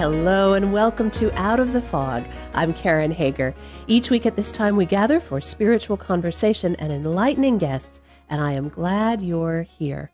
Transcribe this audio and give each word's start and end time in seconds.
Hello 0.00 0.54
and 0.54 0.72
welcome 0.72 1.10
to 1.10 1.30
Out 1.38 1.60
of 1.60 1.74
the 1.74 1.82
Fog. 1.82 2.24
I'm 2.54 2.72
Karen 2.72 3.10
Hager. 3.10 3.54
Each 3.86 4.08
week 4.08 4.24
at 4.24 4.34
this 4.34 4.50
time, 4.50 4.74
we 4.76 4.86
gather 4.86 5.20
for 5.20 5.42
spiritual 5.42 5.98
conversation 5.98 6.74
and 6.76 6.90
enlightening 6.90 7.58
guests, 7.58 8.00
and 8.30 8.40
I 8.40 8.52
am 8.52 8.70
glad 8.70 9.20
you're 9.20 9.60
here. 9.60 10.10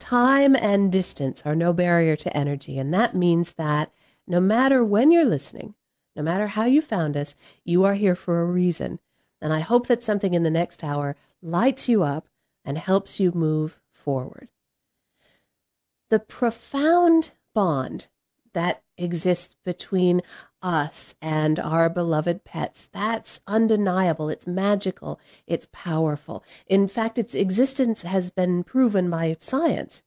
Time 0.00 0.56
and 0.56 0.90
distance 0.90 1.40
are 1.44 1.54
no 1.54 1.72
barrier 1.72 2.16
to 2.16 2.36
energy, 2.36 2.78
and 2.78 2.92
that 2.92 3.14
means 3.14 3.52
that 3.52 3.92
no 4.26 4.40
matter 4.40 4.84
when 4.84 5.12
you're 5.12 5.24
listening, 5.24 5.76
no 6.16 6.22
matter 6.24 6.48
how 6.48 6.64
you 6.64 6.82
found 6.82 7.16
us, 7.16 7.36
you 7.64 7.84
are 7.84 7.94
here 7.94 8.16
for 8.16 8.40
a 8.40 8.44
reason. 8.44 8.98
And 9.40 9.52
I 9.52 9.60
hope 9.60 9.86
that 9.86 10.02
something 10.02 10.34
in 10.34 10.42
the 10.42 10.50
next 10.50 10.82
hour 10.82 11.14
lights 11.40 11.88
you 11.88 12.02
up 12.02 12.28
and 12.64 12.76
helps 12.76 13.20
you 13.20 13.30
move 13.30 13.78
forward. 13.92 14.48
The 16.10 16.18
profound 16.18 17.30
bond 17.54 18.08
that 18.52 18.82
exists 18.98 19.54
between 19.64 20.22
us 20.60 21.14
and 21.22 21.58
our 21.60 21.88
beloved 21.88 22.44
pets. 22.44 22.88
That's 22.92 23.40
undeniable. 23.46 24.28
It's 24.28 24.46
magical. 24.46 25.20
It's 25.46 25.68
powerful. 25.72 26.44
In 26.66 26.88
fact, 26.88 27.18
its 27.18 27.34
existence 27.34 28.02
has 28.02 28.30
been 28.30 28.64
proven 28.64 29.08
by 29.08 29.36
science. 29.40 30.02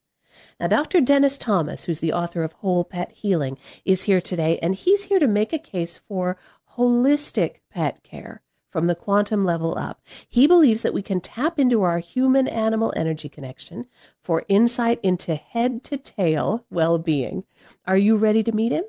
Now, 0.59 0.67
Dr. 0.67 1.01
Dennis 1.01 1.37
Thomas, 1.37 1.85
who's 1.85 1.99
the 1.99 2.13
author 2.13 2.43
of 2.43 2.53
Whole 2.53 2.83
Pet 2.83 3.11
Healing, 3.11 3.57
is 3.85 4.03
here 4.03 4.21
today, 4.21 4.59
and 4.61 4.75
he's 4.75 5.03
here 5.03 5.19
to 5.19 5.27
make 5.27 5.53
a 5.53 5.59
case 5.59 5.97
for 5.97 6.37
holistic 6.77 7.57
pet 7.69 8.03
care 8.03 8.41
from 8.71 8.87
the 8.87 8.95
quantum 8.95 9.45
level 9.45 9.77
up. 9.77 10.01
He 10.27 10.47
believes 10.47 10.81
that 10.81 10.93
we 10.93 11.01
can 11.01 11.21
tap 11.21 11.59
into 11.59 11.83
our 11.83 11.99
human 11.99 12.47
animal 12.47 12.93
energy 12.95 13.29
connection 13.29 13.85
for 14.23 14.45
insight 14.47 14.99
into 15.03 15.35
head 15.35 15.83
to 15.83 15.97
tail 15.97 16.65
well 16.71 16.97
being. 16.97 17.43
Are 17.85 17.97
you 17.97 18.17
ready 18.17 18.41
to 18.43 18.51
meet 18.51 18.71
him? 18.71 18.85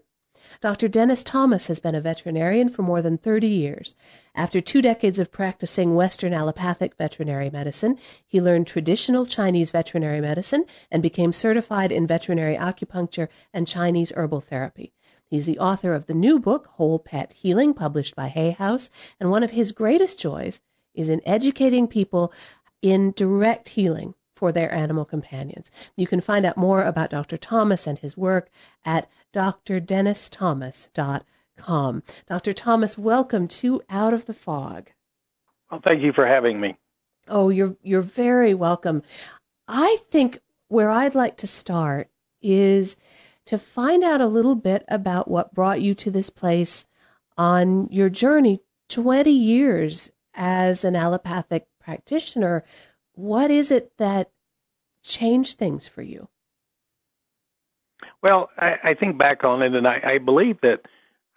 Dr. 0.61 0.89
Dennis 0.89 1.23
Thomas 1.23 1.69
has 1.69 1.81
been 1.81 1.95
a 1.95 2.01
veterinarian 2.01 2.69
for 2.69 2.83
more 2.83 3.01
than 3.01 3.17
30 3.17 3.47
years. 3.47 3.95
After 4.35 4.61
two 4.61 4.83
decades 4.83 5.19
of 5.19 5.31
practicing 5.31 5.95
Western 5.95 6.33
allopathic 6.33 6.97
veterinary 6.97 7.51
medicine, 7.51 7.99
he 8.27 8.41
learned 8.41 8.67
traditional 8.67 9.25
Chinese 9.25 9.71
veterinary 9.71 10.21
medicine 10.21 10.65
and 10.91 11.03
became 11.03 11.33
certified 11.33 11.93
in 11.93 12.07
veterinary 12.07 12.57
acupuncture 12.57 13.29
and 13.53 13.69
Chinese 13.69 14.13
herbal 14.17 14.41
therapy. 14.41 14.93
He's 15.33 15.47
the 15.47 15.59
author 15.59 15.95
of 15.95 16.05
the 16.05 16.13
new 16.13 16.39
book, 16.39 16.67
Whole 16.73 16.99
Pet 16.99 17.33
Healing, 17.33 17.73
published 17.73 18.15
by 18.15 18.29
Hay 18.29 18.51
House, 18.51 18.91
and 19.19 19.31
one 19.31 19.43
of 19.43 19.53
his 19.53 19.73
greatest 19.73 20.21
joys 20.21 20.61
is 20.93 21.09
in 21.09 21.23
educating 21.25 21.89
people 21.89 22.31
in 22.83 23.13
direct 23.13 23.71
healing 23.71 24.13
for 24.37 24.53
their 24.53 24.71
animal 24.71 25.07
companions. 25.07 25.71
You 25.97 26.07
can 26.07 26.21
find 26.21 26.45
out 26.45 26.59
more 26.59 26.83
about 26.83 27.09
Dr. 27.09 27.39
Thomas 27.39 27.87
and 27.87 27.99
his 27.99 28.15
work 28.15 28.51
at 28.85 29.09
drdennisthomas.com. 29.33 32.03
Dr. 32.27 32.53
Thomas, 32.53 32.99
welcome 32.99 33.49
to 33.49 33.81
Out 33.89 34.13
of 34.13 34.27
the 34.27 34.35
Fog. 34.35 34.91
Well, 35.71 35.81
thank 35.83 36.03
you 36.03 36.13
for 36.13 36.27
having 36.27 36.61
me. 36.61 36.77
Oh, 37.27 37.49
you're 37.49 37.75
you're 37.83 38.03
very 38.03 38.53
welcome. 38.53 39.03
I 39.67 39.97
think 40.11 40.41
where 40.69 40.91
I'd 40.91 41.15
like 41.15 41.39
to 41.39 41.47
start 41.47 42.11
is 42.43 42.99
to 43.47 43.59
find 43.59 44.05
out 44.05 44.21
a 44.21 44.27
little 44.27 44.55
bit 44.55 44.85
about 44.89 45.29
what 45.29 45.55
brought 45.55 45.81
you 45.81 45.95
to 45.97 46.11
this 46.11 46.31
place 46.31 46.87
on 47.37 47.89
your 47.91 48.09
journey 48.09 48.61
20 48.89 49.31
years 49.31 50.11
as 50.35 50.85
an 50.85 50.95
allopathic 50.97 51.67
practitioner. 51.81 52.65
What 53.15 53.51
is 53.51 53.71
it 53.71 53.93
that 53.99 54.31
changed 55.03 55.59
things 55.59 55.89
for 55.89 56.03
you? 56.03 56.29
Well, 58.23 58.51
I, 58.57 58.79
I 58.83 58.95
think 58.95 59.19
back 59.19 59.45
on 59.45 59.63
it, 59.63 59.75
and 59.75 59.87
I, 59.87 60.01
I 60.05 60.19
believe 60.19 60.61
that 60.61 60.83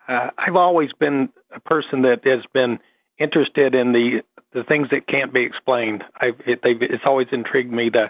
uh, 0.08 0.30
I've 0.38 0.56
always 0.56 0.94
been 0.94 1.30
a 1.52 1.60
person 1.60 2.04
that 2.04 2.24
has 2.26 2.44
been 2.54 2.80
interested 3.18 3.74
in 3.74 3.92
the 3.92 4.24
the 4.52 4.64
things 4.64 4.90
that 4.90 5.06
can't 5.06 5.34
be 5.34 5.42
explained. 5.42 6.06
It, 6.22 6.60
it's 6.64 7.06
always 7.06 7.28
intrigued 7.32 7.74
me 7.74 7.90
to 7.90 8.10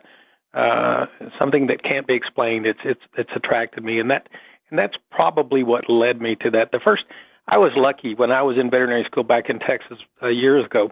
uh, 0.55 1.07
something 1.37 1.67
that 1.67 1.83
can't 1.83 2.07
be 2.07 2.13
explained. 2.13 2.65
It's 2.65 2.79
it's 2.83 3.01
it's 3.17 3.31
attracted 3.35 3.83
me, 3.83 3.99
and 3.99 4.09
that 4.09 4.29
and 4.69 4.79
that's 4.79 4.97
probably 5.11 5.63
what 5.63 5.89
led 5.89 6.21
me 6.21 6.35
to 6.37 6.49
that. 6.51 6.71
The 6.71 6.79
first, 6.79 7.05
I 7.47 7.57
was 7.57 7.75
lucky 7.75 8.15
when 8.15 8.31
I 8.31 8.41
was 8.41 8.57
in 8.57 8.69
veterinary 8.69 9.03
school 9.03 9.23
back 9.23 9.49
in 9.49 9.59
Texas 9.59 9.99
uh, 10.23 10.27
years 10.27 10.65
ago. 10.65 10.91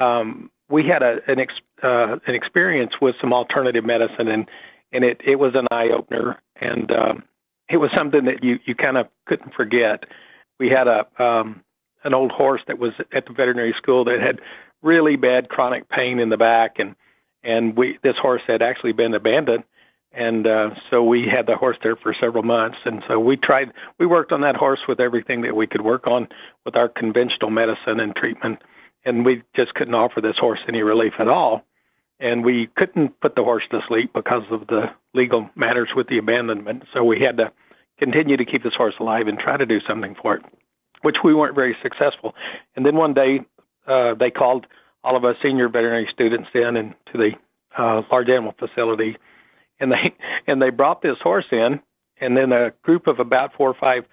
Um, 0.00 0.50
we 0.70 0.84
had 0.84 1.02
a 1.02 1.20
an 1.30 1.38
ex, 1.38 1.54
uh, 1.82 2.16
an 2.26 2.34
experience 2.34 3.00
with 3.00 3.14
some 3.20 3.32
alternative 3.34 3.84
medicine, 3.84 4.28
and 4.28 4.50
and 4.90 5.04
it 5.04 5.20
it 5.22 5.38
was 5.38 5.54
an 5.54 5.68
eye 5.70 5.90
opener, 5.90 6.40
and 6.56 6.90
um, 6.90 7.24
it 7.68 7.76
was 7.76 7.90
something 7.92 8.24
that 8.24 8.42
you 8.42 8.58
you 8.64 8.74
kind 8.74 8.96
of 8.96 9.08
couldn't 9.26 9.52
forget. 9.52 10.06
We 10.58 10.70
had 10.70 10.88
a 10.88 11.06
um, 11.22 11.62
an 12.04 12.14
old 12.14 12.32
horse 12.32 12.62
that 12.68 12.78
was 12.78 12.94
at 13.12 13.26
the 13.26 13.34
veterinary 13.34 13.74
school 13.74 14.04
that 14.04 14.20
had 14.20 14.40
really 14.80 15.16
bad 15.16 15.50
chronic 15.50 15.90
pain 15.90 16.18
in 16.18 16.30
the 16.30 16.38
back, 16.38 16.78
and 16.78 16.96
and 17.44 17.76
we 17.76 17.98
this 18.02 18.16
horse 18.16 18.42
had 18.46 18.62
actually 18.62 18.92
been 18.92 19.14
abandoned. 19.14 19.64
And 20.12 20.46
uh, 20.46 20.76
so 20.90 21.02
we 21.02 21.26
had 21.28 21.46
the 21.46 21.56
horse 21.56 21.76
there 21.82 21.96
for 21.96 22.14
several 22.14 22.44
months. 22.44 22.78
And 22.84 23.02
so 23.08 23.18
we 23.18 23.36
tried 23.36 23.72
we 23.98 24.06
worked 24.06 24.32
on 24.32 24.42
that 24.42 24.56
horse 24.56 24.86
with 24.86 25.00
everything 25.00 25.42
that 25.42 25.56
we 25.56 25.66
could 25.66 25.80
work 25.80 26.06
on 26.06 26.28
with 26.64 26.76
our 26.76 26.88
conventional 26.88 27.50
medicine 27.50 28.00
and 28.00 28.14
treatment. 28.14 28.62
And 29.04 29.24
we 29.24 29.42
just 29.54 29.74
couldn't 29.74 29.94
offer 29.94 30.20
this 30.20 30.38
horse 30.38 30.60
any 30.68 30.82
relief 30.82 31.14
at 31.18 31.28
all. 31.28 31.64
And 32.20 32.44
we 32.44 32.68
couldn't 32.68 33.20
put 33.20 33.34
the 33.34 33.44
horse 33.44 33.64
to 33.70 33.82
sleep 33.86 34.12
because 34.12 34.44
of 34.50 34.68
the 34.68 34.92
legal 35.14 35.50
matters 35.56 35.94
with 35.94 36.06
the 36.06 36.18
abandonment. 36.18 36.84
So 36.92 37.04
we 37.04 37.20
had 37.20 37.36
to 37.38 37.52
continue 37.98 38.36
to 38.36 38.44
keep 38.44 38.62
this 38.62 38.74
horse 38.74 38.94
alive 39.00 39.26
and 39.26 39.38
try 39.38 39.56
to 39.56 39.66
do 39.66 39.80
something 39.80 40.14
for 40.14 40.36
it 40.36 40.44
which 41.04 41.22
we 41.22 41.34
weren't 41.34 41.54
very 41.54 41.76
successful. 41.82 42.34
And 42.74 42.84
then 42.84 42.96
one 42.96 43.12
day 43.12 43.42
uh, 43.86 44.14
they 44.14 44.30
called 44.30 44.66
all 45.04 45.16
of 45.16 45.24
us 45.24 45.36
senior 45.42 45.68
veterinary 45.68 46.08
students 46.10 46.48
in 46.54 46.76
into 46.76 46.94
the 47.14 47.34
uh, 47.76 48.02
large 48.10 48.28
animal 48.28 48.54
facility, 48.58 49.16
and 49.78 49.92
they 49.92 50.14
and 50.46 50.60
they 50.60 50.70
brought 50.70 51.02
this 51.02 51.18
horse 51.20 51.46
in, 51.52 51.80
and 52.20 52.36
then 52.36 52.52
a 52.52 52.72
group 52.82 53.06
of 53.06 53.20
about 53.20 53.54
four 53.54 53.70
or 53.70 53.74
five 53.74 54.06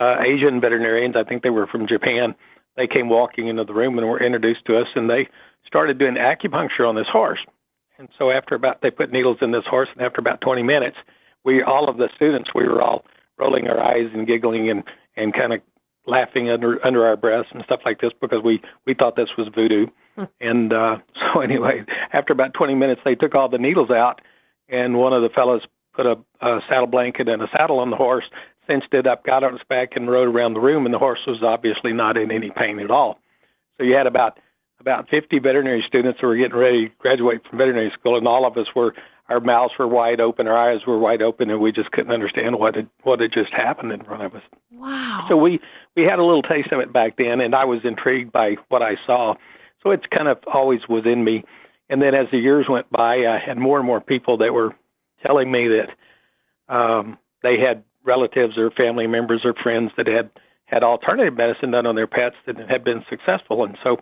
uh, 0.00 0.18
Asian 0.20 0.60
veterinarians, 0.60 1.16
I 1.16 1.24
think 1.24 1.42
they 1.42 1.50
were 1.50 1.66
from 1.66 1.86
Japan, 1.86 2.34
they 2.76 2.86
came 2.86 3.08
walking 3.08 3.48
into 3.48 3.64
the 3.64 3.74
room 3.74 3.98
and 3.98 4.08
were 4.08 4.22
introduced 4.22 4.66
to 4.66 4.78
us, 4.78 4.88
and 4.94 5.10
they 5.10 5.28
started 5.66 5.98
doing 5.98 6.14
acupuncture 6.14 6.88
on 6.88 6.94
this 6.94 7.08
horse. 7.08 7.44
And 7.98 8.08
so 8.18 8.30
after 8.30 8.54
about 8.54 8.82
they 8.82 8.90
put 8.90 9.10
needles 9.10 9.38
in 9.40 9.50
this 9.50 9.64
horse, 9.66 9.88
and 9.92 10.02
after 10.02 10.20
about 10.20 10.40
20 10.40 10.62
minutes, 10.62 10.98
we 11.44 11.62
all 11.62 11.88
of 11.88 11.96
the 11.96 12.10
students 12.14 12.54
we 12.54 12.66
were 12.66 12.82
all 12.82 13.04
rolling 13.38 13.68
our 13.68 13.80
eyes 13.80 14.10
and 14.12 14.26
giggling 14.26 14.68
and 14.68 14.84
and 15.16 15.32
kind 15.32 15.52
of 15.52 15.62
laughing 16.06 16.50
under 16.50 16.84
under 16.86 17.06
our 17.06 17.16
breaths 17.16 17.48
and 17.52 17.62
stuff 17.64 17.80
like 17.84 18.00
this 18.00 18.12
because 18.20 18.42
we 18.42 18.60
we 18.84 18.94
thought 18.94 19.16
this 19.16 19.36
was 19.36 19.48
voodoo. 19.48 19.86
And 20.40 20.72
uh, 20.72 20.98
so 21.32 21.40
anyway, 21.40 21.84
after 22.12 22.32
about 22.32 22.54
20 22.54 22.74
minutes, 22.74 23.00
they 23.04 23.14
took 23.14 23.34
all 23.34 23.48
the 23.48 23.58
needles 23.58 23.90
out, 23.90 24.20
and 24.68 24.98
one 24.98 25.12
of 25.12 25.22
the 25.22 25.28
fellows 25.28 25.62
put 25.94 26.06
a, 26.06 26.18
a 26.40 26.60
saddle 26.68 26.86
blanket 26.86 27.28
and 27.28 27.42
a 27.42 27.48
saddle 27.48 27.78
on 27.78 27.90
the 27.90 27.96
horse, 27.96 28.24
cinched 28.66 28.92
it 28.94 29.06
up, 29.06 29.24
got 29.24 29.44
on 29.44 29.54
its 29.54 29.64
back, 29.64 29.96
and 29.96 30.10
rode 30.10 30.28
around 30.28 30.54
the 30.54 30.60
room. 30.60 30.84
And 30.84 30.94
the 30.94 30.98
horse 30.98 31.24
was 31.26 31.42
obviously 31.42 31.92
not 31.92 32.16
in 32.16 32.30
any 32.30 32.50
pain 32.50 32.78
at 32.80 32.90
all. 32.90 33.18
So 33.78 33.84
you 33.84 33.94
had 33.94 34.06
about 34.06 34.38
about 34.78 35.08
50 35.08 35.38
veterinary 35.38 35.82
students 35.82 36.20
who 36.20 36.26
were 36.26 36.36
getting 36.36 36.56
ready 36.56 36.88
to 36.88 36.94
graduate 36.98 37.46
from 37.48 37.58
veterinary 37.58 37.90
school, 37.90 38.16
and 38.16 38.28
all 38.28 38.44
of 38.44 38.56
us 38.56 38.74
were 38.74 38.94
our 39.28 39.40
mouths 39.40 39.76
were 39.76 39.88
wide 39.88 40.20
open, 40.20 40.46
our 40.46 40.56
eyes 40.56 40.86
were 40.86 40.98
wide 40.98 41.20
open, 41.20 41.50
and 41.50 41.60
we 41.60 41.72
just 41.72 41.90
couldn't 41.90 42.12
understand 42.12 42.58
what 42.58 42.76
had 42.76 42.88
what 43.02 43.20
had 43.20 43.32
just 43.32 43.52
happened 43.52 43.92
in 43.92 44.04
front 44.04 44.22
of 44.22 44.34
us. 44.34 44.42
Wow! 44.72 45.26
So 45.28 45.36
we 45.36 45.60
we 45.96 46.04
had 46.04 46.18
a 46.18 46.24
little 46.24 46.42
taste 46.42 46.72
of 46.72 46.80
it 46.80 46.92
back 46.92 47.16
then, 47.16 47.40
and 47.40 47.54
I 47.54 47.64
was 47.64 47.84
intrigued 47.84 48.32
by 48.32 48.56
what 48.68 48.82
I 48.82 48.96
saw. 49.06 49.34
So 49.82 49.90
it's 49.90 50.06
kind 50.06 50.28
of 50.28 50.38
always 50.46 50.88
was 50.88 51.06
in 51.06 51.22
me. 51.24 51.44
And 51.88 52.02
then 52.02 52.14
as 52.14 52.30
the 52.30 52.38
years 52.38 52.68
went 52.68 52.90
by, 52.90 53.26
I 53.26 53.38
had 53.38 53.58
more 53.58 53.78
and 53.78 53.86
more 53.86 54.00
people 54.00 54.38
that 54.38 54.52
were 54.52 54.74
telling 55.24 55.50
me 55.50 55.68
that 55.68 55.90
um, 56.68 57.18
they 57.42 57.58
had 57.58 57.84
relatives 58.04 58.58
or 58.58 58.70
family 58.70 59.06
members 59.06 59.44
or 59.44 59.54
friends 59.54 59.92
that 59.96 60.06
had 60.06 60.30
had 60.66 60.82
alternative 60.82 61.36
medicine 61.36 61.70
done 61.70 61.86
on 61.86 61.94
their 61.94 62.08
pets 62.08 62.36
that 62.44 62.58
had 62.68 62.82
been 62.82 63.04
successful. 63.08 63.64
And 63.64 63.78
so 63.82 64.00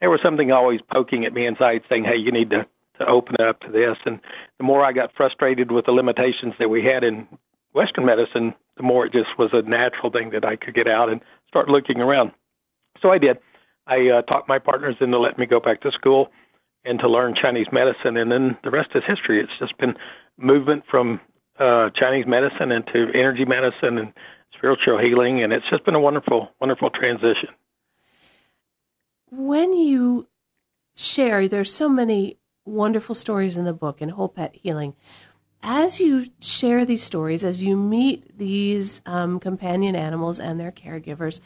there 0.00 0.10
was 0.10 0.20
something 0.22 0.52
always 0.52 0.80
poking 0.92 1.24
at 1.24 1.32
me 1.32 1.46
inside 1.46 1.82
saying, 1.88 2.04
hey, 2.04 2.16
you 2.16 2.30
need 2.30 2.50
to, 2.50 2.66
to 2.98 3.06
open 3.06 3.36
up 3.40 3.60
to 3.60 3.70
this. 3.70 3.98
And 4.04 4.20
the 4.58 4.64
more 4.64 4.84
I 4.84 4.92
got 4.92 5.12
frustrated 5.14 5.72
with 5.72 5.86
the 5.86 5.92
limitations 5.92 6.54
that 6.58 6.70
we 6.70 6.82
had 6.82 7.02
in 7.02 7.26
Western 7.72 8.04
medicine, 8.04 8.54
the 8.76 8.84
more 8.84 9.06
it 9.06 9.12
just 9.12 9.36
was 9.38 9.50
a 9.52 9.62
natural 9.62 10.10
thing 10.10 10.30
that 10.30 10.44
I 10.44 10.54
could 10.54 10.74
get 10.74 10.86
out 10.86 11.10
and 11.10 11.20
start 11.48 11.68
looking 11.68 12.00
around. 12.00 12.30
So 13.02 13.10
I 13.10 13.18
did. 13.18 13.38
I 13.86 14.08
uh, 14.08 14.22
talked 14.22 14.48
my 14.48 14.58
partners 14.58 14.96
into 15.00 15.18
letting 15.18 15.40
me 15.40 15.46
go 15.46 15.60
back 15.60 15.82
to 15.82 15.92
school, 15.92 16.30
and 16.84 16.98
to 17.00 17.08
learn 17.08 17.34
Chinese 17.34 17.66
medicine, 17.72 18.16
and 18.16 18.30
then 18.30 18.56
the 18.62 18.70
rest 18.70 18.90
is 18.94 19.02
history. 19.04 19.40
It's 19.40 19.58
just 19.58 19.76
been 19.78 19.96
movement 20.36 20.84
from 20.90 21.20
uh, 21.58 21.90
Chinese 21.90 22.26
medicine 22.26 22.72
into 22.72 23.10
energy 23.14 23.44
medicine 23.44 23.98
and 23.98 24.12
spiritual 24.54 24.98
healing, 24.98 25.42
and 25.42 25.52
it's 25.52 25.68
just 25.68 25.84
been 25.84 25.94
a 25.94 26.00
wonderful, 26.00 26.50
wonderful 26.60 26.90
transition. 26.90 27.48
When 29.30 29.72
you 29.72 30.28
share, 30.94 31.48
there's 31.48 31.72
so 31.72 31.88
many 31.88 32.38
wonderful 32.64 33.14
stories 33.14 33.56
in 33.56 33.64
the 33.64 33.72
book 33.72 34.00
in 34.00 34.10
Whole 34.10 34.28
Pet 34.28 34.54
Healing. 34.54 34.94
As 35.62 35.98
you 35.98 36.26
share 36.40 36.84
these 36.84 37.02
stories, 37.02 37.42
as 37.42 37.62
you 37.62 37.76
meet 37.76 38.36
these 38.36 39.00
um, 39.06 39.40
companion 39.40 39.96
animals 39.96 40.38
and 40.38 40.60
their 40.60 40.70
caregivers, 40.70 41.40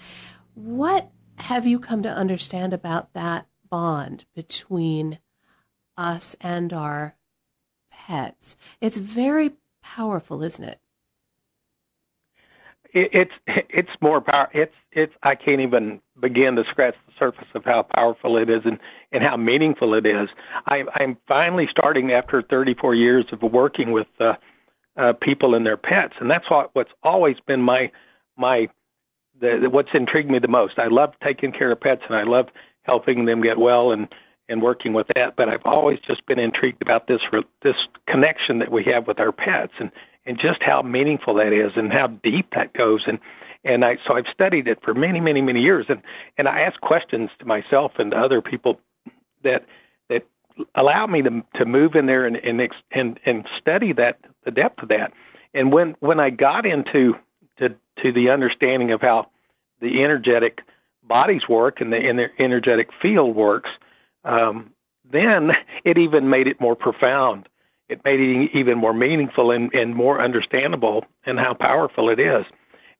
what 0.54 1.10
have 1.38 1.66
you 1.66 1.78
come 1.78 2.02
to 2.02 2.10
understand 2.10 2.72
about 2.72 3.12
that 3.14 3.46
bond 3.68 4.24
between 4.34 5.18
us 5.96 6.36
and 6.40 6.72
our 6.72 7.16
pets? 7.90 8.56
It's 8.80 8.98
very 8.98 9.52
powerful, 9.82 10.42
isn't 10.42 10.64
it? 10.64 10.80
it, 12.92 13.10
it's 13.12 13.32
it's 13.46 13.90
more 14.00 14.20
power. 14.20 14.48
It's 14.52 14.74
it's 14.92 15.14
I 15.22 15.34
can't 15.34 15.60
even 15.60 16.00
begin 16.18 16.56
to 16.56 16.64
scratch 16.64 16.94
the 17.06 17.12
surface 17.18 17.48
of 17.54 17.64
how 17.64 17.82
powerful 17.82 18.36
it 18.36 18.50
is 18.50 18.62
and 18.64 18.78
and 19.12 19.22
how 19.22 19.36
meaningful 19.36 19.94
it 19.94 20.06
is. 20.06 20.28
I, 20.66 20.84
I'm 20.94 21.16
finally 21.26 21.66
starting 21.66 22.12
after 22.12 22.42
34 22.42 22.94
years 22.94 23.26
of 23.32 23.42
working 23.42 23.92
with 23.92 24.08
uh, 24.20 24.34
uh, 24.96 25.12
people 25.14 25.54
and 25.54 25.66
their 25.66 25.76
pets, 25.76 26.14
and 26.20 26.30
that's 26.30 26.48
what 26.50 26.74
what's 26.74 26.92
always 27.02 27.36
been 27.40 27.62
my 27.62 27.90
my 28.36 28.68
the, 29.40 29.68
what's 29.70 29.94
intrigued 29.94 30.30
me 30.30 30.38
the 30.38 30.48
most. 30.48 30.78
I 30.78 30.86
love 30.86 31.14
taking 31.22 31.52
care 31.52 31.70
of 31.70 31.80
pets, 31.80 32.02
and 32.08 32.16
I 32.16 32.22
love 32.22 32.48
helping 32.82 33.24
them 33.24 33.40
get 33.42 33.58
well 33.58 33.92
and 33.92 34.08
and 34.50 34.62
working 34.62 34.94
with 34.94 35.08
that. 35.14 35.36
But 35.36 35.48
I've 35.48 35.66
always 35.66 36.00
just 36.00 36.24
been 36.26 36.38
intrigued 36.38 36.82
about 36.82 37.06
this 37.06 37.22
this 37.62 37.76
connection 38.06 38.58
that 38.60 38.72
we 38.72 38.84
have 38.84 39.06
with 39.06 39.20
our 39.20 39.32
pets, 39.32 39.74
and 39.78 39.90
and 40.28 40.38
just 40.38 40.62
how 40.62 40.82
meaningful 40.82 41.34
that 41.34 41.52
is 41.52 41.72
and 41.74 41.92
how 41.92 42.06
deep 42.06 42.54
that 42.54 42.72
goes 42.74 43.04
and 43.06 43.18
and 43.64 43.84
I 43.84 43.96
so 44.06 44.14
I've 44.14 44.28
studied 44.28 44.68
it 44.68 44.80
for 44.82 44.94
many 44.94 45.20
many 45.20 45.40
many 45.40 45.62
years 45.62 45.86
and 45.88 46.02
and 46.36 46.46
I 46.46 46.60
ask 46.60 46.80
questions 46.80 47.30
to 47.40 47.46
myself 47.46 47.98
and 47.98 48.12
to 48.12 48.16
other 48.16 48.42
people 48.42 48.78
that 49.42 49.64
that 50.08 50.26
allow 50.74 51.06
me 51.06 51.22
to 51.22 51.42
to 51.54 51.64
move 51.64 51.96
in 51.96 52.06
there 52.06 52.26
and 52.26 52.36
and 52.36 52.70
and, 52.92 53.18
and 53.24 53.48
study 53.58 53.92
that 53.94 54.18
the 54.44 54.50
depth 54.50 54.82
of 54.82 54.90
that 54.90 55.12
and 55.54 55.72
when 55.72 55.96
when 56.00 56.20
I 56.20 56.30
got 56.30 56.66
into 56.66 57.16
to 58.02 58.12
the 58.12 58.30
understanding 58.30 58.92
of 58.92 59.00
how 59.00 59.28
the 59.80 60.02
energetic 60.02 60.62
bodies 61.02 61.48
work 61.48 61.80
and 61.80 61.92
the, 61.92 61.96
and 61.96 62.18
the 62.18 62.30
energetic 62.38 62.90
field 63.00 63.34
works 63.34 63.70
um, 64.24 64.72
then 65.10 65.56
it 65.84 65.98
even 65.98 66.28
made 66.28 66.46
it 66.46 66.60
more 66.60 66.76
profound 66.76 67.48
it 67.88 68.04
made 68.04 68.20
it 68.20 68.50
even 68.54 68.78
more 68.78 68.92
meaningful 68.92 69.50
and, 69.50 69.72
and 69.74 69.94
more 69.94 70.20
understandable 70.20 71.06
and 71.24 71.38
how 71.38 71.54
powerful 71.54 72.10
it 72.10 72.20
is. 72.20 72.44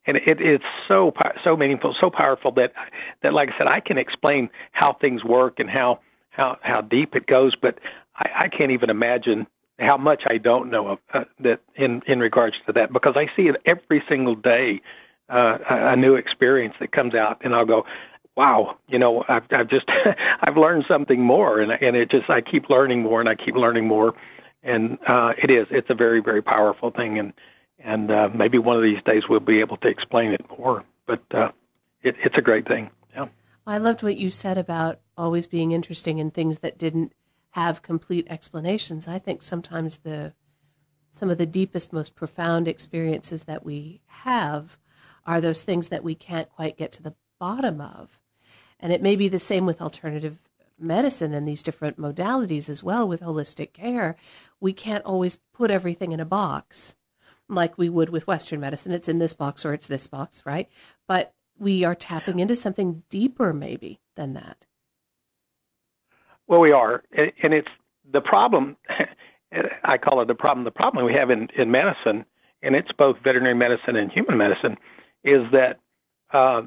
And 0.06 0.16
it, 0.16 0.40
it's 0.40 0.64
so 0.86 1.12
so 1.44 1.56
meaningful, 1.56 1.94
so 1.94 2.08
powerful 2.08 2.52
that 2.52 2.72
that 3.20 3.34
like 3.34 3.52
I 3.52 3.58
said, 3.58 3.66
I 3.66 3.80
can 3.80 3.98
explain 3.98 4.48
how 4.72 4.94
things 4.94 5.22
work 5.22 5.60
and 5.60 5.68
how 5.68 6.00
how 6.30 6.58
how 6.62 6.80
deep 6.80 7.14
it 7.14 7.26
goes, 7.26 7.54
but 7.56 7.78
I, 8.16 8.30
I 8.34 8.48
can't 8.48 8.70
even 8.70 8.88
imagine 8.88 9.46
how 9.78 9.96
much 9.96 10.24
I 10.26 10.38
don't 10.38 10.70
know 10.70 10.88
of 10.88 10.98
uh, 11.12 11.24
that 11.40 11.60
in 11.76 12.02
in 12.06 12.20
regards 12.20 12.56
to 12.66 12.72
that 12.72 12.92
because 12.92 13.16
I 13.16 13.30
see 13.36 13.48
it 13.48 13.56
every 13.64 14.02
single 14.08 14.34
day, 14.34 14.82
uh, 15.28 15.58
a, 15.68 15.92
a 15.92 15.96
new 15.96 16.16
experience 16.16 16.74
that 16.80 16.92
comes 16.92 17.14
out, 17.14 17.38
and 17.42 17.54
I'll 17.54 17.64
go, 17.64 17.86
wow, 18.38 18.76
you 18.86 19.00
know, 19.00 19.24
I've, 19.28 19.44
I've 19.50 19.68
just 19.68 19.88
I've 20.40 20.56
learned 20.56 20.84
something 20.88 21.20
more, 21.20 21.60
and 21.60 21.72
and 21.72 21.96
it 21.96 22.10
just 22.10 22.30
I 22.30 22.40
keep 22.40 22.70
learning 22.70 23.02
more, 23.02 23.20
and 23.20 23.28
I 23.28 23.34
keep 23.34 23.54
learning 23.54 23.86
more, 23.86 24.14
and 24.62 24.98
uh, 25.06 25.34
it 25.36 25.50
is. 25.50 25.66
It's 25.70 25.90
a 25.90 25.94
very, 25.94 26.20
very 26.20 26.42
powerful 26.42 26.90
thing, 26.90 27.18
and 27.18 27.32
and 27.78 28.10
uh, 28.10 28.30
maybe 28.32 28.58
one 28.58 28.76
of 28.76 28.82
these 28.82 29.02
days 29.02 29.28
we'll 29.28 29.40
be 29.40 29.60
able 29.60 29.76
to 29.78 29.88
explain 29.88 30.32
it 30.32 30.44
more. 30.58 30.84
But 31.06 31.22
uh, 31.32 31.50
it, 32.02 32.16
it's 32.22 32.38
a 32.38 32.42
great 32.42 32.66
thing. 32.66 32.90
Yeah. 33.14 33.28
I 33.66 33.78
loved 33.78 34.02
what 34.02 34.16
you 34.16 34.30
said 34.30 34.58
about 34.58 35.00
always 35.16 35.46
being 35.46 35.72
interesting 35.72 36.18
in 36.18 36.30
things 36.30 36.60
that 36.60 36.78
didn't 36.78 37.12
have 37.50 37.82
complete 37.82 38.26
explanations. 38.28 39.08
I 39.08 39.18
think 39.18 39.42
sometimes 39.42 39.98
the 39.98 40.34
some 41.10 41.30
of 41.30 41.38
the 41.38 41.46
deepest, 41.46 41.92
most 41.92 42.14
profound 42.14 42.68
experiences 42.68 43.44
that 43.44 43.64
we 43.64 44.02
have 44.06 44.78
are 45.26 45.40
those 45.40 45.62
things 45.62 45.88
that 45.88 46.04
we 46.04 46.14
can't 46.14 46.50
quite 46.50 46.76
get 46.76 46.92
to 46.92 47.02
the 47.02 47.14
bottom 47.40 47.80
of. 47.80 48.20
And 48.78 48.92
it 48.92 49.02
may 49.02 49.16
be 49.16 49.28
the 49.28 49.38
same 49.38 49.66
with 49.66 49.82
alternative 49.82 50.38
medicine 50.78 51.34
and 51.34 51.46
these 51.46 51.62
different 51.62 51.98
modalities 51.98 52.70
as 52.70 52.84
well 52.84 53.08
with 53.08 53.20
holistic 53.20 53.72
care, 53.72 54.16
we 54.60 54.72
can't 54.72 55.04
always 55.04 55.38
put 55.52 55.70
everything 55.70 56.12
in 56.12 56.20
a 56.20 56.24
box 56.24 56.94
like 57.48 57.78
we 57.78 57.88
would 57.88 58.10
with 58.10 58.26
Western 58.26 58.60
medicine. 58.60 58.92
It's 58.92 59.08
in 59.08 59.18
this 59.18 59.34
box 59.34 59.64
or 59.64 59.72
it's 59.72 59.86
this 59.86 60.06
box, 60.06 60.44
right? 60.44 60.68
But 61.06 61.34
we 61.58 61.82
are 61.84 61.94
tapping 61.94 62.38
into 62.38 62.54
something 62.54 63.02
deeper, 63.10 63.52
maybe, 63.52 64.00
than 64.14 64.34
that. 64.34 64.66
Well, 66.48 66.60
we 66.60 66.72
are. 66.72 67.04
And 67.12 67.54
it's 67.54 67.68
the 68.10 68.22
problem, 68.22 68.76
I 69.84 69.98
call 69.98 70.20
it 70.22 70.28
the 70.28 70.34
problem. 70.34 70.64
The 70.64 70.70
problem 70.70 71.04
we 71.04 71.12
have 71.12 71.30
in, 71.30 71.48
in 71.54 71.70
medicine, 71.70 72.24
and 72.62 72.74
it's 72.74 72.90
both 72.92 73.18
veterinary 73.22 73.54
medicine 73.54 73.96
and 73.96 74.10
human 74.10 74.38
medicine, 74.38 74.78
is 75.22 75.50
that 75.52 75.78
uh, 76.32 76.62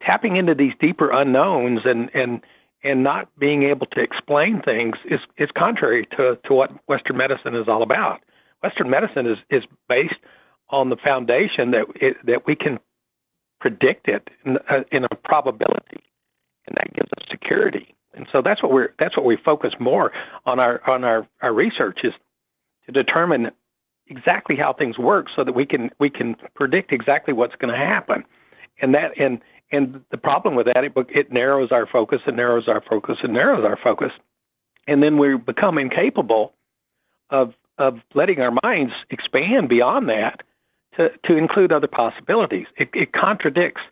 tapping 0.00 0.36
into 0.36 0.54
these 0.54 0.72
deeper 0.80 1.10
unknowns 1.10 1.80
and, 1.84 2.10
and 2.14 2.40
and 2.84 3.02
not 3.02 3.28
being 3.36 3.64
able 3.64 3.86
to 3.86 4.00
explain 4.00 4.62
things 4.62 4.96
is 5.04 5.20
is 5.36 5.50
contrary 5.50 6.06
to 6.16 6.38
to 6.44 6.54
what 6.54 6.70
Western 6.86 7.16
medicine 7.16 7.56
is 7.56 7.66
all 7.68 7.82
about. 7.82 8.20
Western 8.62 8.88
medicine 8.88 9.26
is 9.26 9.38
is 9.50 9.64
based 9.88 10.18
on 10.70 10.88
the 10.88 10.96
foundation 10.96 11.72
that 11.72 11.86
it, 11.96 12.24
that 12.26 12.46
we 12.46 12.54
can 12.54 12.78
predict 13.60 14.08
it 14.08 14.30
in, 14.44 14.58
uh, 14.68 14.84
in 14.92 15.04
a 15.04 15.08
probability, 15.08 16.04
and 16.66 16.76
that 16.76 16.92
gives 16.92 17.10
us 17.18 17.24
security. 17.28 17.96
And 18.18 18.26
so 18.30 18.42
that's 18.42 18.62
what 18.62 18.72
we're 18.72 18.92
that's 18.98 19.16
what 19.16 19.24
we 19.24 19.36
focus 19.36 19.74
more 19.78 20.12
on 20.44 20.60
our 20.60 20.82
on 20.88 21.04
our 21.04 21.26
our 21.40 21.52
research 21.52 22.04
is 22.04 22.12
to 22.86 22.92
determine 22.92 23.50
exactly 24.06 24.56
how 24.56 24.72
things 24.72 24.98
work 24.98 25.28
so 25.34 25.44
that 25.44 25.52
we 25.52 25.64
can 25.64 25.90
we 25.98 26.10
can 26.10 26.36
predict 26.54 26.92
exactly 26.92 27.32
what's 27.32 27.56
going 27.56 27.72
to 27.72 27.78
happen. 27.78 28.24
And 28.80 28.94
that 28.94 29.18
and 29.18 29.40
and 29.70 30.02
the 30.10 30.18
problem 30.18 30.54
with 30.54 30.66
that, 30.66 30.84
it, 30.84 30.92
it 31.10 31.32
narrows 31.32 31.72
our 31.72 31.86
focus 31.86 32.22
and 32.26 32.36
narrows 32.36 32.68
our 32.68 32.80
focus 32.80 33.18
and 33.22 33.32
narrows 33.32 33.64
our 33.64 33.76
focus. 33.76 34.12
And 34.86 35.02
then 35.02 35.18
we 35.18 35.36
become 35.36 35.76
incapable 35.78 36.54
of, 37.28 37.54
of 37.76 38.00
letting 38.14 38.40
our 38.40 38.52
minds 38.62 38.94
expand 39.10 39.68
beyond 39.68 40.08
that 40.08 40.42
to, 40.96 41.12
to 41.24 41.36
include 41.36 41.72
other 41.72 41.86
possibilities. 41.86 42.66
It, 42.76 42.88
it 42.94 43.12
contradicts 43.12 43.82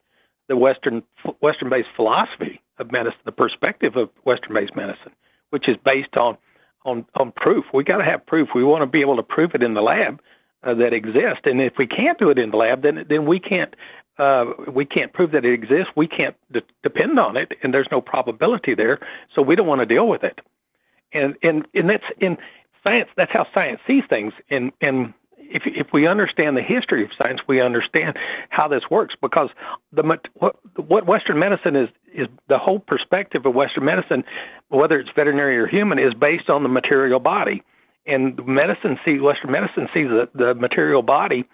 the 0.49 0.57
Western, 0.57 1.03
Western-based 1.41 1.91
philosophy 1.95 2.63
of 2.79 2.93
medicine, 2.93 3.21
the 3.25 3.33
perspective 3.33 3.97
of 3.97 4.11
Western-based 4.25 4.77
medicine, 4.77 5.13
which 5.51 5.69
is 5.69 5.77
based 5.85 6.17
on, 6.17 6.37
on, 6.85 7.07
on 7.15 7.33
proof. 7.33 7.65
We 7.73 7.85
got 7.85 7.99
to 7.99 8.05
have 8.05 8.27
proof. 8.27 8.51
We 8.55 8.65
want 8.65 8.83
to 8.83 8.87
be 8.87 9.01
able 9.01 9.17
to 9.17 9.23
prove 9.23 9.55
it 9.55 9.63
in 9.63 9.75
the 9.75 9.83
lab 9.83 10.21
uh, 10.63 10.75
that 10.75 10.93
exists. 10.93 11.43
And 11.45 11.61
if 11.61 11.79
we 11.79 11.87
can't 11.87 12.19
do 12.19 12.31
it 12.31 12.39
in 12.39 12.51
the 12.51 12.57
lab, 12.57 12.83
then 12.83 13.07
then 13.09 13.27
we 13.27 13.39
can't 13.39 13.75
uh, 14.19 14.53
we 14.67 14.85
can't 14.85 15.13
prove 15.13 15.33
that 15.33 15.45
it 15.45 15.53
exists. 15.53 15.93
We 15.95 16.07
can't 16.07 16.37
de- 16.51 16.63
depend 16.83 17.19
on 17.19 17.37
it, 17.37 17.53
and 17.63 17.73
there's 17.73 17.91
no 17.91 18.01
probability 18.01 18.75
there. 18.75 18.99
So 19.35 19.43
we 19.43 19.57
don't 19.57 19.67
want 19.67 19.81
to 19.81 19.87
deal 19.87 20.09
with 20.09 20.25
it. 20.25 20.41
And 21.13 21.37
and 21.43 21.67
and 21.75 21.91
that's 21.91 22.05
in 22.19 22.39
science. 22.83 23.11
That's 23.17 23.33
how 23.33 23.47
science 23.53 23.81
sees 23.87 24.05
things. 24.09 24.33
And 24.51 24.73
and 24.81 25.15
if 25.51 25.67
if 25.67 25.93
we 25.93 26.07
understand 26.07 26.57
the 26.57 26.63
history 26.63 27.05
of 27.05 27.11
science, 27.17 27.41
we 27.47 27.61
understand 27.61 28.19
how 28.49 28.69
this 28.69 28.89
works 28.91 29.15
because 29.21 29.51
the 29.93 30.19
what, 30.35 31.07
Western 31.07 31.39
medicine 31.39 31.77
is 31.77 31.89
is 32.13 32.29
the 32.49 32.59
whole 32.59 32.79
perspective 32.79 33.47
of 33.47 33.55
Western 33.55 33.85
medicine, 33.85 34.25
whether 34.69 34.99
it's 34.99 35.11
veterinary 35.11 35.59
or 35.59 35.67
human, 35.67 35.99
is 35.99 36.15
based 36.15 36.51
on 36.51 36.63
the 36.63 36.69
material 36.69 37.21
body. 37.21 37.63
And 38.07 38.45
medicine 38.47 38.99
sees 39.05 39.21
Western 39.21 39.51
medicine 39.51 39.89
sees 39.93 40.09
the, 40.09 40.29
the 40.35 40.55
material 40.55 41.03
body 41.03 41.45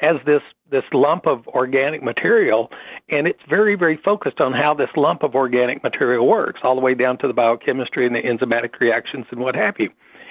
as 0.00 0.16
this 0.24 0.42
this 0.70 0.84
lump 0.92 1.26
of 1.26 1.46
organic 1.48 2.02
material, 2.02 2.70
and 3.08 3.26
it's 3.26 3.42
very 3.48 3.74
very 3.74 3.96
focused 3.96 4.40
on 4.40 4.52
how 4.52 4.74
this 4.74 4.90
lump 4.96 5.22
of 5.22 5.34
organic 5.34 5.82
material 5.82 6.26
works, 6.26 6.60
all 6.62 6.74
the 6.74 6.80
way 6.80 6.94
down 6.94 7.18
to 7.18 7.26
the 7.26 7.34
biochemistry 7.34 8.06
and 8.06 8.14
the 8.14 8.22
enzymatic 8.22 8.78
reactions 8.80 9.26
and 9.30 9.40
what 9.40 9.54
have 9.54 9.78
you. 9.78 9.90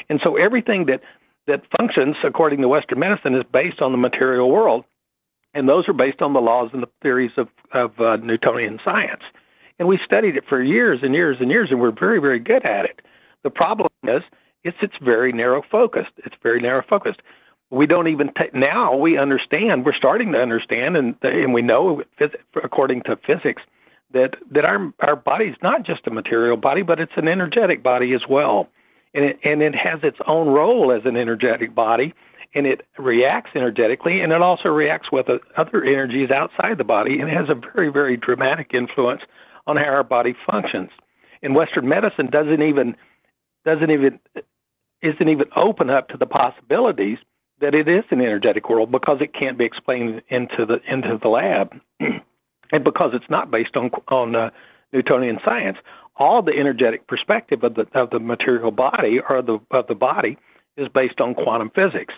And 0.09 0.19
so 0.21 0.37
everything 0.37 0.85
that 0.85 1.01
that 1.49 1.63
functions 1.77 2.15
according 2.23 2.61
to 2.61 2.67
Western 2.67 2.99
medicine 2.99 3.35
is 3.35 3.43
based 3.51 3.81
on 3.81 3.91
the 3.91 3.97
material 3.97 4.49
world, 4.49 4.85
and 5.53 5.67
those 5.67 5.87
are 5.89 5.93
based 5.93 6.21
on 6.21 6.33
the 6.33 6.41
laws 6.41 6.71
and 6.73 6.81
the 6.81 6.89
theories 7.01 7.31
of 7.37 7.49
of 7.71 7.99
uh, 7.99 8.15
Newtonian 8.17 8.79
science. 8.83 9.23
And 9.77 9.87
we 9.87 9.97
studied 9.97 10.35
it 10.35 10.45
for 10.47 10.61
years 10.61 10.99
and 11.03 11.13
years 11.13 11.37
and 11.39 11.51
years, 11.51 11.71
and 11.71 11.79
we're 11.79 11.91
very 11.91 12.19
very 12.19 12.39
good 12.39 12.63
at 12.65 12.85
it. 12.85 13.01
The 13.43 13.51
problem 13.51 13.89
is 14.03 14.23
it's 14.63 14.77
it's 14.81 14.97
very 14.97 15.31
narrow 15.31 15.61
focused. 15.61 16.11
It's 16.17 16.35
very 16.41 16.61
narrow 16.61 16.83
focused 16.83 17.21
we 17.71 17.85
don't 17.85 18.07
even 18.07 18.29
t- 18.33 18.49
now 18.51 18.95
we 18.95 19.15
understand 19.15 19.85
we're 19.85 19.93
starting 19.93 20.31
to 20.31 20.41
understand 20.41 20.97
and 20.97 21.15
and 21.21 21.53
we 21.53 21.61
know 21.61 22.03
according 22.55 23.03
to 23.03 23.15
physics 23.15 23.61
that 24.11 24.35
that 24.51 24.65
our 24.65 24.93
our 24.99 25.15
body 25.15 25.45
is 25.45 25.57
not 25.61 25.83
just 25.83 26.07
a 26.07 26.11
material 26.11 26.57
body, 26.57 26.81
but 26.81 26.99
it's 26.99 27.15
an 27.15 27.27
energetic 27.27 27.83
body 27.83 28.13
as 28.13 28.27
well, 28.27 28.69
and 29.13 29.25
it 29.25 29.39
and 29.43 29.61
it 29.61 29.75
has 29.75 30.03
its 30.03 30.19
own 30.27 30.47
role 30.47 30.91
as 30.91 31.05
an 31.05 31.17
energetic 31.17 31.73
body, 31.73 32.13
and 32.53 32.67
it 32.67 32.85
reacts 32.97 33.51
energetically, 33.55 34.21
and 34.21 34.31
it 34.31 34.41
also 34.41 34.69
reacts 34.69 35.11
with 35.11 35.29
other 35.55 35.83
energies 35.83 36.31
outside 36.31 36.77
the 36.77 36.83
body, 36.83 37.19
and 37.19 37.29
has 37.29 37.49
a 37.49 37.55
very 37.55 37.89
very 37.89 38.17
dramatic 38.17 38.73
influence 38.73 39.21
on 39.67 39.77
how 39.77 39.85
our 39.85 40.03
body 40.03 40.35
functions. 40.49 40.89
And 41.41 41.55
Western 41.55 41.87
medicine 41.87 42.27
doesn't 42.27 42.61
even 42.61 42.95
doesn't 43.65 43.91
even 43.91 44.19
isn't 45.01 45.29
even 45.29 45.47
open 45.55 45.89
up 45.89 46.09
to 46.09 46.17
the 46.17 46.25
possibilities 46.25 47.17
that 47.59 47.75
it 47.75 47.87
is 47.87 48.03
an 48.09 48.21
energetic 48.21 48.69
world 48.69 48.91
because 48.91 49.21
it 49.21 49.33
can't 49.33 49.57
be 49.57 49.65
explained 49.65 50.21
into 50.29 50.65
the 50.65 50.81
into 50.87 51.17
the 51.17 51.29
lab. 51.29 51.79
and 51.99 52.83
because 52.83 53.13
it's 53.13 53.29
not 53.29 53.51
based 53.51 53.75
on 53.75 53.91
on 54.07 54.35
uh, 54.35 54.49
Newtonian 54.91 55.39
science, 55.43 55.77
all 56.15 56.41
the 56.41 56.55
energetic 56.55 57.07
perspective 57.07 57.63
of 57.63 57.75
the 57.75 57.87
of 57.93 58.09
the 58.09 58.19
material 58.19 58.71
body 58.71 59.19
or 59.19 59.41
the 59.41 59.59
of 59.71 59.87
the 59.87 59.95
body 59.95 60.37
is 60.77 60.89
based 60.89 61.21
on 61.21 61.35
quantum 61.35 61.69
physics. 61.69 62.13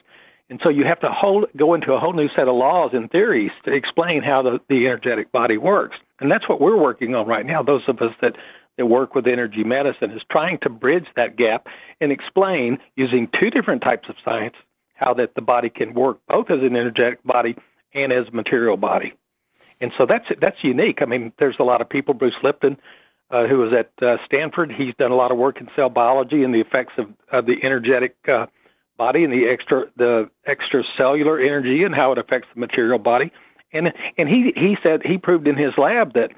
And 0.50 0.60
so 0.62 0.68
you 0.68 0.84
have 0.84 1.00
to 1.00 1.10
hold, 1.10 1.46
go 1.56 1.74
into 1.76 1.94
a 1.94 2.00
whole 2.00 2.12
new 2.12 2.28
set 2.28 2.50
of 2.50 2.56
laws 2.56 2.92
and 2.94 3.10
theories 3.10 3.52
to 3.64 3.72
explain 3.72 4.22
how 4.22 4.42
the, 4.42 4.60
the 4.68 4.86
energetic 4.86 5.32
body 5.32 5.58
works. 5.58 5.98
And 6.20 6.30
that's 6.30 6.48
what 6.50 6.60
we're 6.60 6.76
working 6.76 7.16
on 7.16 7.26
right 7.26 7.46
now. 7.46 7.64
Those 7.64 7.88
of 7.88 8.02
us 8.02 8.14
that, 8.20 8.36
that 8.76 8.86
work 8.86 9.16
with 9.16 9.28
energy 9.28 9.64
medicine 9.64 10.12
is 10.12 10.22
trying 10.30 10.58
to 10.60 10.70
bridge 10.70 11.08
that 11.16 11.38
gap 11.38 11.70
and 12.02 12.12
explain 12.12 12.80
using 12.98 13.30
two 13.30 13.50
different 13.50 13.82
types 13.82 14.10
of 14.10 14.18
science 14.26 14.56
how 14.94 15.14
that 15.14 15.36
the 15.36 15.42
body 15.42 15.70
can 15.70 15.94
work 15.94 16.20
both 16.28 16.52
as 16.52 16.62
an 16.62 16.76
energetic 16.76 17.24
body 17.24 17.56
and 17.94 18.12
as 18.12 18.28
a 18.28 18.32
material 18.32 18.76
body. 18.76 19.14
And 19.82 19.92
so 19.98 20.06
that's 20.06 20.28
that's 20.40 20.64
unique. 20.64 21.02
I 21.02 21.06
mean, 21.06 21.34
there's 21.38 21.58
a 21.60 21.64
lot 21.64 21.82
of 21.82 21.90
people. 21.90 22.14
Bruce 22.14 22.36
Lipton, 22.44 22.78
uh, 23.32 23.48
who 23.48 23.58
was 23.58 23.74
at 23.74 23.92
uh, 24.02 24.18
Stanford, 24.26 24.72
he's 24.72 24.94
done 24.96 25.12
a 25.12 25.16
lot 25.16 25.32
of 25.32 25.38
work 25.38 25.60
in 25.60 25.70
cell 25.76 25.90
biology 25.90 26.44
and 26.44 26.54
the 26.54 26.62
effects 26.62 26.94
of, 26.98 27.10
of 27.32 27.48
the 27.48 27.64
energetic 27.64 28.16
uh, 28.30 28.46
body 28.98 29.24
and 29.24 29.34
the 29.34 29.48
extra 29.50 29.88
the 29.98 30.30
extracellular 30.48 31.44
energy 31.44 31.84
and 31.84 31.96
how 31.96 32.12
it 32.12 32.20
affects 32.20 32.48
the 32.54 32.60
material 32.60 33.00
body. 33.00 33.32
And 33.74 33.92
and 34.18 34.30
he 34.30 34.54
he 34.56 34.78
said 34.84 35.04
he 35.04 35.18
proved 35.18 35.48
in 35.48 35.58
his 35.58 35.76
lab 35.78 36.14
that 36.14 36.32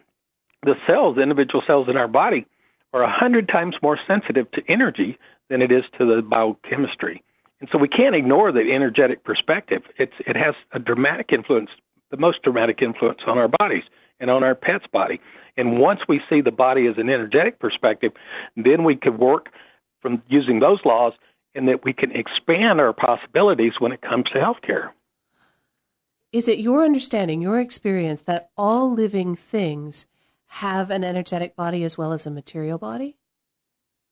the 0.63 0.77
cells, 0.87 1.17
the 1.17 1.21
individual 1.21 1.61
cells 1.67 1.89
in 1.89 1.97
our 1.97 2.07
body, 2.07 2.45
are 2.93 3.03
a 3.03 3.11
hundred 3.11 3.49
times 3.49 3.75
more 3.81 3.99
sensitive 4.07 4.49
to 4.51 4.63
energy 4.69 5.17
than 5.49 5.61
it 5.61 5.71
is 5.71 5.83
to 5.97 6.05
the 6.05 6.21
biochemistry. 6.21 7.21
And 7.59 7.69
so 7.69 7.77
we 7.77 7.89
can't 7.89 8.15
ignore 8.15 8.53
the 8.53 8.71
energetic 8.71 9.25
perspective. 9.25 9.83
It's 9.97 10.13
it 10.19 10.37
has 10.37 10.55
a 10.71 10.79
dramatic 10.79 11.33
influence 11.33 11.71
the 12.13 12.17
most 12.17 12.43
dramatic 12.43 12.83
influence 12.83 13.21
on 13.25 13.39
our 13.39 13.47
bodies 13.47 13.85
and 14.19 14.29
on 14.29 14.43
our 14.43 14.53
pet's 14.53 14.85
body. 14.85 15.19
And 15.57 15.79
once 15.79 16.01
we 16.07 16.21
see 16.29 16.41
the 16.41 16.51
body 16.51 16.85
as 16.85 16.99
an 16.99 17.09
energetic 17.09 17.57
perspective, 17.57 18.11
then 18.55 18.83
we 18.83 18.95
can 18.95 19.17
work 19.17 19.49
from 19.99 20.21
using 20.27 20.59
those 20.59 20.85
laws 20.85 21.13
and 21.55 21.67
that 21.69 21.83
we 21.83 21.91
can 21.91 22.11
expand 22.11 22.79
our 22.79 22.93
possibilities 22.93 23.79
when 23.79 23.91
it 23.91 24.01
comes 24.01 24.29
to 24.29 24.37
healthcare. 24.37 24.91
Is 26.31 26.47
it 26.47 26.59
your 26.59 26.83
understanding, 26.83 27.41
your 27.41 27.59
experience, 27.59 28.21
that 28.21 28.51
all 28.55 28.93
living 28.93 29.35
things 29.35 30.05
have 30.45 30.91
an 30.91 31.03
energetic 31.03 31.55
body 31.55 31.83
as 31.83 31.97
well 31.97 32.13
as 32.13 32.27
a 32.27 32.31
material 32.31 32.77
body? 32.77 33.17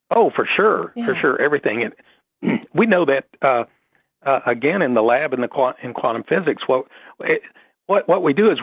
Oh, 0.10 0.32
for 0.32 0.48
sure, 0.48 0.92
yeah. 0.96 1.06
for 1.06 1.14
sure, 1.14 1.40
everything. 1.40 1.94
And 2.42 2.68
we 2.74 2.88
know 2.88 3.06
that 3.06 3.28
uh, 3.44 3.66
uh, 4.26 4.40
again 4.48 4.82
in 4.82 4.96
the 4.96 5.04
lab 5.04 5.34
in 5.34 5.42
the 5.42 5.76
in 5.84 5.94
quantum 5.94 6.24
physics. 6.24 6.68
What 6.68 6.88
it, 7.20 7.44
what 7.92 8.08
what 8.08 8.24
we 8.24 8.32
do 8.32 8.50
is 8.52 8.60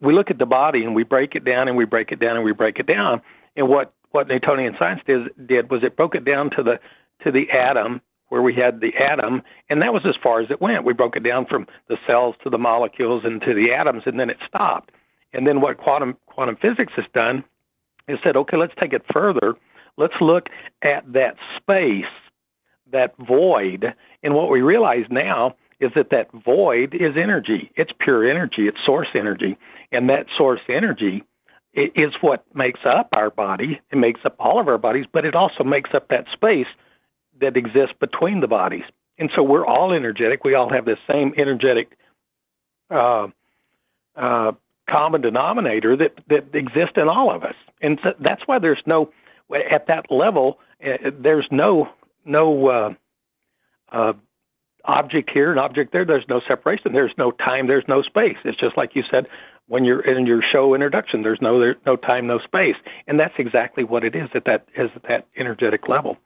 we 0.00 0.12
look 0.12 0.30
at 0.30 0.38
the 0.38 0.44
body 0.44 0.84
and 0.84 0.94
we 0.94 1.02
break 1.02 1.34
it 1.34 1.44
down 1.44 1.66
and 1.66 1.78
we 1.78 1.86
break 1.86 2.12
it 2.12 2.18
down 2.18 2.36
and 2.36 2.44
we 2.44 2.52
break 2.52 2.78
it 2.78 2.86
down. 2.86 3.22
And 3.56 3.68
what 3.68 3.94
what 4.10 4.28
Newtonian 4.28 4.76
science 4.78 5.00
did 5.06 5.30
did 5.46 5.70
was 5.70 5.82
it 5.82 5.96
broke 5.96 6.14
it 6.14 6.26
down 6.26 6.50
to 6.50 6.62
the 6.62 6.78
to 7.24 7.32
the 7.32 7.50
atom 7.50 8.02
where 8.28 8.42
we 8.42 8.52
had 8.52 8.80
the 8.80 8.96
atom, 8.96 9.42
and 9.68 9.82
that 9.82 9.92
was 9.92 10.04
as 10.04 10.14
far 10.14 10.40
as 10.40 10.50
it 10.50 10.60
went. 10.60 10.84
We 10.84 10.92
broke 10.92 11.16
it 11.16 11.22
down 11.24 11.46
from 11.46 11.66
the 11.88 11.98
cells 12.06 12.36
to 12.44 12.50
the 12.50 12.58
molecules 12.58 13.24
and 13.24 13.42
to 13.42 13.54
the 13.54 13.72
atoms, 13.72 14.02
and 14.06 14.20
then 14.20 14.30
it 14.30 14.38
stopped. 14.46 14.92
And 15.32 15.46
then 15.46 15.60
what 15.60 15.78
quantum 15.78 16.16
quantum 16.26 16.56
physics 16.56 16.92
has 16.96 17.06
done 17.14 17.42
is 18.08 18.18
said, 18.22 18.36
okay, 18.36 18.58
let's 18.58 18.74
take 18.78 18.92
it 18.92 19.04
further. 19.10 19.56
Let's 19.96 20.20
look 20.20 20.48
at 20.82 21.10
that 21.14 21.36
space, 21.56 22.12
that 22.92 23.16
void, 23.16 23.94
and 24.22 24.34
what 24.34 24.50
we 24.50 24.60
realize 24.60 25.06
now 25.08 25.56
is 25.80 25.92
that 25.94 26.10
that 26.10 26.30
void 26.32 26.94
is 26.94 27.16
energy. 27.16 27.72
It's 27.74 27.92
pure 27.98 28.28
energy. 28.28 28.68
It's 28.68 28.82
source 28.84 29.08
energy. 29.14 29.58
And 29.90 30.10
that 30.10 30.26
source 30.36 30.60
energy 30.68 31.24
is 31.72 32.14
what 32.20 32.44
makes 32.54 32.80
up 32.84 33.08
our 33.12 33.30
body. 33.30 33.80
It 33.90 33.96
makes 33.98 34.20
up 34.24 34.36
all 34.38 34.60
of 34.60 34.68
our 34.68 34.78
bodies, 34.78 35.06
but 35.10 35.24
it 35.24 35.34
also 35.34 35.64
makes 35.64 35.94
up 35.94 36.08
that 36.08 36.26
space 36.32 36.66
that 37.40 37.56
exists 37.56 37.94
between 37.98 38.40
the 38.40 38.48
bodies. 38.48 38.84
And 39.18 39.30
so 39.34 39.42
we're 39.42 39.66
all 39.66 39.92
energetic. 39.92 40.44
We 40.44 40.54
all 40.54 40.70
have 40.70 40.84
the 40.84 40.98
same 41.08 41.34
energetic 41.36 41.96
uh, 42.90 43.28
uh, 44.16 44.52
common 44.86 45.20
denominator 45.20 45.96
that, 45.96 46.18
that 46.28 46.54
exists 46.54 46.96
in 46.96 47.08
all 47.08 47.30
of 47.30 47.44
us. 47.44 47.54
And 47.80 48.00
so 48.02 48.14
that's 48.18 48.46
why 48.46 48.58
there's 48.58 48.82
no, 48.84 49.12
at 49.54 49.86
that 49.86 50.10
level, 50.10 50.58
uh, 50.84 51.10
there's 51.18 51.46
no, 51.50 51.88
no, 52.24 52.66
uh, 52.66 52.94
uh, 53.92 54.12
object 54.90 55.30
here, 55.30 55.52
an 55.52 55.58
object 55.58 55.92
there. 55.92 56.04
There's 56.04 56.28
no 56.28 56.40
separation. 56.40 56.92
There's 56.92 57.16
no 57.16 57.30
time. 57.30 57.66
There's 57.66 57.88
no 57.88 58.02
space. 58.02 58.36
It's 58.44 58.58
just 58.58 58.76
like 58.76 58.94
you 58.94 59.02
said 59.10 59.28
when 59.70 59.84
you're 59.84 60.00
in 60.00 60.26
your 60.26 60.42
show 60.42 60.74
introduction. 60.74 61.22
There's 61.22 61.40
no 61.40 61.58
there's 61.60 61.76
no 61.86 61.96
time, 61.96 62.26
no 62.26 62.40
space, 62.40 62.76
and 63.06 63.18
that's 63.18 63.34
exactly 63.38 63.84
what 63.84 64.04
it 64.04 64.14
is 64.14 64.28
at 64.34 64.44
that 64.46 64.66
is 64.74 64.90
at 64.94 65.04
that 65.04 65.26
energetic 65.36 65.88
level. 65.88 66.18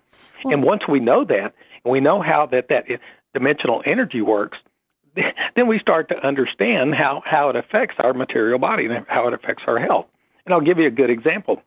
Well, 0.44 0.54
and 0.54 0.62
once 0.62 0.88
we 0.88 1.00
know 1.00 1.25
that, 1.25 1.54
and 1.85 1.92
we 1.92 2.00
know 2.00 2.21
how 2.21 2.47
that 2.47 2.68
that 2.68 2.87
dimensional 3.35 3.83
energy 3.85 4.23
works, 4.23 4.59
then 5.14 5.66
we 5.66 5.78
start 5.78 6.09
to 6.09 6.26
understand 6.26 6.94
how 6.94 7.23
how 7.25 7.50
it 7.50 7.56
affects 7.56 7.97
our 7.99 8.14
material 8.14 8.59
body 8.59 8.87
and 8.87 9.06
how 9.09 9.28
it 9.28 9.35
affects 9.35 9.64
our 9.66 9.78
health. 9.78 10.06
And 10.47 10.54
I'll 10.54 10.61
give 10.61 10.78
you 10.78 10.87
a 10.87 10.90
good 10.90 11.11
example. 11.11 11.62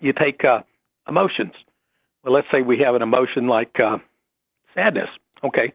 You 0.00 0.12
take 0.12 0.44
uh, 0.44 0.62
emotions. 1.08 1.54
Well, 2.22 2.32
let's 2.32 2.50
say 2.50 2.62
we 2.62 2.78
have 2.78 2.94
an 2.94 3.02
emotion 3.02 3.48
like 3.48 3.78
uh, 3.80 3.98
sadness. 4.74 5.10
Okay, 5.42 5.72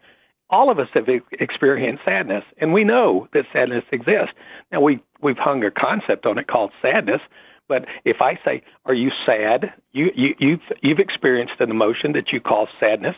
all 0.50 0.70
of 0.70 0.78
us 0.78 0.88
have 0.94 1.08
experienced 1.32 2.04
sadness, 2.04 2.44
and 2.58 2.72
we 2.72 2.84
know 2.84 3.28
that 3.32 3.46
sadness 3.52 3.84
exists. 3.92 4.34
Now 4.72 4.80
we 4.80 5.00
we've 5.20 5.38
hung 5.38 5.64
a 5.64 5.70
concept 5.70 6.26
on 6.26 6.38
it 6.38 6.46
called 6.46 6.72
sadness, 6.80 7.20
but 7.68 7.86
if 8.04 8.22
I 8.22 8.38
say, 8.44 8.62
"Are 8.86 8.94
you 8.94 9.10
sad?" 9.26 9.72
You 9.92 10.12
you 10.14 10.34
you've 10.38 10.72
you've 10.80 11.00
experienced 11.00 11.60
an 11.60 11.70
emotion 11.70 12.12
that 12.12 12.32
you 12.32 12.40
call 12.40 12.68
sadness, 12.80 13.16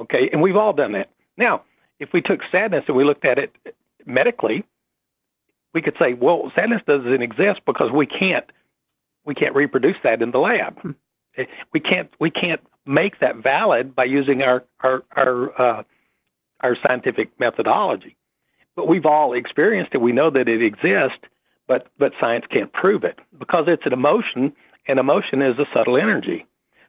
okay? 0.00 0.28
And 0.30 0.40
we've 0.40 0.56
all 0.56 0.72
done 0.72 0.92
that. 0.92 1.10
Now, 1.36 1.62
if 1.98 2.12
we 2.12 2.22
took 2.22 2.42
sadness 2.50 2.84
and 2.86 2.96
we 2.96 3.04
looked 3.04 3.24
at 3.24 3.38
it 3.38 3.54
medically, 4.06 4.64
we 5.74 5.82
could 5.82 5.96
say, 5.98 6.14
"Well, 6.14 6.52
sadness 6.54 6.82
doesn't 6.86 7.22
exist 7.22 7.60
because 7.66 7.90
we 7.90 8.06
can't 8.06 8.50
we 9.24 9.34
can't 9.34 9.54
reproduce 9.54 9.96
that 10.02 10.22
in 10.22 10.30
the 10.30 10.38
lab. 10.38 10.78
Hmm. 10.80 10.92
We 11.72 11.78
can't 11.78 12.12
we 12.18 12.30
can't 12.30 12.60
make 12.84 13.20
that 13.20 13.36
valid 13.36 13.94
by 13.94 14.04
using 14.04 14.42
our 14.42 14.64
our 14.80 15.04
our 15.14 15.60
uh, 15.60 15.82
our 16.60 16.76
scientific 16.76 17.38
methodology. 17.38 18.16
But 18.76 18.88
we've 18.88 19.06
all 19.06 19.32
experienced 19.32 19.94
it. 19.94 20.00
We 20.00 20.12
know 20.12 20.30
that 20.30 20.48
it 20.48 20.62
exists, 20.62 21.18
but 21.66 21.88
but 21.98 22.12
science 22.20 22.46
can't 22.48 22.72
prove 22.72 23.04
it 23.04 23.18
because 23.36 23.66
it's 23.68 23.86
an 23.86 23.92
emotion, 23.92 24.54
and 24.86 24.98
emotion 24.98 25.42
is 25.42 25.58
a 25.58 25.66
subtle 25.72 25.96
energy. 25.96 26.46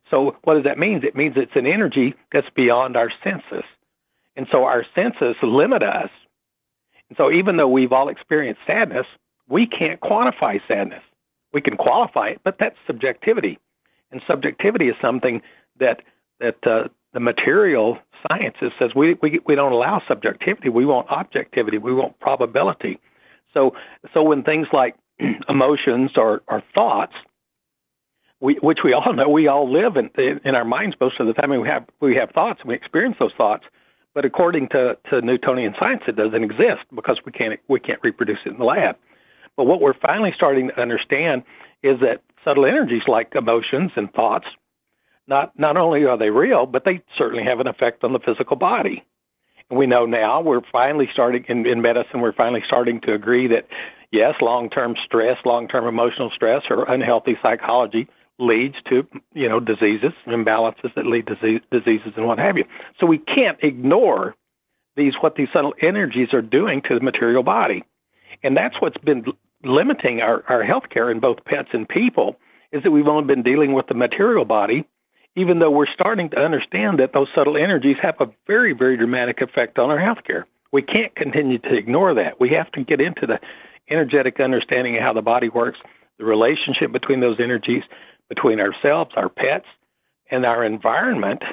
So 0.09 0.38
what 0.43 0.55
does 0.55 0.63
that 0.63 0.79
mean? 0.79 1.03
It 1.03 1.15
means 1.15 1.35
it's 1.38 1.55
an 1.55 1.67
energy 1.67 2.15
that's 2.31 2.49
beyond 2.51 2.97
our 2.97 3.11
senses. 3.23 3.63
And 4.35 4.47
so 4.51 4.65
our 4.65 4.85
senses 4.95 5.35
limit 5.41 5.83
us. 5.83 6.09
And 7.09 7.17
so 7.17 7.31
even 7.31 7.57
though 7.57 7.67
we've 7.67 7.91
all 7.91 8.09
experienced 8.09 8.61
sadness, 8.65 9.05
we 9.47 9.65
can't 9.67 9.99
quantify 9.99 10.61
sadness. 10.67 11.03
We 11.51 11.61
can 11.61 11.75
qualify 11.75 12.29
it, 12.29 12.41
but 12.43 12.57
that's 12.59 12.77
subjectivity. 12.85 13.59
And 14.11 14.21
subjectivity 14.27 14.89
is 14.89 14.95
something 15.01 15.41
that 15.77 16.03
that 16.39 16.65
uh, 16.65 16.88
the 17.13 17.20
material 17.20 18.00
sciences 18.28 18.72
says 18.78 18.94
we, 18.94 19.16
we, 19.16 19.39
we 19.46 19.56
don't 19.56 19.72
allow 19.72 20.01
subjectivity. 20.08 20.70
We 20.70 20.86
want 20.86 21.10
objectivity. 21.10 21.78
We 21.78 21.94
want 21.94 22.20
probability. 22.20 23.00
So, 23.54 23.75
so 24.13 24.24
when 24.24 24.44
things 24.44 24.68
like 24.72 24.96
emotions 25.50 26.12
or, 26.16 26.44
or 26.48 26.63
thoughts, 26.74 27.13
we, 28.39 28.56
which 28.56 28.84
we 28.84 28.94
all 28.94 29.13
know, 29.13 29.28
we 29.28 29.48
all 29.48 29.70
live 29.70 29.98
in, 29.98 30.10
in 30.18 30.56
our 30.56 30.66
minds 30.66 30.96
most 31.00 31.20
of 31.20 31.28
the 31.28 31.34
time. 31.34 31.50
We 31.50 31.68
have, 31.68 31.86
we 32.00 32.16
have 32.16 32.32
thoughts 32.32 32.62
and 32.62 32.70
we 32.70 32.75
experience 32.75 33.18
those 33.20 33.34
thoughts. 33.34 33.66
But 34.13 34.25
according 34.25 34.70
to, 34.70 34.98
to 35.10 35.22
Newtonian 35.22 35.75
science, 35.80 36.04
it 36.08 36.16
doesn't 36.16 36.44
exist 36.44 36.84
because 36.94 37.20
we 37.25 37.32
can't, 37.32 37.60
we 37.68 37.80
can't 37.80 38.00
reproduce 38.04 38.39
it 38.46 38.50
in 38.50 38.58
the 38.58 38.66
lab. 38.66 38.98
But 39.56 39.66
what 39.66 39.82
we're 39.82 39.94
finally 39.94 40.32
starting 40.32 40.70
to 40.70 40.80
understand 40.80 41.44
is 41.84 42.00
that 42.00 42.22
subtle 42.44 42.66
energies 42.66 43.08
like 43.08 43.36
emotions 43.36 43.92
and 43.96 44.12
thoughts 44.12 44.48
not 45.29 45.57
not 45.57 45.77
only 45.77 46.05
are 46.05 46.17
they 46.17 46.31
real, 46.31 46.65
but 46.65 46.83
they 46.83 47.01
certainly 47.15 47.43
have 47.43 47.59
an 47.59 47.67
effect 47.67 48.03
on 48.03 48.12
the 48.12 48.19
physical 48.19 48.57
body. 48.57 49.03
And 49.69 49.77
we 49.77 49.88
know 49.88 50.05
now 50.05 50.41
we're 50.41 50.62
finally 50.62 51.07
starting 51.13 51.45
in, 51.48 51.65
in 51.65 51.81
medicine. 51.81 52.21
We're 52.21 52.33
finally 52.33 52.63
starting 52.65 53.01
to 53.01 53.13
agree 53.13 53.48
that 53.48 53.67
yes, 54.12 54.41
long-term 54.41 54.95
stress, 55.05 55.38
long-term 55.45 55.86
emotional 55.86 56.31
stress, 56.31 56.63
or 56.69 56.83
unhealthy 56.83 57.38
psychology 57.41 58.07
leads 58.39 58.81
to 58.83 59.07
you 59.33 59.48
know 59.48 59.59
diseases, 59.59 60.13
imbalances 60.25 60.93
that 60.95 61.05
lead 61.05 61.27
to 61.27 61.36
disease, 61.36 61.62
diseases, 61.71 62.13
and 62.17 62.25
what 62.25 62.39
have 62.39 62.57
you. 62.57 62.65
So 63.00 63.05
we 63.05 63.19
can't 63.19 63.59
ignore 63.62 64.36
these 64.95 65.15
what 65.15 65.36
these 65.36 65.50
subtle 65.53 65.75
energies 65.79 66.33
are 66.33 66.41
doing 66.41 66.81
to 66.83 66.95
the 66.95 67.01
material 67.01 67.43
body, 67.43 67.83
and 68.41 68.57
that's 68.57 68.81
what's 68.81 68.98
been 68.98 69.25
limiting 69.63 70.21
our 70.21 70.43
our 70.48 70.63
healthcare 70.63 71.12
in 71.12 71.19
both 71.19 71.45
pets 71.45 71.69
and 71.74 71.88
people 71.88 72.39
is 72.71 72.83
that 72.83 72.91
we've 72.91 73.07
only 73.07 73.25
been 73.25 73.43
dealing 73.43 73.74
with 73.74 73.88
the 73.88 73.95
material 73.95 74.45
body, 74.45 74.86
even 75.39 75.60
though 75.60 75.72
we're 75.72 75.86
starting 75.88 76.29
to 76.29 76.38
understand 76.38 77.00
that 77.00 77.13
those 77.13 77.29
subtle 77.34 77.58
energies 77.58 77.98
have 78.01 78.19
a 78.19 78.29
very 78.48 78.74
very 78.74 78.98
dramatic 78.98 79.41
effect 79.41 79.79
on 79.79 79.89
our 79.89 79.98
healthcare. 79.98 80.43
We 80.72 80.81
can't 80.81 81.15
continue 81.15 81.58
to 81.60 81.74
ignore 81.74 82.13
that. 82.15 82.39
We 82.39 82.50
have 82.50 82.72
to 82.74 82.84
get 82.84 83.01
into 83.01 83.25
the 83.25 83.39
energetic 83.89 84.39
understanding 84.39 84.96
of 84.98 85.01
how 85.01 85.13
the 85.13 85.22
body 85.22 85.50
works, 85.50 85.79
the 86.17 86.25
relationship 86.25 86.91
between 86.91 87.22
those 87.22 87.39
energies, 87.39 87.84
between 88.27 88.60
ourselves, 88.60 89.12
our 89.15 89.29
pets, 89.29 89.65
and 90.29 90.46
our 90.46 90.63
environment, 90.63 91.43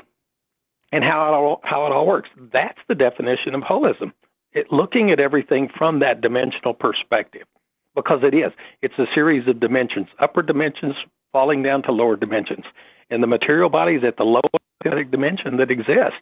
and 0.92 1.02
how 1.02 1.28
it 1.28 1.34
all 1.34 1.60
how 1.62 1.86
it 1.86 1.92
all 1.92 2.06
works. 2.06 2.28
That's 2.36 2.80
the 2.88 2.94
definition 2.94 3.54
of 3.54 3.62
holism. 3.62 4.12
It, 4.52 4.72
looking 4.72 5.10
at 5.10 5.20
everything 5.20 5.68
from 5.68 6.00
that 6.00 6.20
dimensional 6.20 6.74
perspective, 6.74 7.46
because 7.94 8.22
it 8.22 8.34
is. 8.34 8.52
It's 8.82 8.98
a 8.98 9.06
series 9.14 9.48
of 9.48 9.60
dimensions, 9.60 10.08
upper 10.18 10.42
dimensions 10.42 10.96
falling 11.32 11.62
down 11.62 11.82
to 11.82 11.92
lower 11.92 12.16
dimensions, 12.16 12.64
and 13.10 13.22
the 13.22 13.26
material 13.26 13.68
body 13.68 13.94
is 13.94 14.04
at 14.04 14.16
the 14.16 14.24
lowest 14.24 15.10
dimension 15.10 15.56
that 15.56 15.70
exists. 15.70 16.20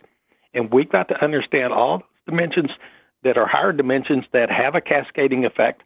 And 0.53 0.73
we've 0.73 0.91
got 0.91 1.09
to 1.09 1.23
understand 1.23 1.73
all 1.73 1.99
those 1.99 2.07
dimensions 2.27 2.71
that 3.23 3.37
are 3.37 3.47
higher 3.47 3.73
dimensions 3.73 4.25
that 4.33 4.51
have 4.51 4.75
a 4.75 4.81
cascading 4.81 5.45
effect 5.45 5.83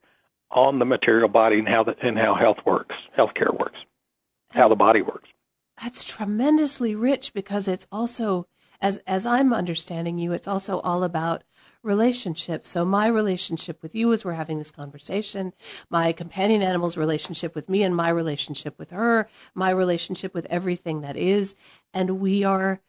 on 0.50 0.78
the 0.78 0.84
material 0.84 1.28
body 1.28 1.58
and 1.58 1.68
how 1.68 1.84
the, 1.84 1.96
and 2.00 2.18
how 2.18 2.34
health 2.34 2.58
works, 2.64 2.94
healthcare 3.16 3.56
works 3.58 3.78
how 4.50 4.68
the 4.68 4.76
body 4.76 5.02
works. 5.02 5.28
That's 5.82 6.04
tremendously 6.04 6.94
rich 6.94 7.32
because 7.32 7.68
it's 7.68 7.86
also, 7.92 8.46
as 8.80 8.98
as 9.06 9.26
I'm 9.26 9.52
understanding 9.52 10.18
you, 10.18 10.32
it's 10.32 10.48
also 10.48 10.80
all 10.80 11.04
about 11.04 11.44
relationships. 11.82 12.68
So 12.68 12.84
my 12.84 13.06
relationship 13.06 13.82
with 13.82 13.94
you 13.94 14.12
as 14.12 14.24
we're 14.24 14.34
having 14.34 14.58
this 14.58 14.70
conversation, 14.70 15.52
my 15.88 16.12
companion 16.12 16.62
animal's 16.62 16.96
relationship 16.96 17.54
with 17.54 17.68
me 17.68 17.82
and 17.82 17.94
my 17.94 18.08
relationship 18.08 18.78
with 18.78 18.90
her, 18.90 19.28
my 19.54 19.70
relationship 19.70 20.34
with 20.34 20.46
everything 20.46 21.02
that 21.02 21.16
is, 21.16 21.54
and 21.94 22.20
we 22.20 22.44
are 22.44 22.80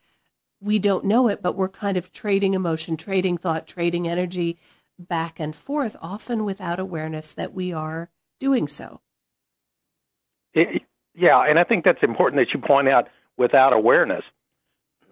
we 0.62 0.78
don't 0.78 1.06
know 1.06 1.30
it, 1.30 1.42
but 1.42 1.56
we're 1.56 1.70
kind 1.70 1.96
of 1.96 2.12
trading 2.12 2.54
emotion, 2.54 2.98
trading 2.98 3.38
thought, 3.38 3.66
trading 3.66 4.08
energy 4.08 4.58
back 4.98 5.40
and 5.40 5.56
forth, 5.56 5.96
often 6.02 6.44
without 6.44 6.80
awareness 6.80 7.32
that 7.32 7.54
we 7.54 7.72
are 7.72 8.10
doing 8.40 8.68
so. 8.68 9.00
It, 10.54 10.84
yeah, 11.16 11.40
and 11.40 11.58
I 11.58 11.64
think 11.64 11.86
that's 11.86 12.04
important 12.04 12.40
that 12.40 12.54
you 12.54 12.60
point 12.60 12.90
out 12.90 13.08
without 13.38 13.72
awareness, 13.72 14.24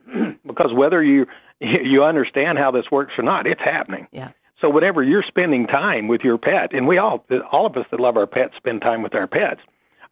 because 0.46 0.74
whether 0.74 1.01
you 1.01 1.27
you 1.85 2.03
understand 2.03 2.57
how 2.57 2.71
this 2.71 2.89
works 2.91 3.13
or 3.17 3.23
not, 3.23 3.47
it's 3.47 3.61
happening. 3.61 4.07
Yeah. 4.11 4.31
So 4.61 4.69
whatever 4.69 5.03
you're 5.03 5.23
spending 5.23 5.67
time 5.67 6.07
with 6.07 6.23
your 6.23 6.37
pet, 6.37 6.73
and 6.73 6.87
we 6.87 6.97
all 6.97 7.23
all 7.51 7.67
of 7.67 7.77
us 7.77 7.85
that 7.91 7.99
love 7.99 8.17
our 8.17 8.27
pets 8.27 8.55
spend 8.57 8.81
time 8.81 9.03
with 9.03 9.13
our 9.13 9.27
pets. 9.27 9.61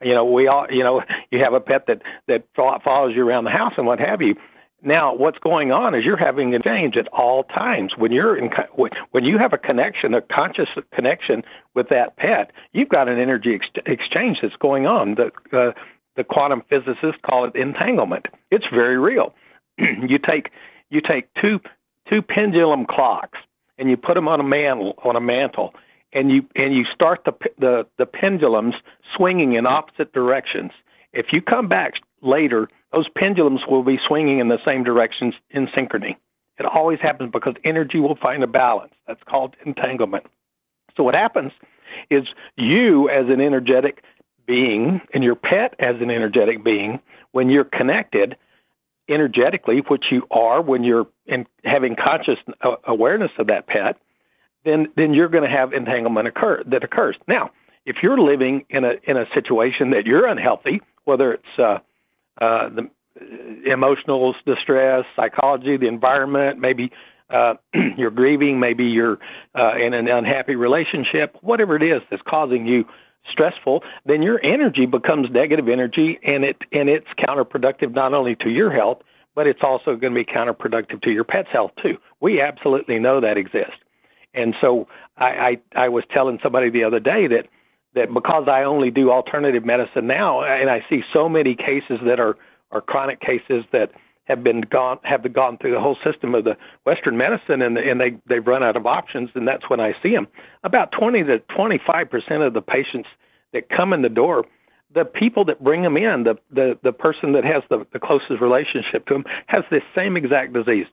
You 0.02 0.14
know, 0.14 0.26
we 0.26 0.48
all 0.48 0.72
you 0.72 0.84
know 0.84 1.04
you 1.32 1.40
have 1.40 1.54
a 1.54 1.60
pet 1.60 1.88
that 1.88 2.04
that 2.28 2.46
follows 2.56 3.16
you 3.16 3.28
around 3.28 3.46
the 3.46 3.52
house 3.52 3.74
and 3.78 3.88
what 3.88 4.00
have 4.00 4.22
you. 4.22 4.36
Now, 4.82 5.16
what's 5.16 5.40
going 5.40 5.72
on 5.72 5.96
is 5.96 6.06
you're 6.06 6.16
having 6.16 6.54
a 6.54 6.60
change 6.60 6.96
at 6.96 7.08
all 7.08 7.44
times. 7.44 7.98
When 7.98 8.12
you're 8.12 8.38
in, 8.38 8.52
when 9.12 9.26
you 9.26 9.40
have 9.40 9.52
a 9.52 9.58
connection, 9.58 10.14
a 10.14 10.22
conscious 10.22 10.70
connection 10.92 11.44
with 11.74 11.90
that 11.90 12.18
pet, 12.18 12.52
you've 12.72 12.90
got 12.90 13.10
an 13.10 13.18
energy 13.18 13.56
ex- 13.56 13.70
exchange 13.88 14.42
that's 14.42 14.56
going 14.58 14.86
on. 14.86 15.16
The 15.16 15.32
uh, 15.52 15.72
the 16.16 16.24
quantum 16.24 16.62
physicists 16.70 17.20
call 17.24 17.46
it 17.46 17.56
entanglement. 17.56 18.28
It's 18.52 18.68
very 18.68 19.00
real. 19.00 19.34
you 19.78 20.20
take 20.20 20.52
you 20.90 21.02
take 21.02 21.34
two 21.36 21.60
two 22.08 22.22
pendulum 22.22 22.86
clocks 22.86 23.40
and 23.78 23.90
you 23.90 23.98
put 23.98 24.14
them 24.14 24.28
on 24.28 24.40
a 24.40 24.44
mantle 24.44 24.96
on 25.04 25.16
a 25.16 25.22
mantle 25.22 25.74
and 26.14 26.32
you 26.32 26.46
and 26.56 26.74
you 26.74 26.86
start 26.86 27.24
the 27.26 27.34
the 27.58 27.88
the 27.98 28.06
pendulums 28.06 28.76
swinging 29.16 29.54
in 29.54 29.66
opposite 29.66 30.14
directions. 30.14 30.72
If 31.14 31.34
you 31.34 31.42
come 31.42 31.68
back 31.68 31.96
later 32.22 32.70
those 32.92 33.10
pendulums 33.10 33.66
will 33.68 33.84
be 33.84 33.98
swinging 33.98 34.40
in 34.40 34.48
the 34.48 34.64
same 34.64 34.84
directions 34.84 35.36
in 35.50 35.68
synchrony. 35.68 36.16
It 36.58 36.66
always 36.66 37.00
happens 37.00 37.32
because 37.32 37.56
energy 37.66 38.00
will 38.00 38.16
find 38.16 38.42
a 38.44 38.48
balance. 38.48 38.94
That's 39.06 39.22
called 39.24 39.58
entanglement. 39.66 40.26
So 40.96 41.04
what 41.04 41.16
happens 41.16 41.52
is 42.10 42.28
you 42.56 43.10
as 43.10 43.28
an 43.28 43.42
energetic 43.42 44.04
being 44.46 45.02
and 45.14 45.24
your 45.24 45.36
pet 45.36 45.76
as 45.80 46.00
an 46.02 46.10
energetic 46.10 46.64
being, 46.64 47.02
when 47.32 47.50
you're 47.50 47.66
connected 47.66 48.38
energetically, 49.08 49.80
which 49.80 50.12
you 50.12 50.28
are 50.32 50.62
when 50.62 50.84
you're 50.84 51.08
in 51.26 51.48
having 51.64 51.96
conscious 51.96 52.40
awareness 52.84 53.32
of 53.38 53.48
that 53.48 53.68
pet, 53.68 53.98
then 54.64 54.92
then 54.96 55.14
you're 55.14 55.30
going 55.30 55.44
to 55.44 55.50
have 55.50 55.74
entanglement 55.74 56.28
occur 56.28 56.64
that 56.66 56.84
occurs. 56.84 57.16
Now, 57.28 57.52
if 57.86 58.04
you're 58.04 58.20
living 58.20 58.66
in 58.70 58.84
a 58.84 58.98
in 59.04 59.18
a 59.18 59.28
situation 59.34 59.92
that 59.92 60.06
you're 60.06 60.26
unhealthy, 60.26 60.82
whether 61.04 61.34
it's 61.34 61.60
uh, 61.60 61.80
uh, 62.40 62.70
the 62.70 62.90
emotional 63.66 64.36
distress, 64.46 65.06
psychology, 65.16 65.78
the 65.78 65.88
environment, 65.88 66.60
maybe 66.60 66.92
uh, 67.30 67.56
you're 67.74 68.12
grieving, 68.12 68.60
maybe 68.60 68.86
you're 68.86 69.20
uh, 69.54 69.76
in 69.78 69.94
an 69.94 70.08
unhappy 70.08 70.56
relationship, 70.56 71.38
whatever 71.42 71.76
it 71.76 71.84
is 71.84 72.02
that's 72.10 72.22
causing 72.24 72.66
you 72.66 72.88
stressful, 73.30 73.84
then 74.06 74.22
your 74.22 74.40
energy 74.44 74.86
becomes 74.86 75.30
negative 75.30 75.68
energy, 75.68 76.20
and 76.24 76.46
it 76.46 76.62
and 76.72 76.90
it's 76.90 77.08
counterproductive 77.18 77.94
not 77.94 78.14
only 78.14 78.36
to 78.38 78.50
your 78.50 78.70
health, 78.70 79.02
but 79.34 79.48
it's 79.48 79.64
also 79.64 79.96
going 79.96 80.14
to 80.14 80.20
be 80.20 80.26
counterproductive 80.26 81.02
to 81.04 81.12
your 81.12 81.24
pet's 81.24 81.50
health 81.50 81.72
too. 81.82 81.98
We 82.20 82.42
absolutely 82.42 83.00
know 83.00 83.20
that 83.22 83.38
exists, 83.38 83.80
and 84.34 84.56
so 84.62 84.88
I 85.18 85.60
I, 85.76 85.86
I 85.86 85.90
was 85.90 86.04
telling 86.10 86.40
somebody 86.42 86.70
the 86.70 86.84
other 86.84 87.00
day 87.00 87.28
that 87.28 87.48
that 87.94 88.14
because 88.14 88.48
I 88.48 88.64
only 88.64 88.92
do 88.92 89.12
alternative 89.12 89.66
medicine 89.66 90.08
now, 90.08 90.44
and 90.44 90.70
I 90.70 90.86
see 90.90 91.04
so 91.14 91.28
many 91.30 91.56
cases 91.56 92.00
that 92.04 92.20
are 92.20 92.38
are 92.72 92.82
chronic 92.82 93.20
cases 93.20 93.66
that 93.72 93.92
have 94.26 94.44
been 94.44 94.62
gone 94.62 95.00
have 95.04 95.32
gone 95.34 95.58
through 95.58 95.72
the 95.72 95.80
whole 95.80 95.98
system 96.04 96.36
of 96.36 96.44
the 96.44 96.58
Western 96.84 97.18
medicine, 97.18 97.62
and 97.62 97.78
and 97.78 98.02
they 98.02 98.18
they've 98.26 98.46
run 98.46 98.64
out 98.64 98.76
of 98.76 98.86
options, 98.86 99.30
and 99.36 99.48
that's 99.48 99.70
when 99.70 99.80
I 99.80 99.96
see 100.02 100.12
them. 100.12 100.28
About 100.64 100.92
20 100.92 101.24
to 101.24 101.40
25 101.40 102.10
percent 102.10 102.44
of 102.44 102.54
the 102.54 102.62
patients 102.62 103.08
that 103.54 103.70
come 103.70 103.94
in 103.94 104.02
the 104.02 104.10
door, 104.10 104.46
the 104.92 105.06
people 105.06 105.46
that 105.46 105.64
bring 105.64 105.84
them 105.84 105.98
in, 105.98 106.24
the 106.24 106.38
the 106.52 106.78
the 106.82 106.94
person 106.94 107.34
that 107.34 107.46
has 107.46 107.64
the, 107.70 107.86
the 107.92 108.00
closest 108.00 108.42
relationship 108.42 109.06
to 109.08 109.14
them, 109.14 109.26
has 109.48 109.64
this 109.70 109.84
same 109.94 110.18
exact 110.18 110.54
disease. 110.54 110.88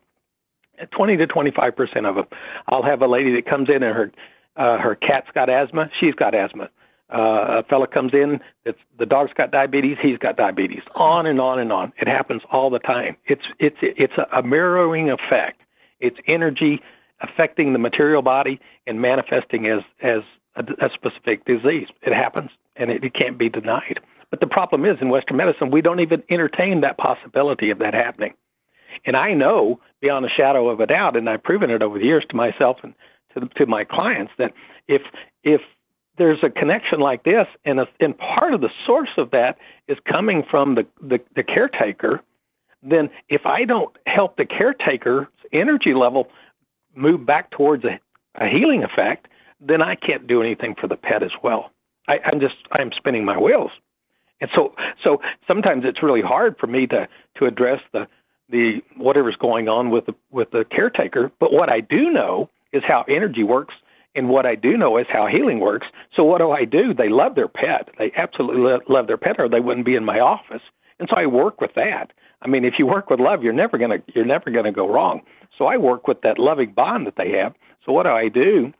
20 0.90 1.18
to 1.18 1.26
25 1.26 1.76
percent 1.76 2.06
of 2.06 2.16
them. 2.16 2.26
I'll 2.66 2.82
have 2.82 3.02
a 3.02 3.06
lady 3.06 3.32
that 3.32 3.46
comes 3.46 3.68
in 3.68 3.82
and 3.82 3.96
her 3.96 4.12
uh, 4.56 4.78
her 4.78 4.94
cat's 4.94 5.30
got 5.32 5.48
asthma. 5.48 5.90
She's 5.98 6.14
got 6.14 6.34
asthma 6.34 6.70
uh, 7.12 7.58
a 7.58 7.62
fella 7.64 7.86
comes 7.86 8.14
in, 8.14 8.40
it's 8.64 8.78
the 8.98 9.06
dog's 9.06 9.32
got 9.34 9.50
diabetes, 9.50 9.98
he's 10.00 10.18
got 10.18 10.36
diabetes. 10.36 10.82
On 10.94 11.26
and 11.26 11.40
on 11.40 11.58
and 11.58 11.72
on. 11.72 11.92
It 11.98 12.08
happens 12.08 12.42
all 12.50 12.70
the 12.70 12.78
time. 12.78 13.16
It's 13.26 13.44
it's 13.58 13.76
it's 13.82 14.14
a 14.32 14.42
mirroring 14.42 15.10
effect. 15.10 15.60
It's 16.00 16.18
energy 16.26 16.82
affecting 17.20 17.72
the 17.72 17.78
material 17.78 18.22
body 18.22 18.60
and 18.86 19.00
manifesting 19.00 19.66
as 19.66 19.82
as 20.00 20.22
a, 20.56 20.64
a 20.78 20.90
specific 20.90 21.44
disease. 21.44 21.88
It 22.02 22.12
happens, 22.12 22.50
and 22.76 22.90
it, 22.90 23.04
it 23.04 23.14
can't 23.14 23.38
be 23.38 23.48
denied. 23.48 24.00
But 24.30 24.40
the 24.40 24.46
problem 24.46 24.86
is, 24.86 25.00
in 25.00 25.10
Western 25.10 25.36
medicine, 25.36 25.70
we 25.70 25.82
don't 25.82 26.00
even 26.00 26.22
entertain 26.30 26.80
that 26.80 26.96
possibility 26.96 27.70
of 27.70 27.80
that 27.80 27.92
happening. 27.92 28.34
And 29.04 29.16
I 29.16 29.34
know 29.34 29.80
beyond 30.00 30.24
a 30.24 30.28
shadow 30.28 30.68
of 30.68 30.80
a 30.80 30.86
doubt, 30.86 31.16
and 31.16 31.28
I've 31.28 31.42
proven 31.42 31.70
it 31.70 31.82
over 31.82 31.98
the 31.98 32.04
years 32.04 32.24
to 32.30 32.36
myself 32.36 32.78
and 32.82 32.94
to, 33.34 33.48
to 33.56 33.66
my 33.66 33.84
clients, 33.84 34.32
that 34.38 34.54
if 34.88 35.02
if 35.42 35.60
there's 36.16 36.42
a 36.42 36.50
connection 36.50 37.00
like 37.00 37.22
this, 37.22 37.48
and, 37.64 37.80
a, 37.80 37.88
and 38.00 38.16
part 38.16 38.54
of 38.54 38.60
the 38.60 38.70
source 38.86 39.10
of 39.16 39.30
that 39.30 39.58
is 39.88 39.98
coming 40.04 40.42
from 40.42 40.74
the, 40.74 40.86
the, 41.00 41.20
the 41.34 41.42
caretaker, 41.42 42.20
then 42.82 43.10
if 43.28 43.46
I 43.46 43.64
don't 43.64 43.96
help 44.06 44.36
the 44.36 44.44
caretaker's 44.44 45.26
energy 45.52 45.94
level 45.94 46.28
move 46.94 47.24
back 47.24 47.50
towards 47.50 47.84
a, 47.84 48.00
a 48.34 48.48
healing 48.48 48.82
effect, 48.82 49.28
then 49.60 49.80
I 49.80 49.94
can't 49.94 50.26
do 50.26 50.42
anything 50.42 50.74
for 50.74 50.86
the 50.86 50.96
pet 50.96 51.22
as 51.22 51.32
well. 51.42 51.70
I, 52.08 52.20
I'm 52.24 52.40
just 52.40 52.56
I'm 52.72 52.92
spinning 52.92 53.24
my 53.24 53.38
wheels, 53.38 53.70
and 54.40 54.50
so 54.52 54.74
so 55.04 55.22
sometimes 55.46 55.84
it's 55.84 56.02
really 56.02 56.20
hard 56.20 56.58
for 56.58 56.66
me 56.66 56.88
to 56.88 57.08
to 57.36 57.46
address 57.46 57.80
the 57.92 58.08
the 58.48 58.82
whatever's 58.96 59.36
going 59.36 59.68
on 59.68 59.90
with 59.90 60.06
the 60.06 60.14
with 60.30 60.50
the 60.50 60.64
caretaker. 60.64 61.30
But 61.38 61.52
what 61.52 61.70
I 61.70 61.80
do 61.80 62.10
know 62.10 62.50
is 62.72 62.82
how 62.82 63.04
energy 63.06 63.44
works 63.44 63.74
and 64.14 64.28
what 64.28 64.46
I 64.46 64.54
do 64.54 64.76
know 64.76 64.98
is 64.98 65.06
how 65.08 65.26
healing 65.26 65.60
works. 65.60 65.86
So 66.14 66.24
what 66.24 66.38
do 66.38 66.50
I 66.50 66.64
do? 66.64 66.92
They 66.92 67.08
love 67.08 67.34
their 67.34 67.48
pet. 67.48 67.90
They 67.98 68.12
absolutely 68.14 68.78
love 68.88 69.06
their 69.06 69.16
pet, 69.16 69.40
or 69.40 69.48
they 69.48 69.60
wouldn't 69.60 69.86
be 69.86 69.96
in 69.96 70.04
my 70.04 70.20
office. 70.20 70.62
And 70.98 71.08
so 71.08 71.16
I 71.16 71.26
work 71.26 71.60
with 71.60 71.74
that. 71.74 72.12
I 72.42 72.48
mean, 72.48 72.64
if 72.64 72.78
you 72.78 72.86
work 72.86 73.08
with 73.08 73.20
love, 73.20 73.42
you're 73.42 73.52
never 73.52 73.78
gonna 73.78 74.02
you're 74.14 74.24
never 74.24 74.50
gonna 74.50 74.72
go 74.72 74.88
wrong. 74.88 75.22
So 75.56 75.66
I 75.66 75.76
work 75.76 76.08
with 76.08 76.22
that 76.22 76.38
loving 76.38 76.72
bond 76.72 77.06
that 77.06 77.16
they 77.16 77.32
have. 77.38 77.54
So 77.84 77.92
what 77.92 78.04
do 78.04 78.10
I 78.10 78.28
do? 78.28 78.72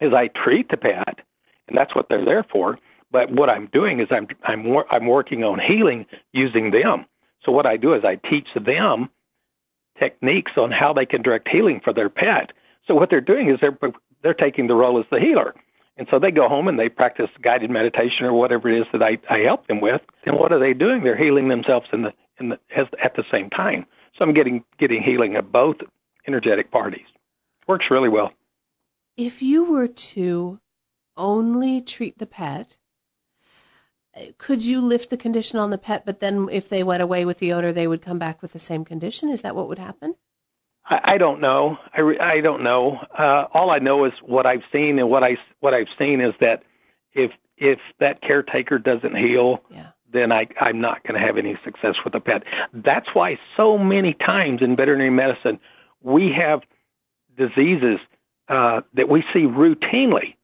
Is 0.00 0.12
I 0.12 0.28
treat 0.28 0.68
the 0.70 0.76
pet, 0.76 1.20
and 1.68 1.76
that's 1.76 1.94
what 1.94 2.08
they're 2.08 2.24
there 2.24 2.44
for. 2.44 2.78
But 3.10 3.30
what 3.30 3.50
I'm 3.50 3.66
doing 3.66 4.00
is 4.00 4.08
I'm 4.10 4.28
I'm 4.44 4.76
I'm 4.90 5.06
working 5.06 5.44
on 5.44 5.58
healing 5.58 6.06
using 6.32 6.70
them. 6.70 7.06
So 7.44 7.52
what 7.52 7.66
I 7.66 7.76
do 7.76 7.94
is 7.94 8.04
I 8.04 8.16
teach 8.16 8.48
them 8.54 9.10
techniques 9.98 10.52
on 10.56 10.70
how 10.70 10.92
they 10.92 11.06
can 11.06 11.22
direct 11.22 11.48
healing 11.48 11.80
for 11.80 11.92
their 11.92 12.08
pet. 12.08 12.52
So 12.86 12.94
what 12.94 13.10
they're 13.10 13.20
doing 13.20 13.48
is 13.48 13.60
they're 13.60 13.76
they're 14.22 14.34
taking 14.34 14.66
the 14.66 14.74
role 14.74 14.98
as 14.98 15.06
the 15.10 15.20
healer. 15.20 15.54
And 15.96 16.08
so 16.10 16.18
they 16.18 16.30
go 16.30 16.48
home 16.48 16.66
and 16.66 16.78
they 16.78 16.88
practice 16.88 17.28
guided 17.42 17.70
meditation 17.70 18.24
or 18.24 18.32
whatever 18.32 18.68
it 18.70 18.80
is 18.80 18.86
that 18.92 19.02
I, 19.02 19.18
I 19.28 19.40
help 19.40 19.66
them 19.66 19.80
with. 19.80 20.00
And 20.24 20.36
what 20.36 20.52
are 20.52 20.58
they 20.58 20.72
doing? 20.72 21.02
They're 21.02 21.16
healing 21.16 21.48
themselves 21.48 21.88
in 21.92 22.02
the 22.02 22.14
in 22.38 22.48
the 22.50 22.60
as, 22.74 22.86
at 23.02 23.16
the 23.16 23.24
same 23.30 23.50
time. 23.50 23.84
So 24.16 24.24
I'm 24.24 24.32
getting 24.32 24.64
getting 24.78 25.02
healing 25.02 25.36
of 25.36 25.52
both 25.52 25.76
energetic 26.26 26.70
parties. 26.70 27.06
Works 27.66 27.90
really 27.90 28.08
well. 28.08 28.32
If 29.16 29.42
you 29.42 29.64
were 29.64 29.88
to 29.88 30.58
only 31.16 31.82
treat 31.82 32.18
the 32.18 32.26
pet, 32.26 32.78
could 34.38 34.64
you 34.64 34.80
lift 34.80 35.10
the 35.10 35.16
condition 35.16 35.58
on 35.58 35.70
the 35.70 35.78
pet, 35.78 36.04
but 36.06 36.20
then 36.20 36.48
if 36.50 36.68
they 36.68 36.82
went 36.82 37.02
away 37.02 37.24
with 37.24 37.38
the 37.38 37.52
owner, 37.52 37.72
they 37.72 37.86
would 37.86 38.02
come 38.02 38.18
back 38.18 38.42
with 38.42 38.52
the 38.52 38.58
same 38.58 38.84
condition? 38.84 39.28
Is 39.28 39.42
that 39.42 39.54
what 39.54 39.68
would 39.68 39.78
happen? 39.78 40.16
I, 40.90 41.00
I 41.14 41.18
don't 41.18 41.40
know. 41.40 41.78
I, 41.94 42.00
re, 42.00 42.18
I 42.18 42.40
don't 42.40 42.62
know. 42.62 43.00
Uh, 43.16 43.46
all 43.54 43.70
I 43.70 43.78
know 43.78 44.04
is 44.04 44.12
what 44.20 44.44
I've 44.44 44.64
seen, 44.72 44.98
and 44.98 45.08
what 45.08 45.24
I 45.24 45.38
what 45.60 45.72
I've 45.72 45.88
seen 45.98 46.20
is 46.20 46.34
that 46.40 46.64
if 47.14 47.32
if 47.56 47.78
that 47.98 48.20
caretaker 48.20 48.78
doesn't 48.78 49.16
heal, 49.16 49.62
yeah. 49.70 49.88
then 50.10 50.32
I, 50.32 50.48
I'm 50.60 50.80
not 50.80 51.02
going 51.04 51.18
to 51.18 51.24
have 51.24 51.38
any 51.38 51.56
success 51.64 51.96
with 52.04 52.12
the 52.14 52.20
pet. 52.20 52.44
That's 52.72 53.08
why 53.14 53.38
so 53.56 53.78
many 53.78 54.14
times 54.14 54.62
in 54.62 54.76
veterinary 54.76 55.10
medicine 55.10 55.60
we 56.02 56.32
have 56.32 56.62
diseases 57.36 58.00
uh, 58.48 58.80
that 58.94 59.08
we 59.08 59.22
see 59.32 59.44
routinely, 59.44 60.36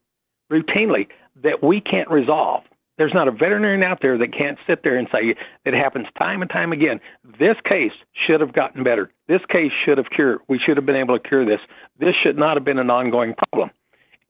routinely 0.51 1.09
that 1.37 1.63
we 1.63 1.81
can't 1.81 2.11
resolve. 2.11 2.65
There's 2.97 3.13
not 3.13 3.29
a 3.29 3.31
veterinarian 3.31 3.83
out 3.83 4.01
there 4.01 4.17
that 4.19 4.33
can't 4.33 4.59
sit 4.67 4.83
there 4.83 4.97
and 4.97 5.09
say 5.13 5.37
it 5.65 5.75
happens 5.75 6.07
time 6.19 6.41
and 6.41 6.51
time 6.51 6.73
again. 6.73 7.01
This 7.39 7.57
case 7.63 7.93
should 8.13 8.41
have 8.41 8.53
gotten 8.53 8.85
better. 8.85 9.11
This 9.27 9.45
case 9.47 9.73
should 9.73 9.99
have 9.99 10.09
cured. 10.09 10.41
We 10.49 10.59
should 10.59 10.79
have 10.79 10.87
been 10.87 10.97
able 10.97 11.19
to 11.19 11.29
cure 11.29 11.45
this. 11.45 11.61
This 11.99 12.17
should 12.17 12.39
not 12.39 12.57
have 12.57 12.65
been 12.65 12.79
an 12.79 12.91
ongoing 12.91 13.35
problem. 13.35 13.71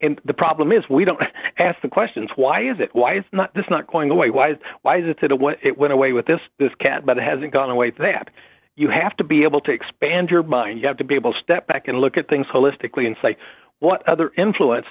And 0.00 0.20
the 0.24 0.34
problem 0.34 0.72
is 0.72 0.88
we 0.88 1.04
don't 1.04 1.22
ask 1.58 1.80
the 1.80 1.88
questions. 1.88 2.30
Why 2.34 2.62
is 2.62 2.80
it? 2.80 2.90
Why 2.92 3.18
is 3.18 3.24
not 3.32 3.54
this 3.54 3.66
not 3.70 3.86
going 3.86 4.10
away? 4.10 4.30
Why 4.30 4.50
is 4.50 4.58
why 4.82 4.98
is 4.98 5.06
it 5.06 5.20
that 5.20 5.30
it 5.30 5.38
went, 5.38 5.60
it 5.62 5.78
went 5.78 5.92
away 5.92 6.12
with 6.12 6.26
this 6.26 6.40
this 6.58 6.74
cat, 6.78 7.06
but 7.06 7.18
it 7.18 7.24
hasn't 7.24 7.52
gone 7.52 7.70
away 7.70 7.90
with 7.90 7.98
that? 7.98 8.30
You 8.74 8.88
have 8.88 9.16
to 9.18 9.24
be 9.24 9.44
able 9.44 9.60
to 9.62 9.72
expand 9.72 10.30
your 10.30 10.42
mind. 10.42 10.80
You 10.80 10.88
have 10.88 10.98
to 10.98 11.04
be 11.04 11.14
able 11.14 11.32
to 11.32 11.38
step 11.38 11.66
back 11.66 11.88
and 11.88 12.00
look 12.00 12.18
at 12.18 12.28
things 12.28 12.46
holistically 12.46 13.06
and 13.06 13.16
say, 13.22 13.38
what 13.78 14.06
other 14.06 14.30
influence 14.36 14.86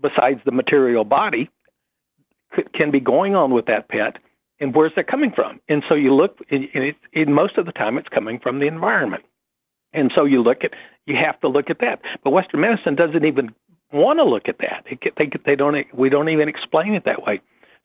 besides 0.00 0.40
the 0.44 0.50
material 0.50 1.04
body 1.04 1.50
can 2.72 2.90
be 2.90 3.00
going 3.00 3.34
on 3.34 3.52
with 3.52 3.66
that 3.66 3.88
pet, 3.88 4.18
and 4.58 4.74
where's 4.74 4.94
that 4.96 5.06
coming 5.06 5.32
from? 5.32 5.60
And 5.68 5.82
so 5.88 5.94
you 5.94 6.14
look, 6.14 6.38
and 6.50 6.68
it, 6.72 6.96
it, 7.12 7.28
most 7.28 7.56
of 7.56 7.66
the 7.66 7.72
time 7.72 7.98
it's 7.98 8.08
coming 8.08 8.38
from 8.38 8.58
the 8.58 8.66
environment. 8.66 9.24
And 9.92 10.12
so 10.14 10.24
you 10.24 10.42
look 10.42 10.64
at, 10.64 10.74
you 11.06 11.16
have 11.16 11.40
to 11.40 11.48
look 11.48 11.70
at 11.70 11.80
that. 11.80 12.00
But 12.22 12.30
Western 12.30 12.60
medicine 12.60 12.94
doesn't 12.94 13.24
even 13.24 13.54
want 13.92 14.18
to 14.18 14.24
look 14.24 14.48
at 14.48 14.58
that. 14.58 14.84
It, 14.88 15.16
they, 15.16 15.30
they 15.44 15.56
don't, 15.56 15.86
we 15.92 16.08
don't 16.08 16.28
even 16.28 16.48
explain 16.48 16.94
it 16.94 17.04
that 17.04 17.24
way. 17.24 17.40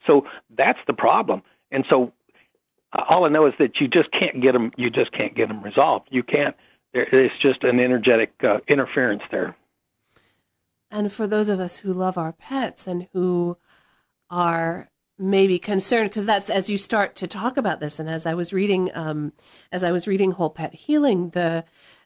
So 0.05 0.27
that's 0.55 0.79
the 0.85 0.93
problem. 0.93 1.41
And 1.71 1.85
so 1.89 2.13
uh, 2.93 3.03
all 3.09 3.25
I 3.25 3.29
know 3.29 3.47
is 3.47 3.53
that 3.57 3.81
you 3.81 3.87
just 3.87 4.11
can't 4.11 4.39
get 4.39 4.51
them, 4.51 4.71
you 4.77 4.89
just 4.89 5.11
can't 5.11 5.33
get 5.33 5.47
them 5.47 5.63
resolved. 5.63 6.09
You 6.11 6.21
can't, 6.21 6.55
it's 6.93 7.37
just 7.39 7.63
an 7.63 7.79
energetic 7.79 8.33
uh, 8.43 8.59
interference 8.67 9.23
there. 9.31 9.55
And 10.91 11.11
for 11.11 11.27
those 11.27 11.49
of 11.49 11.59
us 11.59 11.77
who 11.77 11.91
love 11.91 12.17
our 12.17 12.31
pets 12.33 12.85
and 12.87 13.07
who 13.11 13.57
are 14.29 14.89
maybe 15.17 15.57
concerned 15.57 16.09
because 16.09 16.25
that's 16.25 16.49
as 16.49 16.69
you 16.69 16.77
start 16.77 17.15
to 17.15 17.27
talk 17.27 17.55
about 17.57 17.79
this 17.79 17.99
and 17.99 18.09
as 18.09 18.25
i 18.25 18.33
was 18.33 18.51
reading 18.51 18.91
um, 18.93 19.31
as 19.71 19.83
i 19.83 19.91
was 19.91 20.07
reading 20.07 20.31
whole 20.31 20.49
pet 20.49 20.73
healing 20.73 21.29
the 21.29 21.63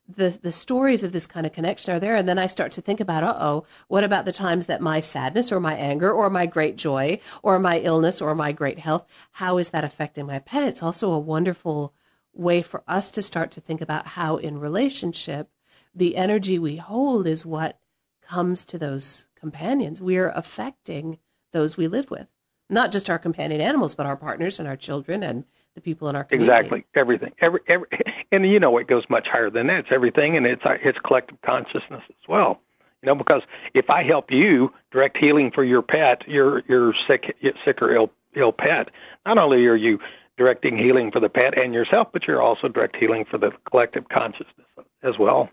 the 0.08 0.38
the 0.42 0.52
stories 0.52 1.02
of 1.02 1.12
this 1.12 1.26
kind 1.26 1.46
of 1.46 1.52
connection 1.52 1.94
are 1.94 2.00
there 2.00 2.16
and 2.16 2.30
then 2.30 2.38
i 2.38 2.46
start 2.46 2.72
to 2.72 2.82
think 2.82 3.00
about 3.00 3.24
uh-oh 3.24 3.64
what 3.88 4.04
about 4.04 4.26
the 4.26 4.32
times 4.32 4.68
that 4.68 4.80
my 4.80 5.00
sadness 5.00 5.52
or 5.52 5.60
my 5.60 5.76
anger 5.76 6.12
or 6.12 6.30
my 6.30 6.46
great 6.46 6.76
joy 6.76 7.20
or 7.42 7.58
my 7.58 7.80
illness 7.80 8.22
or 8.22 8.36
my 8.36 8.52
great 8.52 8.78
health 8.78 9.08
how 9.32 9.58
is 9.58 9.70
that 9.70 9.84
affecting 9.84 10.26
my 10.26 10.40
pet? 10.40 10.64
It's 10.64 10.84
also 10.84 11.12
a 11.12 11.20
wonderful 11.20 11.94
way 12.34 12.62
for 12.62 12.84
us 12.88 13.12
to 13.12 13.22
start 13.22 13.52
to 13.52 13.62
think 13.62 13.82
about 13.82 14.08
how 14.08 14.38
in 14.38 14.60
relationship 14.60 15.50
the 15.94 16.16
energy 16.16 16.60
we 16.60 16.78
hold 16.78 17.28
is 17.28 17.46
what 17.46 17.80
comes 18.22 18.64
to 18.66 18.78
those 18.78 19.28
companions. 19.36 20.02
We're 20.02 20.30
affecting 20.30 21.18
those 21.52 21.78
we 21.78 21.88
live 21.88 22.12
with. 22.12 22.28
Not 22.70 22.92
just 22.92 23.10
our 23.10 23.18
companion 23.18 23.62
animals, 23.62 23.96
but 23.96 24.06
our 24.06 24.16
partners 24.16 24.60
and 24.60 24.68
our 24.68 24.76
children 24.76 25.24
and 25.24 25.44
the 25.74 25.82
people 25.82 26.08
in 26.08 26.16
our 26.16 26.24
community. 26.24 26.52
Exactly, 26.52 26.86
everything. 26.94 27.34
Every, 27.40 27.62
every, 27.68 27.88
and 28.32 28.46
you 28.46 28.60
know 28.60 28.78
it 28.78 28.88
goes 28.88 29.04
much 29.10 29.28
higher 29.28 29.50
than 29.50 29.68
that. 29.68 29.80
It's 29.82 29.92
everything, 29.92 30.38
and 30.38 30.46
it's 30.46 30.62
it's 30.66 31.00
collective 31.00 31.42
consciousness 31.42 32.04
as 32.10 32.28
well. 32.28 32.62
You 33.02 33.08
know, 33.08 33.16
because 33.16 33.42
if 33.74 33.90
I 33.90 34.04
help 34.04 34.32
you 34.32 34.74
direct 34.92 35.18
healing 35.18 35.52
for 35.52 35.64
your 35.64 35.82
pet, 35.82 36.28
your 36.28 36.64
your 36.68 36.94
sick 37.08 37.36
sick 37.66 37.82
or 37.82 37.96
ill 37.96 38.12
ill 38.36 38.52
pet, 38.52 38.90
not 39.26 39.38
only 39.38 39.66
are 39.66 39.76
you 39.76 40.00
directing 40.38 40.78
healing 40.78 41.12
for 41.12 41.20
the 41.20 41.30
pet 41.30 41.58
and 41.58 41.74
yourself, 41.74 42.10
but 42.12 42.28
you're 42.28 42.42
also 42.42 42.68
direct 42.68 42.96
healing 42.96 43.26
for 43.26 43.38
the 43.38 43.52
collective 43.70 44.08
consciousness 44.10 44.66
as 45.04 45.18
well. 45.18 45.50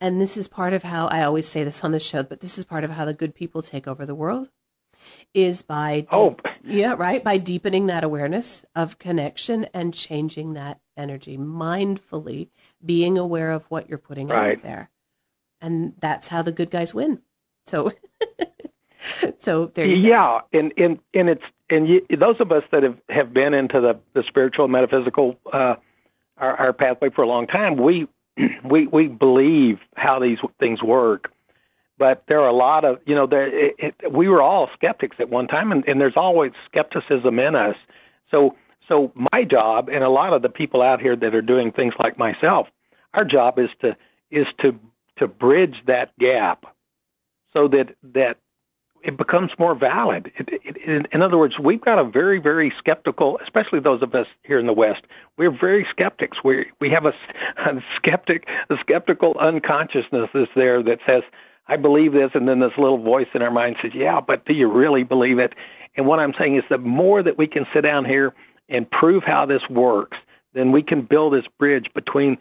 And 0.00 0.20
this 0.20 0.36
is 0.36 0.48
part 0.48 0.72
of 0.72 0.82
how 0.82 1.06
I 1.06 1.22
always 1.22 1.46
say 1.48 1.64
this 1.64 1.84
on 1.84 1.92
the 1.92 2.00
show, 2.00 2.22
but 2.22 2.40
this 2.40 2.58
is 2.58 2.64
part 2.64 2.84
of 2.84 2.90
how 2.90 3.04
the 3.04 3.14
good 3.14 3.34
people 3.34 3.62
take 3.62 3.86
over 3.88 4.04
the 4.04 4.14
world 4.14 4.50
is 5.32 5.62
by 5.62 6.00
de- 6.00 6.16
oh 6.16 6.36
yeah 6.64 6.94
right 6.96 7.22
by 7.24 7.36
deepening 7.36 7.86
that 7.86 8.04
awareness 8.04 8.64
of 8.74 8.98
connection 8.98 9.64
and 9.74 9.94
changing 9.94 10.54
that 10.54 10.80
energy 10.96 11.36
mindfully 11.36 12.48
being 12.84 13.18
aware 13.18 13.50
of 13.50 13.64
what 13.64 13.88
you're 13.88 13.98
putting 13.98 14.28
right. 14.28 14.58
out 14.58 14.62
there 14.62 14.90
and 15.60 15.94
that's 15.98 16.28
how 16.28 16.42
the 16.42 16.52
good 16.52 16.70
guys 16.70 16.94
win 16.94 17.20
so 17.66 17.92
so 19.38 19.66
there 19.74 19.86
yeah 19.86 20.40
go. 20.52 20.58
and 20.58 20.72
and 20.76 20.98
and 21.12 21.28
it's 21.28 21.44
and 21.70 21.88
you, 21.88 22.06
those 22.16 22.40
of 22.40 22.52
us 22.52 22.64
that 22.70 22.82
have 22.82 22.98
have 23.08 23.32
been 23.32 23.54
into 23.54 23.80
the 23.80 23.98
the 24.12 24.22
spiritual 24.22 24.68
metaphysical 24.68 25.38
uh 25.52 25.76
our, 26.36 26.56
our 26.56 26.72
pathway 26.72 27.10
for 27.10 27.22
a 27.22 27.28
long 27.28 27.46
time 27.46 27.76
we 27.76 28.06
we 28.64 28.86
we 28.86 29.08
believe 29.08 29.80
how 29.96 30.18
these 30.18 30.38
things 30.58 30.82
work, 30.82 31.32
but 31.98 32.24
there 32.26 32.40
are 32.40 32.48
a 32.48 32.54
lot 32.54 32.84
of 32.84 33.00
you 33.06 33.14
know 33.14 33.26
there 33.26 33.46
it, 33.46 33.74
it, 33.78 34.12
we 34.12 34.28
were 34.28 34.42
all 34.42 34.70
skeptics 34.74 35.16
at 35.18 35.28
one 35.28 35.46
time, 35.46 35.72
and, 35.72 35.88
and 35.88 36.00
there's 36.00 36.16
always 36.16 36.52
skepticism 36.66 37.38
in 37.38 37.54
us. 37.54 37.76
So 38.30 38.56
so 38.88 39.12
my 39.14 39.44
job 39.44 39.88
and 39.88 40.04
a 40.04 40.08
lot 40.08 40.32
of 40.32 40.42
the 40.42 40.48
people 40.48 40.82
out 40.82 41.00
here 41.00 41.16
that 41.16 41.34
are 41.34 41.42
doing 41.42 41.72
things 41.72 41.94
like 41.98 42.18
myself, 42.18 42.68
our 43.14 43.24
job 43.24 43.58
is 43.58 43.70
to 43.80 43.96
is 44.30 44.46
to 44.58 44.78
to 45.16 45.28
bridge 45.28 45.82
that 45.86 46.16
gap, 46.18 46.66
so 47.52 47.68
that 47.68 47.94
that 48.02 48.38
it 49.04 49.18
becomes 49.18 49.50
more 49.58 49.74
valid. 49.74 50.32
It, 50.36 50.48
it, 50.64 51.06
in 51.12 51.22
other 51.22 51.36
words, 51.36 51.58
we've 51.58 51.80
got 51.80 51.98
a 51.98 52.04
very, 52.04 52.38
very 52.38 52.72
skeptical, 52.78 53.38
especially 53.42 53.80
those 53.80 54.02
of 54.02 54.14
us 54.14 54.26
here 54.42 54.58
in 54.58 54.66
the 54.66 54.72
West. 54.72 55.02
We're 55.36 55.50
very 55.50 55.84
skeptics. 55.90 56.42
We 56.42 56.66
we 56.80 56.88
have 56.90 57.04
a, 57.04 57.14
a 57.58 57.82
skeptic, 57.94 58.48
a 58.70 58.78
skeptical 58.78 59.36
unconsciousness 59.38 60.30
that's 60.32 60.50
there 60.56 60.82
that 60.82 61.00
says, 61.06 61.22
"I 61.68 61.76
believe 61.76 62.12
this," 62.12 62.30
and 62.34 62.48
then 62.48 62.60
this 62.60 62.76
little 62.78 62.98
voice 62.98 63.28
in 63.34 63.42
our 63.42 63.50
mind 63.50 63.76
says, 63.82 63.94
"Yeah, 63.94 64.20
but 64.20 64.46
do 64.46 64.54
you 64.54 64.68
really 64.68 65.04
believe 65.04 65.38
it?" 65.38 65.54
And 65.96 66.06
what 66.06 66.18
I'm 66.18 66.34
saying 66.34 66.56
is, 66.56 66.64
the 66.68 66.78
more 66.78 67.22
that 67.22 67.38
we 67.38 67.46
can 67.46 67.66
sit 67.72 67.82
down 67.82 68.04
here 68.06 68.34
and 68.68 68.90
prove 68.90 69.22
how 69.22 69.44
this 69.44 69.68
works, 69.68 70.16
then 70.54 70.72
we 70.72 70.82
can 70.82 71.02
build 71.02 71.34
this 71.34 71.46
bridge 71.58 71.92
between 71.92 72.38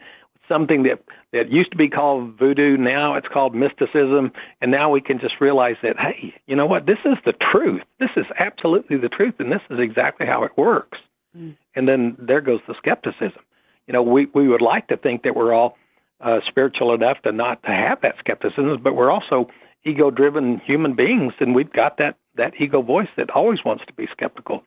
something 0.47 0.83
that 0.83 1.01
that 1.31 1.51
used 1.51 1.71
to 1.71 1.77
be 1.77 1.89
called 1.89 2.37
voodoo. 2.37 2.77
Now 2.77 3.15
it's 3.15 3.27
called 3.27 3.55
mysticism, 3.55 4.31
and 4.61 4.71
now 4.71 4.89
we 4.89 5.01
can 5.01 5.19
just 5.19 5.41
realize 5.41 5.77
that 5.81 5.99
hey, 5.99 6.35
you 6.45 6.55
know 6.55 6.65
what? 6.65 6.85
This 6.85 6.99
is 7.05 7.17
the 7.25 7.33
truth. 7.33 7.83
This 7.99 8.11
is 8.15 8.25
absolutely 8.37 8.97
the 8.97 9.09
truth, 9.09 9.35
and 9.39 9.51
this 9.51 9.61
is 9.69 9.79
exactly 9.79 10.25
how 10.25 10.43
it 10.43 10.57
works. 10.57 10.99
Mm. 11.37 11.55
And 11.75 11.87
then 11.87 12.15
there 12.19 12.41
goes 12.41 12.61
the 12.67 12.75
skepticism. 12.75 13.41
You 13.87 13.93
know, 13.93 14.03
we 14.03 14.25
we 14.25 14.47
would 14.47 14.61
like 14.61 14.87
to 14.87 14.97
think 14.97 15.23
that 15.23 15.35
we're 15.35 15.53
all 15.53 15.77
uh, 16.19 16.41
spiritual 16.47 16.93
enough 16.93 17.21
to 17.23 17.31
not 17.31 17.63
to 17.63 17.71
have 17.71 18.01
that 18.01 18.17
skepticism, 18.19 18.81
but 18.81 18.95
we're 18.95 19.11
also 19.11 19.49
ego-driven 19.83 20.59
human 20.59 20.93
beings, 20.93 21.33
and 21.39 21.53
we've 21.53 21.71
got 21.71 21.97
that 21.97 22.17
that 22.35 22.59
ego 22.59 22.81
voice 22.81 23.09
that 23.15 23.29
always 23.29 23.63
wants 23.63 23.85
to 23.85 23.93
be 23.93 24.07
skeptical. 24.07 24.63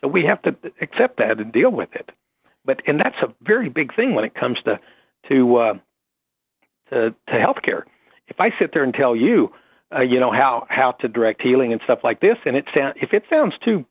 So 0.00 0.08
we 0.08 0.24
have 0.24 0.42
to 0.42 0.54
accept 0.80 1.18
that 1.18 1.38
and 1.40 1.52
deal 1.52 1.70
with 1.70 1.94
it. 1.94 2.10
But 2.64 2.82
and 2.86 3.00
that's 3.00 3.20
a 3.22 3.32
very 3.40 3.68
big 3.68 3.94
thing 3.94 4.14
when 4.14 4.24
it 4.24 4.34
comes 4.34 4.60
to 4.62 4.80
to 5.28 5.56
uh, 5.56 5.78
to, 6.90 7.10
to 7.10 7.32
healthcare. 7.32 7.82
If 8.28 8.40
I 8.40 8.56
sit 8.58 8.72
there 8.72 8.82
and 8.82 8.94
tell 8.94 9.14
you, 9.14 9.52
uh, 9.94 10.02
you 10.02 10.20
know 10.20 10.30
how 10.30 10.66
how 10.68 10.92
to 10.92 11.08
direct 11.08 11.42
healing 11.42 11.72
and 11.72 11.80
stuff 11.82 12.00
like 12.02 12.20
this, 12.20 12.38
and 12.44 12.56
it 12.56 12.66
sound 12.74 12.94
if 13.00 13.12
it 13.14 13.24
sounds 13.30 13.54
too 13.60 13.84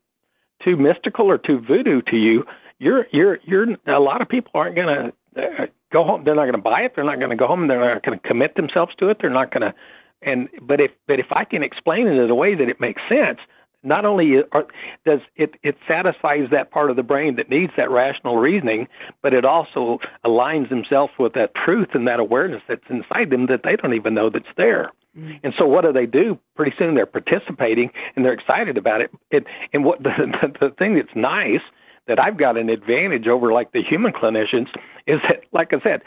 too 0.64 0.78
mystical 0.78 1.30
or 1.30 1.38
too 1.38 1.60
voodoo 1.60 2.02
to 2.04 2.18
you, 2.18 2.46
you're 2.80 3.08
you're 3.12 3.40
you're 3.44 3.78
a 3.86 4.00
lot 4.00 4.22
of 4.22 4.30
people 4.30 4.52
aren't 4.54 4.76
going 4.76 5.14
to 5.36 5.42
uh, 5.42 5.68
go 5.92 6.04
home. 6.04 6.24
They're 6.24 6.36
not 6.36 6.44
going 6.44 6.54
to 6.54 6.58
buy 6.62 6.82
it. 6.82 6.96
They're 6.96 7.04
not 7.04 7.20
going 7.20 7.30
to 7.30 7.36
go 7.36 7.48
home. 7.48 7.68
They're 7.68 7.80
not 7.80 8.04
going 8.04 8.20
to 8.20 8.28
commit 8.28 8.56
themselves 8.56 8.94
to 8.98 9.10
it. 9.10 9.20
They're 9.20 9.30
not 9.30 9.52
going 9.52 9.62
to 9.62 9.74
And 10.22 10.50
but 10.62 10.82
if 10.82 10.92
but 11.08 11.20
if 11.20 11.32
I 11.32 11.46
can 11.46 11.64
explain 11.64 12.08
it 12.08 12.18
in 12.18 12.30
a 12.30 12.36
way 12.36 12.56
that 12.56 12.70
it 12.70 12.80
makes 12.80 13.02
sense, 13.08 13.40
not 13.86 14.06
only 14.06 14.44
are, 14.52 14.68
does 15.06 15.22
it 15.36 15.56
it 15.64 15.78
satisfies 15.88 16.50
that 16.52 16.72
part 16.72 16.90
of 16.90 16.96
the 16.96 17.04
brain 17.04 17.36
that 17.36 17.50
needs 17.50 17.74
that 17.78 17.90
rational 17.90 18.38
reasoning, 18.38 18.88
but 19.22 19.34
it 19.34 19.46
also 19.46 20.00
aligns 20.26 20.70
themselves 20.70 21.14
with 21.18 21.34
that 21.34 21.54
truth 21.56 21.90
and 21.94 22.08
that 22.08 22.20
awareness 22.20 22.64
that's 22.68 22.90
inside 22.90 23.30
them 23.30 23.46
that 23.48 23.64
they 23.64 23.76
don't 23.76 23.94
even 23.94 24.14
know 24.14 24.30
that's 24.30 24.46
there. 24.58 24.92
Mm. 25.18 25.40
And 25.44 25.54
so, 25.58 25.66
what 25.66 25.82
do 25.82 25.94
they 25.94 26.06
do? 26.06 26.40
Pretty 26.56 26.76
soon, 26.78 26.96
they're 26.96 27.06
participating 27.06 27.92
and 28.16 28.26
they're 28.26 28.34
excited 28.34 28.78
about 28.78 29.02
it. 29.02 29.12
it 29.32 29.46
and 29.74 29.86
what 29.86 30.04
the, 30.04 30.10
the 30.60 30.68
the 30.68 30.70
thing 30.72 30.96
that's 30.96 31.16
nice 31.16 31.62
that 32.08 32.20
I've 32.20 32.38
got 32.38 32.58
an 32.58 32.70
advantage 32.70 33.28
over 33.28 33.52
like 33.52 33.72
the 33.72 33.82
human 33.82 34.14
clinicians 34.14 34.68
is 35.08 35.22
that, 35.24 35.44
like 35.52 35.74
I 35.74 35.80
said, 35.80 36.04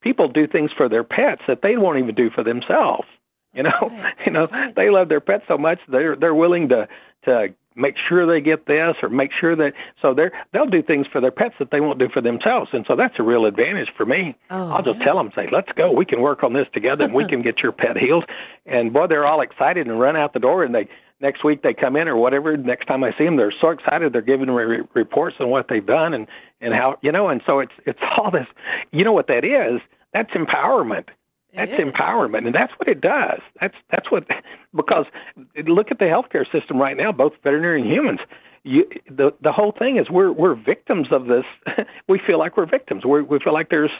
people 0.00 0.28
do 0.28 0.46
things 0.46 0.72
for 0.72 0.88
their 0.88 1.04
pets 1.04 1.42
that 1.46 1.62
they 1.62 1.76
won't 1.76 1.98
even 1.98 2.14
do 2.14 2.30
for 2.30 2.42
themselves. 2.42 3.06
You 3.54 3.62
know, 3.62 3.90
right. 3.92 4.14
you 4.26 4.32
know, 4.32 4.46
right. 4.46 4.74
they 4.74 4.90
love 4.90 5.08
their 5.08 5.20
pets 5.20 5.44
so 5.46 5.56
much 5.56 5.78
they're 5.88 6.16
they're 6.16 6.34
willing 6.34 6.70
to 6.70 6.88
to 7.24 7.54
make 7.76 7.96
sure 7.96 8.26
they 8.26 8.40
get 8.40 8.66
this 8.66 8.96
or 9.02 9.08
make 9.08 9.32
sure 9.32 9.56
that 9.56 9.74
so 10.00 10.14
they're 10.14 10.32
they'll 10.52 10.66
do 10.66 10.82
things 10.82 11.06
for 11.06 11.20
their 11.20 11.30
pets 11.30 11.56
that 11.58 11.70
they 11.70 11.80
won't 11.80 11.98
do 11.98 12.08
for 12.08 12.20
themselves. 12.20 12.70
And 12.72 12.86
so 12.86 12.96
that's 12.96 13.18
a 13.18 13.22
real 13.22 13.46
advantage 13.46 13.92
for 13.94 14.06
me. 14.06 14.36
Oh, 14.50 14.70
i'll 14.70 14.82
just 14.82 14.98
yeah. 14.98 15.04
tell 15.04 15.16
them 15.16 15.32
say 15.34 15.48
let's 15.50 15.72
go. 15.72 15.90
We 15.90 16.04
can 16.04 16.20
work 16.20 16.44
on 16.44 16.52
this 16.52 16.68
together 16.72 17.04
and 17.04 17.14
we 17.14 17.26
can 17.26 17.42
get 17.42 17.62
your 17.62 17.72
pet 17.72 17.96
healed. 17.96 18.26
And 18.66 18.92
boy 18.92 19.06
they're 19.06 19.26
all 19.26 19.40
excited 19.40 19.86
and 19.86 19.98
run 19.98 20.16
out 20.16 20.32
the 20.32 20.40
door 20.40 20.62
and 20.62 20.74
they 20.74 20.88
next 21.20 21.44
week 21.44 21.62
they 21.62 21.74
come 21.74 21.96
in 21.96 22.08
or 22.08 22.16
whatever. 22.16 22.56
Next 22.56 22.86
time 22.86 23.02
i 23.02 23.12
see 23.16 23.24
them 23.24 23.36
they're 23.36 23.50
so 23.50 23.70
excited. 23.70 24.12
They're 24.12 24.22
giving 24.22 24.46
me 24.46 24.82
reports 24.94 25.36
on 25.40 25.48
what 25.48 25.68
they've 25.68 25.84
done 25.84 26.14
and 26.14 26.26
and 26.60 26.74
how 26.74 26.98
you 27.02 27.12
know 27.12 27.28
and 27.28 27.42
so 27.44 27.60
it's 27.60 27.74
it's 27.86 28.00
all 28.16 28.30
this 28.30 28.46
you 28.92 29.04
know 29.04 29.12
what 29.12 29.26
that 29.28 29.44
is? 29.44 29.80
That's 30.12 30.30
empowerment 30.30 31.08
that's 31.54 31.72
empowerment, 31.72 32.46
and 32.46 32.54
that's 32.54 32.72
what 32.78 32.88
it 32.88 33.00
does. 33.00 33.40
That's 33.60 33.76
that's 33.90 34.10
what 34.10 34.28
because 34.74 35.06
look 35.66 35.90
at 35.90 35.98
the 35.98 36.06
healthcare 36.06 36.50
system 36.50 36.78
right 36.78 36.96
now, 36.96 37.12
both 37.12 37.34
veterinary 37.42 37.80
and 37.80 37.90
humans. 37.90 38.20
You, 38.62 38.88
the 39.10 39.32
the 39.40 39.52
whole 39.52 39.72
thing 39.72 39.96
is 39.96 40.10
we're 40.10 40.32
we're 40.32 40.54
victims 40.54 41.08
of 41.10 41.26
this. 41.26 41.44
we 42.08 42.18
feel 42.18 42.38
like 42.38 42.56
we're 42.56 42.66
victims. 42.66 43.04
We 43.04 43.22
we 43.22 43.38
feel 43.38 43.52
like 43.52 43.70
there's 43.70 43.90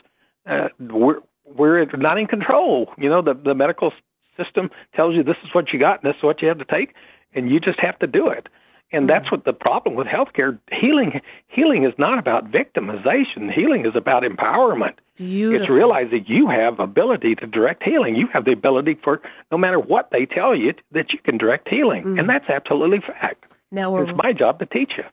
uh, 0.46 0.68
we're 0.78 1.20
we're 1.44 1.84
not 1.84 2.18
in 2.18 2.26
control. 2.26 2.92
You 2.98 3.08
know, 3.08 3.22
the 3.22 3.34
the 3.34 3.54
medical 3.54 3.92
system 4.36 4.70
tells 4.94 5.14
you 5.14 5.22
this 5.22 5.36
is 5.44 5.54
what 5.54 5.72
you 5.72 5.78
got, 5.78 6.02
and 6.02 6.10
this 6.10 6.16
is 6.16 6.22
what 6.22 6.42
you 6.42 6.48
have 6.48 6.58
to 6.58 6.64
take, 6.64 6.94
and 7.32 7.50
you 7.50 7.60
just 7.60 7.80
have 7.80 7.98
to 8.00 8.06
do 8.06 8.28
it. 8.28 8.48
And 8.94 9.08
that's 9.08 9.30
what 9.30 9.44
the 9.44 9.52
problem 9.52 9.94
with 9.94 10.06
healthcare 10.06 10.58
healing 10.70 11.20
healing 11.48 11.84
is 11.84 11.94
not 11.98 12.18
about 12.18 12.50
victimization. 12.50 13.50
Healing 13.50 13.86
is 13.86 13.94
about 13.94 14.22
empowerment. 14.22 14.94
Beautiful. 15.16 15.62
It's 15.62 15.70
realizing 15.70 16.24
you 16.26 16.48
have 16.48 16.80
ability 16.80 17.36
to 17.36 17.46
direct 17.46 17.82
healing. 17.82 18.16
You 18.16 18.26
have 18.28 18.44
the 18.44 18.52
ability 18.52 18.94
for 18.94 19.22
no 19.52 19.58
matter 19.58 19.78
what 19.78 20.10
they 20.10 20.26
tell 20.26 20.54
you 20.54 20.74
that 20.90 21.12
you 21.12 21.18
can 21.18 21.38
direct 21.38 21.68
healing, 21.68 22.04
mm. 22.04 22.18
and 22.18 22.28
that's 22.28 22.48
absolutely 22.48 23.00
fact. 23.00 23.44
Now 23.70 23.96
it's 23.98 24.16
my 24.16 24.32
job 24.32 24.58
to 24.60 24.66
teach 24.66 24.96
you. 24.96 25.04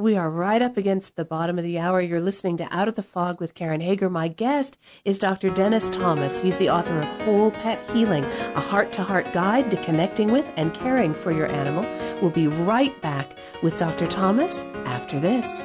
We 0.00 0.16
are 0.16 0.30
right 0.30 0.62
up 0.62 0.78
against 0.78 1.16
the 1.16 1.26
bottom 1.26 1.58
of 1.58 1.64
the 1.64 1.78
hour. 1.78 2.00
You're 2.00 2.22
listening 2.22 2.56
to 2.56 2.74
Out 2.74 2.88
of 2.88 2.94
the 2.94 3.02
Fog 3.02 3.38
with 3.38 3.54
Karen 3.54 3.82
Hager. 3.82 4.08
My 4.08 4.28
guest 4.28 4.78
is 5.04 5.18
Dr. 5.18 5.50
Dennis 5.50 5.90
Thomas. 5.90 6.40
He's 6.40 6.56
the 6.56 6.70
author 6.70 7.00
of 7.00 7.04
Whole 7.24 7.50
Pet 7.50 7.86
Healing, 7.90 8.24
a 8.24 8.60
heart 8.60 8.92
to 8.92 9.02
heart 9.02 9.30
guide 9.34 9.70
to 9.70 9.84
connecting 9.84 10.32
with 10.32 10.46
and 10.56 10.72
caring 10.72 11.12
for 11.12 11.32
your 11.32 11.48
animal. 11.48 11.82
We'll 12.22 12.30
be 12.30 12.48
right 12.48 12.98
back 13.02 13.36
with 13.62 13.76
Dr. 13.76 14.06
Thomas 14.06 14.64
after 14.86 15.20
this. 15.20 15.64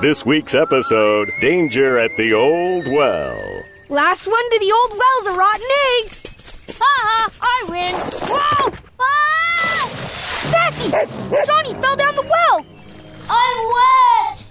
This 0.00 0.26
week's 0.26 0.54
episode 0.54 1.32
Danger 1.40 1.98
at 1.98 2.14
the 2.18 2.34
Old 2.34 2.86
Well. 2.86 3.62
Last 3.88 4.26
one 4.26 4.50
to 4.50 4.58
the 4.58 4.70
old 4.70 4.90
well's 4.90 5.26
a 5.26 5.38
rotten 5.38 5.66
egg. 5.96 6.12
Ha 6.78 6.84
ha, 6.84 7.30
I 7.40 7.64
win. 7.70 7.94
Whoa! 8.28 8.74
Ah! 9.00 9.88
Sassy! 10.52 10.90
Johnny 11.46 11.72
fell 11.80 11.96
down 11.96 12.14
the 12.14 12.22
well. 12.28 12.66
I'm 13.30 13.58
wet. 13.72 14.44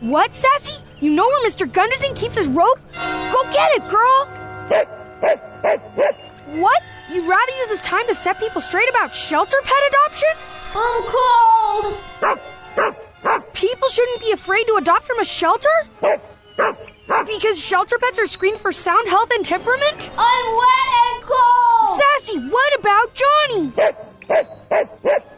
What, 0.00 0.34
Sassy? 0.34 0.82
You 1.00 1.10
know 1.10 1.24
where 1.26 1.48
Mr. 1.48 1.70
Gunderson 1.70 2.12
keeps 2.14 2.36
his 2.36 2.48
rope? 2.48 2.80
Go 2.92 3.42
get 3.50 3.72
it, 3.72 3.88
girl. 3.88 4.26
what? 6.60 6.82
You'd 7.10 7.26
rather 7.26 7.52
use 7.60 7.68
this 7.68 7.80
time 7.80 8.06
to 8.08 8.14
set 8.14 8.38
people 8.38 8.60
straight 8.60 8.90
about 8.90 9.14
shelter 9.14 9.56
pet 9.64 9.82
adoption? 9.88 10.28
I'm 10.74 11.02
cold. 11.04 11.98
People 13.52 13.88
shouldn't 13.88 14.20
be 14.20 14.32
afraid 14.32 14.64
to 14.66 14.76
adopt 14.76 15.04
from 15.04 15.20
a 15.20 15.24
shelter? 15.24 15.68
Because 17.26 17.60
shelter 17.62 17.98
pets 17.98 18.18
are 18.18 18.26
screened 18.26 18.58
for 18.58 18.72
sound 18.72 19.06
health 19.08 19.30
and 19.32 19.44
temperament? 19.44 20.10
I'm 20.16 20.56
wet 20.56 20.88
and 21.04 21.22
cold! 21.22 22.00
Sassy, 22.00 22.38
what 22.48 22.78
about 22.78 23.14
Johnny? 23.14 23.72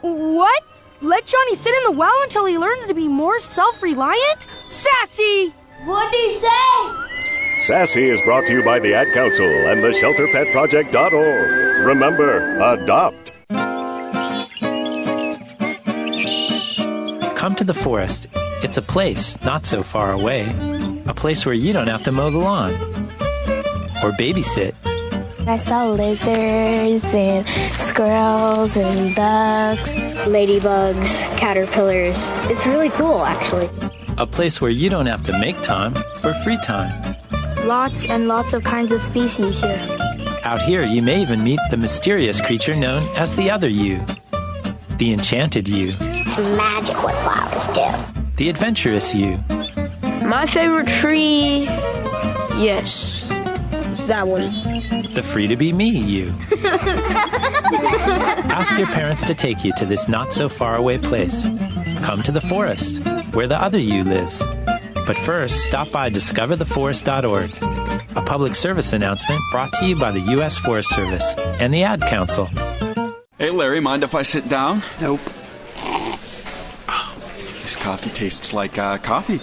what? 0.01 0.63
Let 1.01 1.25
Johnny 1.25 1.55
sit 1.55 1.75
in 1.75 1.83
the 1.83 1.91
well 1.91 2.15
until 2.23 2.45
he 2.45 2.57
learns 2.57 2.87
to 2.87 2.93
be 2.93 3.07
more 3.07 3.39
self 3.39 3.83
reliant? 3.83 4.47
Sassy! 4.67 5.53
What'd 5.83 6.13
he 6.13 6.31
say? 6.31 7.59
Sassy 7.59 8.09
is 8.09 8.21
brought 8.21 8.47
to 8.47 8.53
you 8.53 8.63
by 8.63 8.79
the 8.79 8.93
Ad 8.93 9.13
Council 9.13 9.45
and 9.45 9.83
the 9.83 9.89
ShelterPetProject.org. 9.89 11.85
Remember, 11.85 12.55
adopt. 12.57 13.31
Come 17.45 17.53
to 17.57 17.63
the 17.63 17.75
forest. 17.75 18.25
It's 18.63 18.77
a 18.77 18.81
place 18.81 19.39
not 19.43 19.67
so 19.67 19.83
far 19.83 20.11
away. 20.11 20.49
A 21.05 21.13
place 21.13 21.45
where 21.45 21.53
you 21.53 21.73
don't 21.73 21.85
have 21.85 22.01
to 22.01 22.11
mow 22.11 22.31
the 22.31 22.39
lawn 22.39 22.73
or 24.01 24.09
babysit. 24.17 24.73
I 25.45 25.57
saw 25.57 25.91
lizards 25.91 27.13
and 27.13 27.47
squirrels 27.47 28.75
and 28.77 29.15
bugs, 29.15 29.95
ladybugs, 30.25 31.21
caterpillars. 31.37 32.17
It's 32.49 32.65
really 32.65 32.89
cool, 32.89 33.23
actually. 33.23 33.69
A 34.17 34.25
place 34.25 34.59
where 34.59 34.71
you 34.71 34.89
don't 34.89 35.05
have 35.05 35.21
to 35.29 35.39
make 35.39 35.61
time 35.61 35.93
for 36.15 36.33
free 36.33 36.57
time. 36.63 37.15
Lots 37.67 38.07
and 38.07 38.27
lots 38.27 38.53
of 38.53 38.63
kinds 38.63 38.91
of 38.91 39.01
species 39.01 39.59
here. 39.59 39.87
Out 40.41 40.63
here, 40.63 40.83
you 40.83 41.03
may 41.03 41.21
even 41.21 41.43
meet 41.43 41.59
the 41.69 41.77
mysterious 41.77 42.41
creature 42.41 42.75
known 42.75 43.07
as 43.15 43.35
the 43.35 43.51
other 43.51 43.69
you, 43.69 44.03
the 44.97 45.13
enchanted 45.13 45.69
you. 45.69 46.14
It's 46.25 46.37
magic 46.37 47.01
what 47.03 47.15
flowers 47.23 47.67
do. 47.69 47.85
The 48.37 48.49
adventurous 48.49 49.13
you. 49.15 49.37
My 50.25 50.45
favorite 50.45 50.87
tree, 50.87 51.63
yes, 52.57 53.27
that 54.07 54.27
one. 54.27 54.51
The 55.13 55.23
free 55.23 55.47
to 55.47 55.55
be 55.55 55.71
me 55.71 55.89
you. 55.89 56.33
Ask 58.51 58.77
your 58.77 58.87
parents 58.87 59.23
to 59.23 59.33
take 59.33 59.63
you 59.63 59.71
to 59.77 59.85
this 59.85 60.07
not 60.07 60.33
so 60.33 60.49
far 60.49 60.75
away 60.75 60.97
place. 60.97 61.47
Come 62.03 62.21
to 62.23 62.31
the 62.31 62.41
forest, 62.41 63.01
where 63.33 63.47
the 63.47 63.61
other 63.61 63.79
you 63.79 64.03
lives. 64.03 64.43
But 65.05 65.17
first, 65.17 65.65
stop 65.65 65.91
by 65.91 66.09
discovertheforest.org, 66.09 67.51
a 68.17 68.21
public 68.23 68.55
service 68.55 68.91
announcement 68.93 69.41
brought 69.51 69.71
to 69.73 69.85
you 69.85 69.95
by 69.95 70.11
the 70.11 70.19
U.S. 70.31 70.57
Forest 70.57 70.89
Service 70.89 71.35
and 71.37 71.73
the 71.73 71.83
Ad 71.83 72.01
Council. 72.01 72.47
Hey, 73.37 73.51
Larry, 73.51 73.79
mind 73.79 74.03
if 74.03 74.15
I 74.15 74.23
sit 74.23 74.49
down? 74.49 74.81
Nope. 74.99 75.19
This 77.65 77.75
coffee 77.75 78.11
tastes 78.11 78.53
like 78.53 78.77
uh, 78.77 78.99
coffee. 78.99 79.39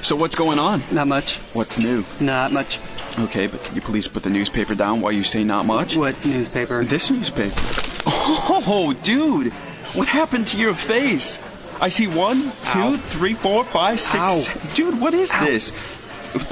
So 0.00 0.14
what's 0.14 0.36
going 0.36 0.60
on? 0.60 0.84
Not 0.92 1.08
much. 1.08 1.38
What's 1.52 1.80
new? 1.80 2.04
Not 2.20 2.52
much. 2.52 2.78
Okay, 3.18 3.48
but 3.48 3.60
can 3.64 3.74
you 3.74 3.80
please 3.80 4.06
put 4.06 4.22
the 4.22 4.30
newspaper 4.30 4.76
down 4.76 5.00
while 5.00 5.10
you 5.10 5.24
say 5.24 5.42
not 5.42 5.66
much? 5.66 5.96
What 5.96 6.24
newspaper? 6.24 6.84
This 6.84 7.10
newspaper. 7.10 7.60
Oh, 8.08 8.96
dude! 9.02 9.52
What 9.94 10.06
happened 10.06 10.46
to 10.48 10.56
your 10.58 10.74
face? 10.74 11.40
I 11.80 11.88
see 11.88 12.06
one, 12.06 12.52
two, 12.62 12.78
Ow. 12.78 12.96
three, 12.96 13.34
four, 13.34 13.64
five, 13.64 13.98
six. 13.98 14.22
Ow. 14.22 14.74
Dude, 14.74 15.00
what 15.00 15.12
is 15.12 15.32
Ow. 15.32 15.44
this? 15.44 15.72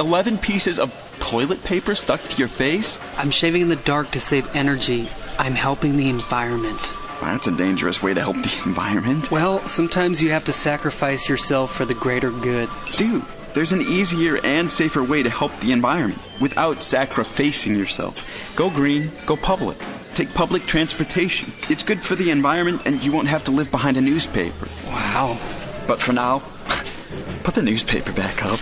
Eleven 0.01 0.37
pieces 0.37 0.81
of 0.81 0.91
toilet 1.21 1.63
paper 1.63 1.95
stuck 1.95 2.21
to 2.23 2.37
your 2.39 2.49
face? 2.49 2.99
I'm 3.19 3.31
shaving 3.31 3.63
in 3.63 3.69
the 3.69 3.77
dark 3.77 4.11
to 4.13 4.21
save 4.21 4.53
energy. 4.57 5.07
I'm 5.39 5.55
helping 5.55 5.97
the 5.97 6.09
environment. 6.09 6.81
That's 7.21 7.47
a 7.47 7.53
dangerous 7.53 8.03
way 8.03 8.15
to 8.15 8.21
help 8.21 8.37
the 8.37 8.63
environment. 8.67 9.31
Well, 9.31 9.61
sometimes 9.61 10.23
you 10.23 10.31
have 10.31 10.45
to 10.47 10.53
sacrifice 10.53 11.29
yourself 11.29 11.75
for 11.75 11.85
the 11.85 11.95
greater 11.95 12.31
good. 12.31 12.69
Dude, 12.97 13.23
there's 13.55 13.73
an 13.73 13.83
easier 13.83 14.39
and 14.45 14.71
safer 14.71 15.03
way 15.03 15.23
to 15.23 15.31
help 15.31 15.57
the 15.61 15.73
environment 15.73 16.21
without 16.41 16.81
sacrificing 16.81 17.77
yourself. 17.77 18.27
Go 18.57 18.69
green, 18.69 19.13
go 19.27 19.37
public. 19.37 19.79
Take 20.15 20.33
public 20.35 20.67
transportation. 20.67 21.53
It's 21.69 21.83
good 21.83 22.01
for 22.01 22.15
the 22.15 22.31
environment 22.31 22.83
and 22.85 23.03
you 23.03 23.13
won't 23.13 23.29
have 23.29 23.45
to 23.45 23.51
live 23.51 23.71
behind 23.71 23.97
a 23.97 24.01
newspaper. 24.01 24.69
Wow. 24.87 25.39
But 25.87 26.01
for 26.01 26.13
now, 26.13 26.39
put 27.45 27.55
the 27.55 27.63
newspaper 27.63 28.13
back 28.13 28.45
up. 28.45 28.61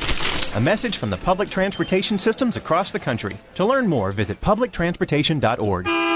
A 0.55 0.61
message 0.61 0.99
from 0.99 1.09
the 1.09 1.17
public 1.17 1.49
transportation 1.49 2.19
systems 2.19 2.57
across 2.57 2.93
the 2.93 3.01
country. 3.01 3.38
To 3.55 3.65
learn 3.65 3.87
more, 3.87 4.12
visit 4.12 4.41
publictransportation.org. 4.43 6.12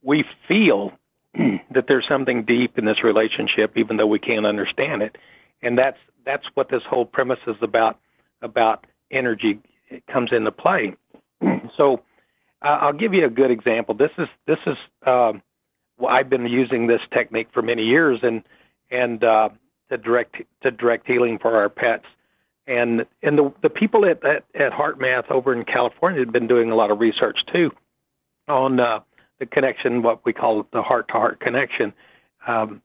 we 0.02 0.26
feel 0.48 0.94
that 1.34 1.88
there's 1.88 2.08
something 2.08 2.44
deep 2.44 2.78
in 2.78 2.86
this 2.86 3.04
relationship, 3.04 3.78
even 3.78 3.98
though 3.98 4.08
we 4.08 4.20
can't 4.20 4.46
understand 4.46 5.04
it. 5.04 5.18
And 5.62 5.78
that's 5.78 6.00
that's 6.24 6.46
what 6.54 6.70
this 6.70 6.84
whole 6.84 7.06
premise 7.06 7.40
is 7.48 7.56
about 7.62 8.00
about 8.42 8.86
energy 9.10 9.60
comes 10.08 10.32
into 10.32 10.52
play. 10.52 10.96
so 11.78 12.02
uh, 12.62 12.78
I'll 12.82 12.94
give 12.94 13.14
you 13.14 13.26
a 13.26 13.30
good 13.30 13.52
example. 13.52 13.96
This 13.96 14.12
is 14.18 14.28
this 14.46 14.60
is 14.66 14.78
um, 15.06 15.42
well, 15.98 16.14
I've 16.14 16.30
been 16.30 16.46
using 16.48 16.88
this 16.88 17.02
technique 17.12 17.50
for 17.54 17.62
many 17.62 17.84
years 17.84 18.20
and 18.24 18.44
and 18.90 19.24
uh, 19.24 19.50
to 19.92 19.98
direct 19.98 20.42
to 20.62 20.72
direct 20.72 21.06
healing 21.06 21.38
for 21.38 21.56
our 21.56 21.70
pets. 21.70 22.06
And 22.66 23.06
and 23.22 23.38
the 23.38 23.54
the 23.62 23.70
people 23.70 24.06
at 24.06 24.24
at, 24.26 24.46
at 24.56 24.72
HeartMath 24.72 25.30
over 25.30 25.54
in 25.54 25.66
California 25.66 26.22
have 26.22 26.32
been 26.32 26.48
doing 26.48 26.72
a 26.72 26.76
lot 26.76 26.90
of 26.90 27.00
research 27.00 27.46
too 27.46 27.72
on 28.48 28.80
uh, 28.80 29.02
the 29.40 29.46
connection, 29.46 30.02
what 30.02 30.26
we 30.26 30.34
call 30.34 30.66
the 30.72 30.82
heart 30.82 31.10
to 31.10 31.14
heart 31.14 31.40
connection. 31.40 31.94
Um, 32.48 32.82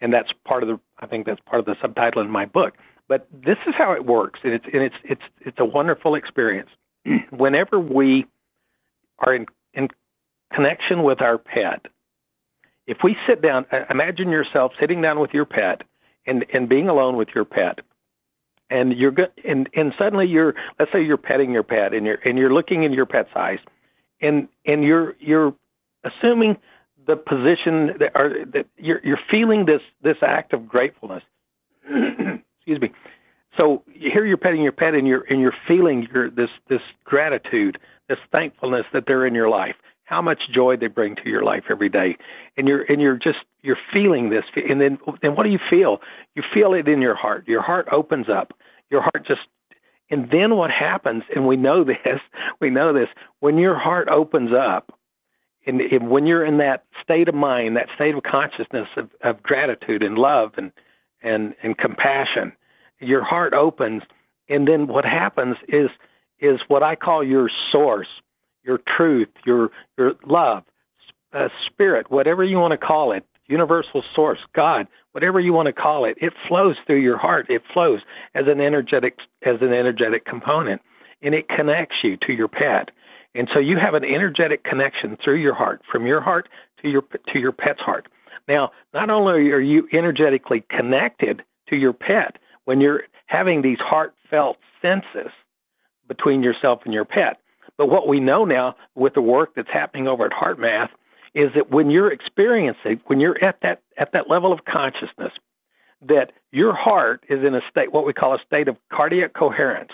and 0.00 0.12
that's 0.12 0.32
part 0.44 0.62
of 0.62 0.68
the 0.68 0.78
I 0.98 1.06
think 1.06 1.26
that's 1.26 1.40
part 1.40 1.60
of 1.60 1.66
the 1.66 1.76
subtitle 1.80 2.22
in 2.22 2.30
my 2.30 2.44
book. 2.44 2.76
But 3.08 3.26
this 3.32 3.58
is 3.66 3.74
how 3.74 3.92
it 3.92 4.04
works, 4.04 4.40
and 4.44 4.52
it's 4.52 4.66
and 4.66 4.82
it's 4.82 4.96
it's 5.02 5.22
it's 5.40 5.60
a 5.60 5.64
wonderful 5.64 6.14
experience. 6.14 6.70
Whenever 7.30 7.80
we 7.80 8.26
are 9.18 9.34
in 9.34 9.46
in 9.72 9.88
connection 10.52 11.02
with 11.02 11.22
our 11.22 11.38
pet, 11.38 11.86
if 12.86 13.02
we 13.02 13.16
sit 13.26 13.40
down, 13.40 13.66
imagine 13.88 14.30
yourself 14.30 14.72
sitting 14.78 15.00
down 15.00 15.18
with 15.18 15.32
your 15.32 15.46
pet 15.46 15.84
and 16.26 16.44
and 16.52 16.68
being 16.68 16.88
alone 16.88 17.16
with 17.16 17.28
your 17.34 17.44
pet, 17.44 17.80
and 18.70 18.92
you're 18.94 19.10
good, 19.10 19.32
and 19.44 19.68
and 19.74 19.94
suddenly 19.98 20.26
you're 20.26 20.54
let's 20.78 20.92
say 20.92 21.02
you're 21.02 21.16
petting 21.16 21.52
your 21.52 21.62
pet 21.62 21.94
and 21.94 22.06
you're 22.06 22.18
and 22.24 22.38
you're 22.38 22.52
looking 22.52 22.82
in 22.82 22.92
your 22.92 23.06
pet's 23.06 23.34
eyes, 23.34 23.60
and 24.20 24.48
and 24.64 24.84
you're 24.84 25.16
you're 25.18 25.54
assuming 26.04 26.58
the 27.06 27.16
position 27.16 27.96
that, 27.98 28.12
or 28.14 28.44
that 28.46 28.66
you're, 28.78 29.00
you're 29.04 29.20
feeling 29.30 29.64
this 29.64 29.82
this 30.02 30.18
act 30.22 30.52
of 30.52 30.68
gratefulness. 30.68 31.22
Excuse 31.88 32.80
me. 32.80 32.92
So 33.56 33.82
here 33.92 34.24
you're 34.24 34.36
petting 34.36 34.62
your 34.62 34.72
pet 34.72 34.94
and 34.94 35.06
you're 35.06 35.24
and 35.28 35.40
you're 35.40 35.54
feeling 35.66 36.08
your 36.12 36.30
this 36.30 36.50
this 36.68 36.82
gratitude, 37.04 37.78
this 38.08 38.18
thankfulness 38.32 38.86
that 38.92 39.06
they're 39.06 39.26
in 39.26 39.34
your 39.34 39.48
life. 39.48 39.76
How 40.04 40.20
much 40.20 40.50
joy 40.50 40.76
they 40.76 40.88
bring 40.88 41.16
to 41.16 41.28
your 41.28 41.42
life 41.42 41.64
every 41.70 41.88
day, 41.88 42.16
and 42.56 42.68
you're 42.68 42.82
and 42.82 43.00
you're 43.00 43.16
just 43.16 43.38
you're 43.62 43.78
feeling 43.92 44.28
this, 44.28 44.44
and 44.54 44.80
then 44.80 44.98
then 45.22 45.34
what 45.34 45.44
do 45.44 45.50
you 45.50 45.58
feel? 45.58 46.02
You 46.34 46.42
feel 46.42 46.74
it 46.74 46.88
in 46.88 47.00
your 47.00 47.14
heart. 47.14 47.48
Your 47.48 47.62
heart 47.62 47.88
opens 47.90 48.28
up. 48.28 48.52
Your 48.90 49.00
heart 49.00 49.24
just 49.26 49.46
and 50.10 50.30
then 50.30 50.56
what 50.56 50.70
happens, 50.70 51.24
and 51.34 51.46
we 51.46 51.56
know 51.56 51.84
this, 51.84 52.20
we 52.60 52.70
know 52.70 52.92
this, 52.92 53.08
when 53.40 53.58
your 53.58 53.74
heart 53.74 54.08
opens 54.08 54.52
up, 54.52 54.98
and, 55.66 55.80
and 55.80 56.10
when 56.10 56.26
you're 56.26 56.44
in 56.44 56.58
that 56.58 56.84
state 57.02 57.28
of 57.28 57.34
mind, 57.34 57.76
that 57.76 57.88
state 57.94 58.14
of 58.14 58.22
consciousness 58.22 58.88
of, 58.96 59.08
of 59.22 59.42
gratitude 59.42 60.02
and 60.02 60.18
love 60.18 60.52
and, 60.58 60.72
and, 61.22 61.54
and 61.62 61.78
compassion, 61.78 62.52
your 63.00 63.24
heart 63.24 63.54
opens. 63.54 64.02
And 64.46 64.68
then 64.68 64.86
what 64.86 65.06
happens 65.06 65.56
is, 65.66 65.88
is 66.38 66.60
what 66.68 66.82
I 66.82 66.96
call 66.96 67.24
your 67.24 67.50
source, 67.72 68.08
your 68.64 68.78
truth, 68.78 69.28
your, 69.44 69.70
your 69.96 70.14
love, 70.24 70.64
uh, 71.32 71.48
spirit, 71.66 72.10
whatever 72.10 72.42
you 72.42 72.58
want 72.58 72.72
to 72.72 72.78
call 72.78 73.12
it, 73.12 73.24
universal 73.46 74.02
source, 74.14 74.40
God, 74.54 74.86
whatever 75.12 75.38
you 75.38 75.52
want 75.52 75.66
to 75.66 75.72
call 75.72 76.04
it, 76.04 76.16
it 76.20 76.32
flows 76.48 76.76
through 76.86 77.00
your 77.00 77.18
heart. 77.18 77.46
It 77.50 77.62
flows 77.72 78.00
as 78.34 78.46
an 78.46 78.60
energetic, 78.60 79.18
as 79.42 79.60
an 79.60 79.72
energetic 79.72 80.24
component 80.24 80.80
and 81.24 81.34
it 81.34 81.48
connects 81.48 82.04
you 82.04 82.16
to 82.18 82.32
your 82.32 82.48
pet. 82.48 82.90
And 83.34 83.48
so 83.52 83.58
you 83.58 83.78
have 83.78 83.94
an 83.94 84.04
energetic 84.04 84.62
connection 84.62 85.16
through 85.16 85.36
your 85.36 85.54
heart, 85.54 85.82
from 85.90 86.06
your 86.06 86.20
heart 86.20 86.48
to 86.82 86.88
your 86.88 87.02
to 87.32 87.40
your 87.40 87.50
pet's 87.50 87.80
heart. 87.80 88.06
Now, 88.46 88.70
not 88.92 89.10
only 89.10 89.50
are 89.50 89.60
you 89.60 89.88
energetically 89.92 90.60
connected 90.68 91.42
to 91.68 91.76
your 91.76 91.94
pet 91.94 92.38
when 92.66 92.80
you're 92.80 93.04
having 93.26 93.62
these 93.62 93.80
heartfelt 93.80 94.58
senses 94.80 95.32
between 96.06 96.42
yourself 96.42 96.82
and 96.84 96.92
your 96.92 97.06
pet, 97.06 97.40
but 97.76 97.88
what 97.88 98.08
we 98.08 98.20
know 98.20 98.44
now 98.44 98.76
with 98.94 99.14
the 99.14 99.22
work 99.22 99.54
that's 99.54 99.70
happening 99.70 100.08
over 100.08 100.26
at 100.26 100.32
HeartMath 100.32 100.90
is 101.34 101.52
that 101.54 101.70
when 101.70 101.90
you're 101.90 102.12
experiencing, 102.12 103.00
when 103.06 103.20
you're 103.20 103.42
at 103.42 103.60
that 103.62 103.82
at 103.96 104.12
that 104.12 104.30
level 104.30 104.52
of 104.52 104.64
consciousness, 104.64 105.32
that 106.02 106.32
your 106.52 106.72
heart 106.72 107.24
is 107.28 107.42
in 107.44 107.54
a 107.54 107.62
state, 107.68 107.92
what 107.92 108.06
we 108.06 108.12
call 108.12 108.34
a 108.34 108.40
state 108.40 108.68
of 108.68 108.76
cardiac 108.90 109.32
coherence. 109.32 109.92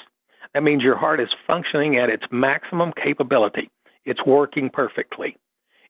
That 0.52 0.62
means 0.62 0.82
your 0.82 0.96
heart 0.96 1.20
is 1.20 1.30
functioning 1.46 1.96
at 1.96 2.10
its 2.10 2.24
maximum 2.30 2.92
capability. 2.92 3.70
It's 4.04 4.24
working 4.24 4.68
perfectly. 4.68 5.36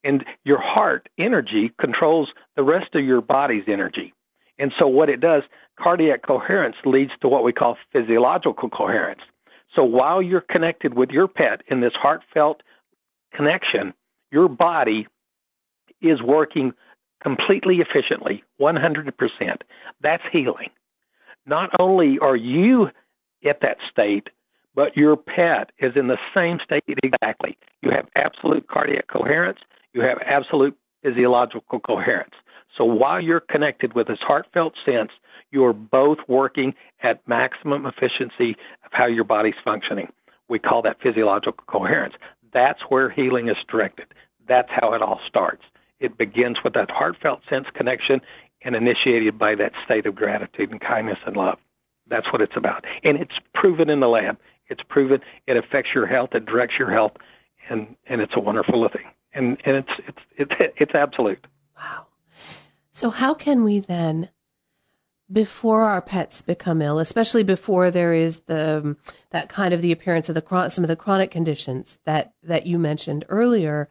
And 0.05 0.25
your 0.45 0.61
heart 0.61 1.09
energy 1.19 1.73
controls 1.79 2.33
the 2.57 2.63
rest 2.63 2.95
of 2.95 3.05
your 3.05 3.21
body's 3.21 3.65
energy. 3.67 4.13
And 4.59 4.73
so 4.79 4.87
what 4.87 5.09
it 5.09 5.21
does, 5.21 5.43
cardiac 5.79 6.23
coherence 6.23 6.77
leads 6.85 7.13
to 7.23 7.29
what 7.29 7.45
we 7.45 7.53
call 7.53 7.79
physiological 7.93 8.69
coherence. 8.69 9.23
So 9.75 9.85
while 9.85 10.21
you're 10.21 10.41
connected 10.41 10.95
with 10.95 11.11
your 11.11 11.29
pet 11.29 11.63
in 11.69 11.81
this 11.81 11.95
heartfelt 11.95 12.63
connection, 13.33 13.95
your 14.33 14.49
body 14.49 15.07
is 16.01 16.23
working 16.23 16.73
completely 17.23 17.81
efficiently, 17.81 18.43
100%. 18.61 19.63
That's 20.01 20.23
healing. 20.33 20.71
Not 21.47 21.71
only 21.79 22.19
are 22.19 22.37
you 22.37 22.91
at 23.45 23.61
that 23.61 23.79
state, 23.89 24.31
but 24.75 24.97
your 24.97 25.17
pet 25.17 25.73
is 25.79 25.97
in 25.97 26.07
the 26.07 26.19
same 26.35 26.61
state 26.61 26.85
exactly. 27.03 27.59
You 27.83 27.91
have 27.91 28.09
absolute 28.15 28.69
cardiac 28.69 29.09
coherence, 29.09 29.61
you 29.93 30.03
have 30.03 30.19
absolute 30.25 30.77
physiological 31.03 31.81
coherence. 31.81 32.35
So 32.77 32.85
while 32.85 33.21
you're 33.21 33.41
connected 33.41 33.95
with 33.95 34.07
this 34.07 34.21
heartfelt 34.21 34.75
sense, 34.85 35.13
you're 35.51 35.73
both 35.73 36.19
working 36.29 36.75
at 37.03 37.27
maximum 37.27 37.87
efficiency 37.87 38.57
of 38.85 38.93
how 38.93 39.07
your 39.07 39.25
body's 39.25 39.55
functioning. 39.65 40.13
We 40.49 40.59
call 40.59 40.83
that 40.83 41.01
physiological 41.01 41.65
coherence. 41.67 42.15
That's 42.53 42.83
where 42.83 43.11
healing 43.11 43.49
is 43.49 43.57
directed. 43.69 44.07
That's 44.47 44.71
how 44.71 44.95
it 44.95 45.03
all 45.03 45.21
starts. 45.27 45.65
It 45.99 46.17
begins 46.17 46.65
with 46.65 46.75
that 46.75 46.91
heartfelt 46.91 47.43
sense 47.49 47.69
connection 47.73 48.21
and 48.63 48.75
initiated 48.77 49.39
by 49.39 49.55
that 49.57 49.73
state 49.85 50.07
of 50.07 50.15
gratitude 50.15 50.71
and 50.71 50.81
kindness 50.81 51.19
and 51.27 51.37
love. 51.37 51.59
That's 52.07 52.33
what 52.33 52.43
it's 52.43 52.57
about. 52.57 52.85
And 53.05 53.19
it's 53.19 53.39
proven 53.55 53.91
in 53.91 54.01
the 54.01 54.09
lab. 54.09 54.39
It's 54.69 54.83
proven 54.83 55.21
it 55.47 55.57
affects 55.57 55.95
your 55.95 56.07
health, 56.07 56.35
it 56.35 56.47
directs 56.47 56.79
your 56.79 56.91
health, 56.91 57.13
and, 57.69 57.97
and 58.07 58.21
it's 58.21 58.35
a 58.35 58.41
wonderful 58.41 58.89
thing. 58.89 59.07
and 59.33 59.61
and 59.65 59.77
it's 59.77 59.93
it's 60.07 60.23
it's 60.37 60.75
it's 60.77 60.95
absolute. 60.95 61.47
So, 63.01 63.09
how 63.09 63.33
can 63.33 63.65
we 63.65 63.81
then, 63.81 64.29
before 65.33 65.85
our 65.85 66.03
pets 66.03 66.43
become 66.43 66.83
ill, 66.83 66.99
especially 66.99 67.43
before 67.43 67.91
there 67.91 68.13
is 68.13 68.41
the 68.41 68.95
that 69.31 69.49
kind 69.49 69.73
of 69.73 69.81
the 69.81 69.91
appearance 69.91 70.29
of 70.29 70.35
the 70.35 70.69
some 70.69 70.85
of 70.85 70.89
the 70.89 70.97
chronic 70.97 71.31
conditions 71.31 71.99
that 72.05 72.35
that 72.43 72.67
you 72.67 72.79
mentioned 72.79 73.25
earlier, 73.31 73.89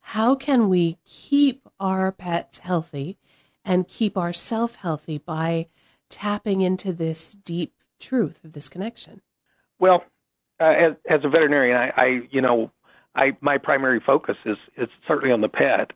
how 0.00 0.34
can 0.34 0.68
we 0.68 0.98
keep 1.06 1.66
our 1.80 2.12
pets 2.12 2.58
healthy 2.58 3.16
and 3.64 3.88
keep 3.88 4.18
ourselves 4.18 4.74
healthy 4.74 5.16
by 5.16 5.68
tapping 6.10 6.60
into 6.60 6.92
this 6.92 7.32
deep 7.32 7.72
truth 7.98 8.44
of 8.44 8.52
this 8.52 8.68
connection? 8.68 9.22
Well, 9.78 10.04
uh, 10.60 10.64
as, 10.64 10.92
as 11.08 11.24
a 11.24 11.30
veterinarian, 11.30 11.78
I, 11.78 11.92
I 11.96 12.06
you 12.30 12.42
know, 12.42 12.70
I 13.14 13.34
my 13.40 13.56
primary 13.56 14.00
focus 14.00 14.36
is 14.44 14.58
is 14.76 14.90
certainly 15.08 15.32
on 15.32 15.40
the 15.40 15.48
pet. 15.48 15.94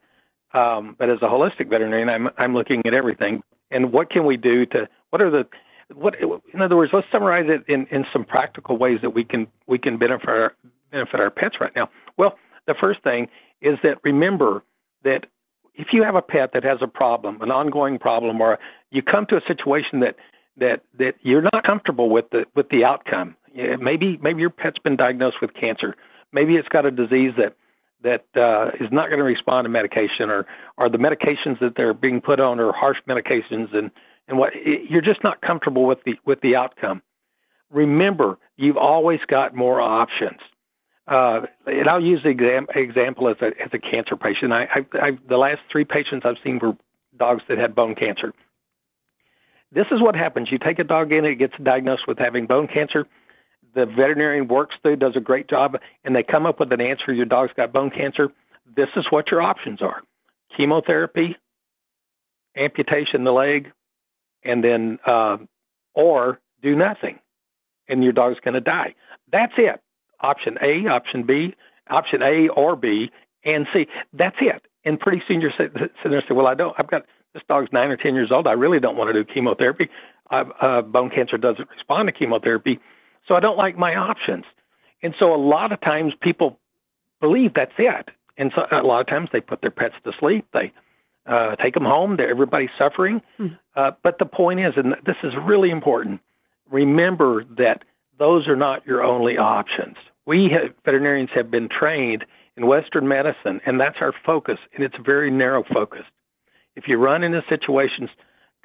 Um, 0.55 0.95
but 0.99 1.11
as 1.11 1.19
a 1.19 1.27
holistic 1.27 1.69
veterinarian, 1.69 2.09
I'm 2.09 2.31
I'm 2.39 2.55
looking 2.55 2.87
at 2.87 2.95
everything. 2.95 3.43
And 3.71 3.93
what 3.93 4.09
can 4.09 4.25
we 4.25 4.37
do 4.37 4.65
to? 4.67 4.89
What 5.11 5.21
are 5.21 5.31
the 5.31 5.47
what? 5.93 6.17
In 6.21 6.63
other 6.63 6.77
words, 6.77 6.93
let's 6.93 7.11
summarize 7.11 7.49
it 7.49 7.65
in, 7.69 7.87
in 7.87 8.07
some 8.13 8.25
practical 8.25 8.77
ways 8.77 9.01
that 9.03 9.11
we 9.11 9.25
can 9.25 9.49
we 9.67 9.79
can 9.79 9.99
benefit 9.99 10.29
our 10.29 10.55
benefit 10.91 11.21
our 11.21 11.31
pets 11.31 11.61
right 11.61 11.75
now. 11.75 11.91
Well, 12.17 12.39
the 12.67 12.75
first 12.75 13.03
thing 13.03 13.29
is 13.61 13.79
that 13.83 13.99
remember 14.05 14.63
that 15.03 15.27
if 15.75 15.93
you 15.93 16.05
have 16.05 16.15
a 16.15 16.23
pet 16.23 16.53
that 16.53 16.63
has 16.63 16.79
a 16.81 16.87
problem, 16.87 17.43
an 17.43 17.51
ongoing 17.51 17.99
problem, 17.99 18.41
or 18.41 18.59
you 18.91 19.03
come 19.03 19.27
to 19.27 19.37
a 19.37 19.43
situation 19.47 20.01
that 20.01 20.17
that 20.57 20.83
that 20.99 21.17
you're 21.23 21.43
not 21.43 21.65
comfortable 21.65 22.09
with 22.09 22.31
the 22.31 22.47
with 22.55 22.69
the 22.69 22.85
outcome. 22.85 23.37
Maybe 23.53 24.19
maybe 24.21 24.41
your 24.41 24.51
pet's 24.51 24.79
been 24.79 24.97
diagnosed 24.97 25.41
with 25.41 25.55
cancer. 25.55 25.97
Maybe 26.33 26.57
it's 26.57 26.69
got 26.69 26.87
a 26.87 26.91
disease 26.91 27.35
that 27.39 27.55
that 28.05 28.25
uh, 28.37 28.71
is 28.79 28.93
not 28.93 29.09
going 29.09 29.19
to 29.19 29.25
respond 29.25 29.65
to 29.65 29.69
medication, 29.69 30.31
or 30.31 30.47
or 30.77 30.89
the 30.89 30.99
medications 30.99 31.59
that 31.59 31.75
they're 31.75 31.95
being 31.95 32.21
put 32.21 32.39
on 32.39 32.61
are 32.61 32.73
harsh 32.73 32.99
medications, 33.09 33.75
and 33.75 33.91
and 34.29 34.39
what 34.39 34.55
you're 34.55 35.01
just 35.01 35.25
not 35.25 35.41
comfortable 35.41 35.85
with 35.85 36.05
the 36.05 36.17
with 36.25 36.41
the 36.41 36.55
outcome. 36.55 37.03
Remember, 37.71 38.39
you've 38.57 38.77
always 38.77 39.21
got 39.27 39.55
more 39.55 39.81
options. 39.81 40.41
Uh, 41.07 41.47
and 41.67 41.87
I'll 41.89 42.03
use 42.03 42.23
the 42.23 42.31
exam, 42.31 42.67
example 42.75 43.29
as 43.29 43.37
a 43.41 43.53
as 43.61 43.71
a 43.73 43.79
cancer 43.79 44.17
patient. 44.17 44.53
I, 44.53 44.63
I, 44.65 44.87
I 45.01 45.19
the 45.27 45.37
last 45.37 45.61
three 45.71 45.85
patients 45.85 46.25
I've 46.25 46.39
seen 46.45 46.59
were 46.59 46.77
dogs 47.17 47.43
that 47.49 47.59
had 47.59 47.75
bone 47.75 47.95
cancer. 47.95 48.33
This 49.73 49.87
is 49.91 50.01
what 50.01 50.15
happens. 50.15 50.53
You 50.53 50.59
take 50.59 50.79
a 50.79 50.85
dog 50.85 51.13
in, 51.13 51.25
it 51.25 51.35
gets 51.35 51.55
diagnosed 51.61 52.07
with 52.07 52.19
having 52.19 52.47
bone 52.47 52.69
cancer 52.69 53.07
the 53.75 53.87
veterinarian 53.87 54.49
works 54.49 54.77
through, 54.83 54.97
does 54.97 55.17
a 55.17 55.21
great 55.21 55.49
job, 55.49 55.79
and 56.05 56.15
they 56.15 56.23
come 56.23 56.47
up 56.47 56.61
with 56.61 56.73
an 56.73 56.81
answer. 56.81 57.13
Your 57.13 57.27
dog's 57.27 57.53
got 57.55 57.73
bone 57.73 57.91
cancer. 57.91 58.33
This 58.75 58.89
is 58.97 59.11
what 59.11 59.31
your 59.31 59.43
options 59.43 59.83
are: 59.83 60.03
chemotherapy, 60.57 61.37
amputation 62.57 63.25
the 63.25 63.33
leg, 63.33 63.73
and 64.43 64.63
then 64.63 64.99
uh, 65.05 65.39
or 65.95 66.41
do 66.63 66.75
nothing, 66.75 67.19
and 67.89 68.03
your 68.03 68.13
dog's 68.13 68.41
going 68.41 68.55
to 68.55 68.61
die. 68.61 68.95
That's 69.31 69.55
it. 69.57 69.81
Option 70.21 70.59
A, 70.63 70.87
option 70.87 71.25
B, 71.25 71.55
option 71.89 72.23
A 72.23 72.49
or 72.49 72.77
B, 72.77 73.11
and 73.45 73.67
C. 73.73 73.89
That's 74.13 74.37
it. 74.41 74.65
And 74.85 74.99
pretty 75.01 75.23
soon 75.27 75.41
you're 75.41 75.53
sitting 75.53 75.73
there 75.75 75.91
saying, 76.23 76.35
"Well, 76.35 76.47
I 76.47 76.55
don't. 76.55 76.75
I've 76.79 76.87
got 76.87 77.07
this 77.33 77.43
dog's 77.49 77.73
nine 77.73 77.91
or 77.91 77.97
ten 77.97 78.15
years 78.15 78.31
old. 78.31 78.47
I 78.47 78.53
really 78.53 78.81
don't 78.81 78.97
want 78.97 79.09
to 79.09 79.13
do 79.13 79.25
chemotherapy. 79.25 79.91
Uh, 80.31 80.45
uh, 80.61 80.83
bone 80.83 81.11
cancer 81.11 81.37
doesn't 81.37 81.69
respond 81.71 82.09
to 82.09 82.13
chemotherapy." 82.13 82.81
So 83.27 83.35
I 83.35 83.41
don't 83.41 83.59
like 83.59 83.77
my 83.77 83.95
options. 83.97 84.45
And 85.03 85.15
so 85.19 85.35
a 85.35 85.37
lot 85.37 85.73
of 85.73 85.81
times 85.81 86.15
people 86.21 86.59
believe 87.21 87.55
that's 87.55 87.73
it. 87.79 88.11
And 88.37 88.53
so 88.55 88.67
a 88.71 88.83
lot 88.83 89.01
of 89.01 89.07
times 89.07 89.31
they 89.33 89.41
put 89.41 89.61
their 89.61 89.71
pets 89.71 89.95
to 90.05 90.13
sleep. 90.19 90.47
They 90.53 90.73
uh, 91.27 91.57
take 91.57 91.75
them 91.75 91.85
home. 91.85 92.17
They're, 92.17 92.29
everybody's 92.29 92.71
suffering. 92.77 93.23
Mm. 93.39 93.59
Uh, 93.77 93.93
but 94.03 94.19
the 94.19 94.27
point 94.27 94.61
is, 94.61 94.75
and 94.77 94.97
this 95.05 95.17
is 95.23 95.35
really 95.37 95.71
important, 95.71 96.21
remember 96.71 97.45
that 97.57 97.85
those 98.19 98.49
are 98.49 98.57
not 98.57 98.87
your 98.87 99.03
only 99.03 99.39
options. 99.39 99.97
We 100.27 100.49
have, 100.51 100.75
veterinarians 100.85 101.31
have 101.31 101.51
been 101.51 101.69
trained 101.69 102.25
in 102.57 102.67
Western 102.67 103.09
medicine, 103.09 103.61
and 103.67 103.81
that's 103.81 103.99
our 104.01 104.13
focus, 104.25 104.59
and 104.75 104.85
it's 104.85 104.97
very 104.97 105.31
narrow 105.31 105.65
focused. 105.65 106.11
If 106.77 106.89
you 106.89 106.99
run 106.99 107.23
into 107.23 107.45
situations 107.49 108.11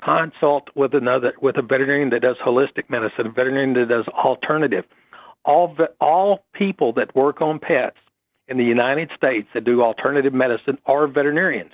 consult 0.02 0.70
with 0.76 0.94
another 0.94 1.34
with 1.42 1.58
a 1.58 1.62
veterinarian 1.62 2.10
that 2.12 2.22
does 2.22 2.38
holistic 2.38 2.90
medicine, 2.90 3.28
a 3.28 3.30
veterinarian 3.30 3.74
that 3.74 3.90
does 3.90 4.08
alternative. 4.08 4.86
All 5.46 5.76
all 6.00 6.46
people 6.54 6.94
that 6.94 7.16
work 7.16 7.42
on 7.42 7.60
pets 7.60 7.98
in 8.48 8.58
the 8.58 8.66
United 8.66 9.12
States 9.16 9.48
that 9.54 9.64
do 9.64 9.82
alternative 9.82 10.34
medicine 10.34 10.78
are 10.86 11.08
veterinarians. 11.08 11.72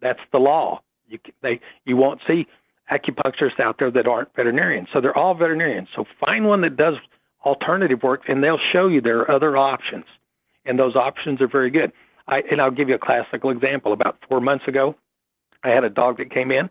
That's 0.00 0.20
the 0.32 0.38
law. 0.38 0.82
You 1.08 1.18
they 1.42 1.60
you 1.84 1.96
won't 1.96 2.20
see 2.26 2.46
acupuncturists 2.90 3.60
out 3.60 3.78
there 3.78 3.90
that 3.90 4.08
aren't 4.08 4.34
veterinarians. 4.34 4.88
So 4.92 5.00
they're 5.00 5.16
all 5.16 5.34
veterinarians. 5.34 5.88
So 5.94 6.06
find 6.18 6.46
one 6.46 6.62
that 6.62 6.76
does 6.76 6.96
alternative 7.44 8.02
work, 8.02 8.28
and 8.28 8.42
they'll 8.42 8.58
show 8.58 8.88
you 8.88 9.00
there 9.00 9.20
are 9.20 9.30
other 9.30 9.56
options, 9.56 10.04
and 10.64 10.78
those 10.78 10.96
options 10.96 11.40
are 11.40 11.46
very 11.46 11.70
good. 11.70 11.92
I, 12.26 12.40
and 12.42 12.60
I'll 12.60 12.70
give 12.70 12.88
you 12.88 12.96
a 12.96 12.98
classical 12.98 13.50
example. 13.50 13.92
About 13.92 14.18
four 14.28 14.40
months 14.40 14.66
ago, 14.66 14.96
I 15.62 15.70
had 15.70 15.84
a 15.84 15.90
dog 15.90 16.18
that 16.18 16.30
came 16.30 16.50
in 16.50 16.70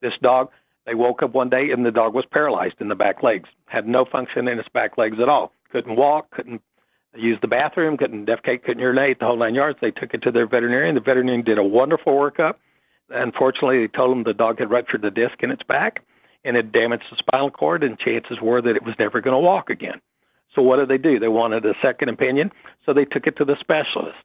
this 0.00 0.14
dog, 0.20 0.50
they 0.86 0.94
woke 0.94 1.22
up 1.22 1.32
one 1.32 1.50
day 1.50 1.70
and 1.70 1.84
the 1.84 1.90
dog 1.90 2.14
was 2.14 2.24
paralyzed 2.26 2.76
in 2.80 2.88
the 2.88 2.94
back 2.94 3.22
legs, 3.22 3.48
had 3.66 3.86
no 3.86 4.04
function 4.04 4.48
in 4.48 4.58
its 4.58 4.68
back 4.68 4.98
legs 4.98 5.20
at 5.20 5.28
all. 5.28 5.52
Couldn't 5.70 5.96
walk, 5.96 6.30
couldn't 6.30 6.62
use 7.14 7.38
the 7.40 7.48
bathroom, 7.48 7.96
couldn't 7.96 8.26
defecate, 8.26 8.62
couldn't 8.62 8.80
urinate, 8.80 9.18
the 9.18 9.26
whole 9.26 9.36
nine 9.36 9.54
yards. 9.54 9.78
They 9.80 9.90
took 9.90 10.14
it 10.14 10.22
to 10.22 10.32
their 10.32 10.46
veterinarian. 10.46 10.94
The 10.94 11.00
veterinarian 11.00 11.44
did 11.44 11.58
a 11.58 11.64
wonderful 11.64 12.14
workup. 12.14 12.56
Unfortunately, 13.08 13.80
they 13.80 13.88
told 13.88 14.12
them 14.12 14.22
the 14.22 14.34
dog 14.34 14.58
had 14.58 14.70
ruptured 14.70 15.02
the 15.02 15.10
disc 15.10 15.42
in 15.42 15.50
its 15.50 15.62
back 15.62 16.02
and 16.44 16.56
it 16.56 16.72
damaged 16.72 17.04
the 17.10 17.16
spinal 17.16 17.50
cord, 17.50 17.82
and 17.82 17.98
chances 17.98 18.40
were 18.40 18.62
that 18.62 18.76
it 18.76 18.82
was 18.82 18.94
never 18.98 19.20
going 19.20 19.34
to 19.34 19.38
walk 19.38 19.70
again. 19.70 20.00
So 20.54 20.62
what 20.62 20.76
did 20.76 20.88
they 20.88 20.98
do? 20.98 21.18
They 21.18 21.28
wanted 21.28 21.64
a 21.66 21.74
second 21.82 22.08
opinion, 22.08 22.50
so 22.86 22.92
they 22.92 23.04
took 23.04 23.26
it 23.26 23.36
to 23.36 23.44
the 23.44 23.56
specialist. 23.56 24.16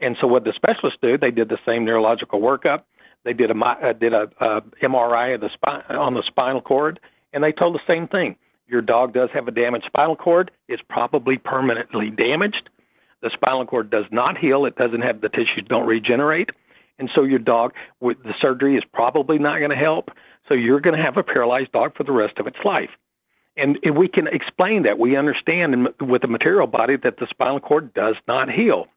And 0.00 0.16
so 0.20 0.26
what 0.26 0.44
the 0.44 0.52
specialist 0.52 0.98
do, 1.00 1.16
they 1.16 1.30
did 1.30 1.48
the 1.48 1.60
same 1.64 1.84
neurological 1.84 2.40
workup. 2.40 2.82
They 3.24 3.32
did 3.32 3.50
a 3.50 3.58
uh, 3.58 3.92
did 3.92 4.12
a, 4.12 4.30
a 4.40 4.62
MRI 4.82 5.34
of 5.34 5.40
the 5.40 5.50
spine 5.50 5.82
on 5.88 6.14
the 6.14 6.22
spinal 6.22 6.60
cord, 6.60 7.00
and 7.32 7.42
they 7.42 7.52
told 7.52 7.74
the 7.74 7.86
same 7.86 8.08
thing. 8.08 8.36
Your 8.66 8.82
dog 8.82 9.12
does 9.12 9.30
have 9.30 9.48
a 9.48 9.50
damaged 9.50 9.86
spinal 9.86 10.16
cord. 10.16 10.50
It's 10.68 10.82
probably 10.88 11.38
permanently 11.38 12.10
damaged. 12.10 12.68
The 13.20 13.30
spinal 13.30 13.66
cord 13.66 13.90
does 13.90 14.06
not 14.10 14.38
heal. 14.38 14.64
It 14.64 14.76
doesn't 14.76 15.02
have 15.02 15.20
the 15.20 15.28
tissues 15.28 15.64
don't 15.68 15.86
regenerate, 15.86 16.50
and 16.98 17.10
so 17.14 17.22
your 17.22 17.38
dog 17.38 17.74
with 18.00 18.22
the 18.22 18.34
surgery 18.40 18.76
is 18.76 18.84
probably 18.84 19.38
not 19.38 19.58
going 19.58 19.70
to 19.70 19.76
help. 19.76 20.10
So 20.48 20.54
you're 20.54 20.80
going 20.80 20.96
to 20.96 21.02
have 21.02 21.16
a 21.16 21.22
paralyzed 21.22 21.72
dog 21.72 21.96
for 21.96 22.02
the 22.02 22.12
rest 22.12 22.38
of 22.38 22.46
its 22.48 22.58
life. 22.64 22.90
And 23.56 23.78
if 23.82 23.94
we 23.94 24.08
can 24.08 24.26
explain 24.26 24.84
that, 24.84 24.98
we 24.98 25.16
understand 25.16 25.88
with 26.00 26.22
the 26.22 26.28
material 26.28 26.66
body 26.66 26.96
that 26.96 27.18
the 27.18 27.26
spinal 27.26 27.60
cord 27.60 27.92
does 27.94 28.16
not 28.26 28.50
heal. 28.50 28.88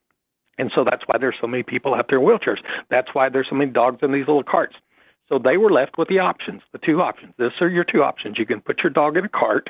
And 0.57 0.71
so 0.73 0.83
that's 0.83 1.03
why 1.05 1.17
there's 1.17 1.35
so 1.39 1.47
many 1.47 1.63
people 1.63 1.93
out 1.93 2.07
there 2.07 2.19
in 2.19 2.25
wheelchairs. 2.25 2.61
That's 2.89 3.13
why 3.13 3.29
there's 3.29 3.49
so 3.49 3.55
many 3.55 3.71
dogs 3.71 3.99
in 4.01 4.11
these 4.11 4.27
little 4.27 4.43
carts. 4.43 4.75
So 5.27 5.39
they 5.39 5.57
were 5.57 5.71
left 5.71 5.97
with 5.97 6.07
the 6.07 6.19
options, 6.19 6.61
the 6.71 6.77
two 6.77 7.01
options. 7.01 7.33
This 7.37 7.53
are 7.61 7.67
your 7.67 7.83
two 7.83 8.03
options. 8.03 8.37
You 8.37 8.45
can 8.45 8.61
put 8.61 8.83
your 8.83 8.91
dog 8.91 9.17
in 9.17 9.25
a 9.25 9.29
cart 9.29 9.69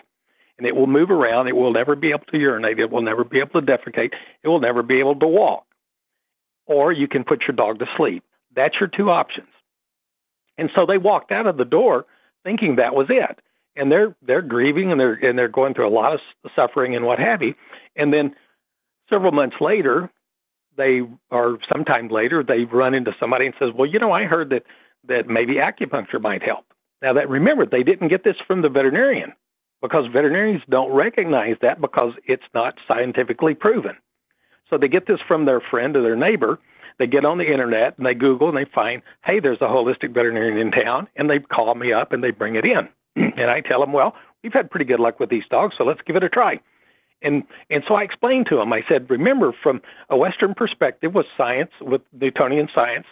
and 0.58 0.68
it 0.68 0.76
will 0.76 0.88
move 0.88 1.12
around. 1.12 1.48
It 1.48 1.56
will 1.56 1.72
never 1.72 1.96
be 1.96 2.12
able 2.12 2.26
to 2.26 2.38
urinate. 2.38 2.80
It 2.80 2.92
will 2.92 3.02
never 3.02 3.24
be 3.24 3.40
able 3.40 3.62
to 3.62 3.66
defecate. 3.66 4.14
It 4.44 4.48
will 4.48 4.60
never 4.60 4.84
be 4.84 5.00
able 5.00 5.16
to 5.16 5.28
walk. 5.28 5.66
Or 6.66 6.92
you 6.92 7.08
can 7.08 7.24
put 7.24 7.48
your 7.48 7.56
dog 7.56 7.80
to 7.80 7.90
sleep. 7.96 8.24
That's 8.54 8.80
your 8.80 8.88
two 8.88 9.10
options. 9.10 9.48
And 10.58 10.72
so 10.74 10.86
they 10.86 10.98
walked 10.98 11.32
out 11.32 11.48
of 11.48 11.58
the 11.58 11.66
door 11.66 12.06
thinking 12.44 12.78
that 12.78 12.96
was 12.96 13.08
it. 13.10 13.40
And 13.76 13.92
they're 13.92 14.16
they're 14.22 14.42
grieving 14.42 14.92
and 14.92 15.00
they're 15.00 15.14
and 15.14 15.38
they're 15.38 15.50
going 15.50 15.74
through 15.74 15.88
a 15.88 15.90
lot 15.90 16.14
of 16.14 16.22
suffering 16.56 16.96
and 16.96 17.06
what 17.06 17.20
have 17.20 17.42
you. 17.42 17.56
And 17.96 18.14
then 18.14 18.36
several 19.10 19.34
months 19.34 19.60
later, 19.60 20.10
they 20.78 21.04
or 21.30 21.60
sometime 21.72 22.08
later 22.10 22.44
they 22.44 22.66
run 22.66 22.94
into 22.94 23.16
somebody 23.20 23.46
and 23.46 23.56
says, 23.60 23.72
"Well, 23.74 23.86
you 23.86 24.00
know, 24.00 24.12
I 24.12 24.26
heard 24.26 24.50
that 24.52 24.66
that 25.06 25.28
maybe 25.28 25.56
acupuncture 25.56 26.22
might 26.22 26.44
help." 26.44 26.66
Now 27.02 27.14
that 27.14 27.30
remember, 27.30 27.66
they 27.66 27.84
didn't 27.84 28.08
get 28.08 28.24
this 28.24 28.38
from 28.48 28.62
the 28.62 28.70
veterinarian 28.70 29.34
because 29.82 30.08
veterinarians 30.08 30.64
don't 30.70 30.92
recognize 30.92 31.58
that 31.62 31.80
because 31.80 32.14
it's 32.26 32.46
not 32.54 32.80
scientifically 32.88 33.54
proven. 33.54 33.98
So 34.70 34.78
they 34.78 34.88
get 34.88 35.06
this 35.06 35.22
from 35.22 35.46
their 35.46 35.60
friend 35.60 35.96
or 35.96 36.02
their 36.02 36.16
neighbor. 36.16 36.60
They 36.98 37.08
get 37.08 37.26
on 37.26 37.38
the 37.38 37.52
internet 37.52 37.98
and 37.98 38.06
they 38.06 38.16
Google 38.16 38.50
and 38.50 38.58
they 38.58 38.66
find, 38.66 39.02
hey, 39.24 39.40
there's 39.40 39.62
a 39.62 39.68
holistic 39.68 40.12
veterinarian 40.12 40.58
in 40.58 40.72
town, 40.72 41.08
and 41.16 41.30
they 41.30 41.40
call 41.40 41.76
me 41.76 41.94
up 41.94 42.14
and 42.14 42.24
they 42.24 42.32
bring 42.32 42.56
it 42.56 42.66
in. 42.66 42.88
and 43.16 43.52
I 43.52 43.62
tell 43.62 43.82
them, 43.82 43.92
well, 43.92 44.16
we've 44.44 44.54
had 44.54 44.72
pretty 44.72 44.86
good 44.86 45.00
luck 45.00 45.20
with 45.20 45.30
these 45.30 45.46
dogs, 45.50 45.76
so 45.78 45.84
let's 45.84 46.02
give 46.02 46.16
it 46.16 46.24
a 46.24 46.30
try. 46.30 46.60
And 47.22 47.44
and 47.70 47.84
so 47.88 47.96
I 47.96 48.04
explained 48.04 48.48
to 48.48 48.60
him. 48.60 48.72
I 48.74 48.84
said, 48.88 49.10
remember, 49.10 49.52
from 49.52 49.82
a 50.10 50.18
Western 50.18 50.54
perspective, 50.54 51.14
with 51.14 51.26
science, 51.38 51.72
with 51.82 52.02
Newtonian 52.14 52.70
science, 52.74 53.08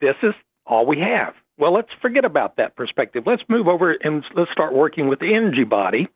this 0.00 0.16
is 0.22 0.34
all 0.66 0.86
we 0.86 0.98
have. 0.98 1.34
Well, 1.56 1.72
let's 1.72 1.92
forget 1.92 2.24
about 2.24 2.56
that 2.56 2.76
perspective. 2.76 3.24
Let's 3.26 3.44
move 3.48 3.68
over 3.68 3.92
and 3.92 4.24
let's 4.34 4.50
start 4.50 4.74
working 4.74 5.08
with 5.08 5.20
the 5.20 5.34
energy 5.34 5.64
body, 5.64 6.08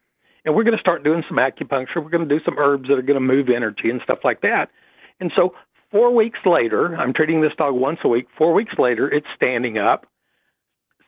and 0.45 0.55
we're 0.55 0.65
going 0.65 0.77
to 0.77 0.81
start 0.81 1.05
doing 1.05 1.25
some 1.29 1.37
acupuncture. 1.37 1.97
We're 1.97 2.11
going 2.11 2.29
to 2.29 2.39
do 2.39 2.45
some 2.45 2.59
herbs 2.59 2.89
that 2.89 2.99
are 2.99 3.03
going 3.03 3.15
to 3.15 3.21
move 3.21 3.49
energy 3.49 3.89
and 3.89 4.03
stuff 4.03 4.25
like 4.25 4.41
that. 4.43 4.71
And 5.21 5.33
so 5.35 5.55
Four 5.91 6.15
weeks 6.15 6.41
later, 6.45 6.95
I'm 6.97 7.15
treating 7.15 7.41
this 7.41 7.55
dog 7.55 7.75
once 7.75 8.01
a 8.05 8.09
week. 8.09 8.29
Four 8.37 8.53
weeks 8.53 8.79
later, 8.79 9.11
it's 9.11 9.27
standing 9.35 9.79
up. 9.79 10.07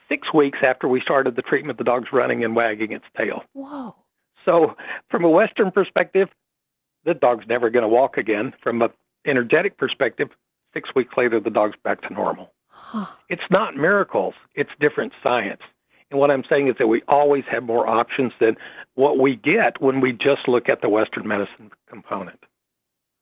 Six 0.09 0.33
weeks 0.33 0.59
after 0.63 0.89
we 0.89 1.01
started 1.01 1.37
the 1.37 1.43
treatment, 1.43 1.77
the 1.79 1.85
dog's 1.85 2.13
running 2.13 2.45
and 2.45 2.57
wagging 2.57 2.93
its 2.93 3.05
tail. 3.17 3.45
Whoa. 3.53 3.95
So, 4.45 4.77
from 5.09 5.25
a 5.25 5.31
Western 5.31 5.71
perspective, 5.71 6.29
the 7.05 7.15
dog's 7.15 7.47
never 7.47 7.71
going 7.71 7.83
to 7.83 7.89
walk 7.89 8.17
again. 8.17 8.55
From 8.63 8.83
an 8.83 8.91
energetic 9.25 9.77
perspective, 9.77 10.31
six 10.73 10.95
weeks 10.95 11.17
later, 11.17 11.41
the 11.41 11.51
dog's 11.51 11.77
back 11.83 12.03
to 12.03 12.13
normal. 12.13 12.53
Huh. 12.69 13.07
It's 13.29 13.51
not 13.51 13.77
miracles, 13.77 14.35
it's 14.55 14.71
different 14.79 15.13
science. 15.23 15.63
And 16.11 16.19
what 16.19 16.31
I'm 16.31 16.45
saying 16.45 16.69
is 16.69 16.77
that 16.79 16.89
we 16.89 17.03
always 17.07 17.45
have 17.45 17.63
more 17.63 17.87
options 17.87 18.33
than 18.41 18.57
what 18.95 19.19
we 19.19 19.37
get 19.37 19.81
when 19.81 20.01
we 20.01 20.13
just 20.13 20.49
look 20.49 20.69
at 20.69 20.83
the 20.83 20.89
Western 20.89 21.27
medicine 21.27 21.71
component. 21.89 22.43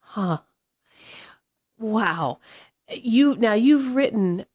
Huh. 0.01 0.39
Wow. 1.79 2.39
You 2.91 3.37
now 3.37 3.53
you've 3.53 3.95
written 3.95 4.47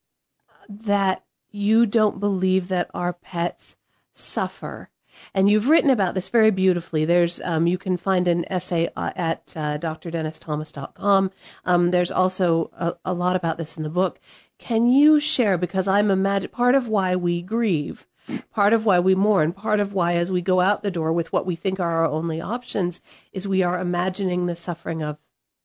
that 0.68 1.24
you 1.52 1.86
don't 1.86 2.20
believe 2.20 2.70
that 2.70 2.90
our 2.94 3.14
pets 3.14 3.76
suffer. 4.14 4.90
And 5.34 5.50
you've 5.50 5.70
written 5.70 5.90
about 5.90 6.16
this 6.16 6.30
very 6.30 6.52
beautifully. 6.52 7.06
There's, 7.06 7.42
um, 7.42 7.68
you 7.68 7.78
can 7.78 7.98
find 7.98 8.28
an 8.28 8.46
essay 8.52 8.90
uh, 8.96 9.12
at 9.16 9.54
uh, 9.56 9.78
drdennisthomas.com. 9.78 11.32
Um, 11.66 11.92
there's 11.92 12.12
also 12.12 12.72
a, 12.78 12.96
a, 13.06 13.14
lot 13.14 13.36
about 13.36 13.58
this 13.58 13.78
in 13.78 13.84
the 13.84 13.90
book. 13.90 14.20
Can 14.58 14.88
you 14.88 15.20
share? 15.20 15.58
Because 15.58 15.88
I'm 15.88 16.12
imagine 16.12 16.50
part 16.50 16.76
of 16.76 16.88
why 16.88 17.16
we 17.16 17.42
grieve, 17.42 18.06
part 18.52 18.74
of 18.74 18.86
why 18.86 19.00
we 19.00 19.16
mourn, 19.16 19.54
part 19.54 19.80
of 19.80 19.94
why 19.94 20.16
as 20.16 20.32
we 20.32 20.42
go 20.42 20.62
out 20.62 20.84
the 20.84 20.92
door 20.92 21.12
with 21.12 21.34
what 21.34 21.46
we 21.46 21.56
think 21.56 21.80
are 21.80 21.96
our 21.96 22.06
only 22.06 22.40
options 22.40 23.02
is 23.32 23.48
we 23.48 23.64
are 23.64 23.80
imagining 23.80 24.46
the 24.46 24.56
suffering 24.56 25.02
of 25.02 25.18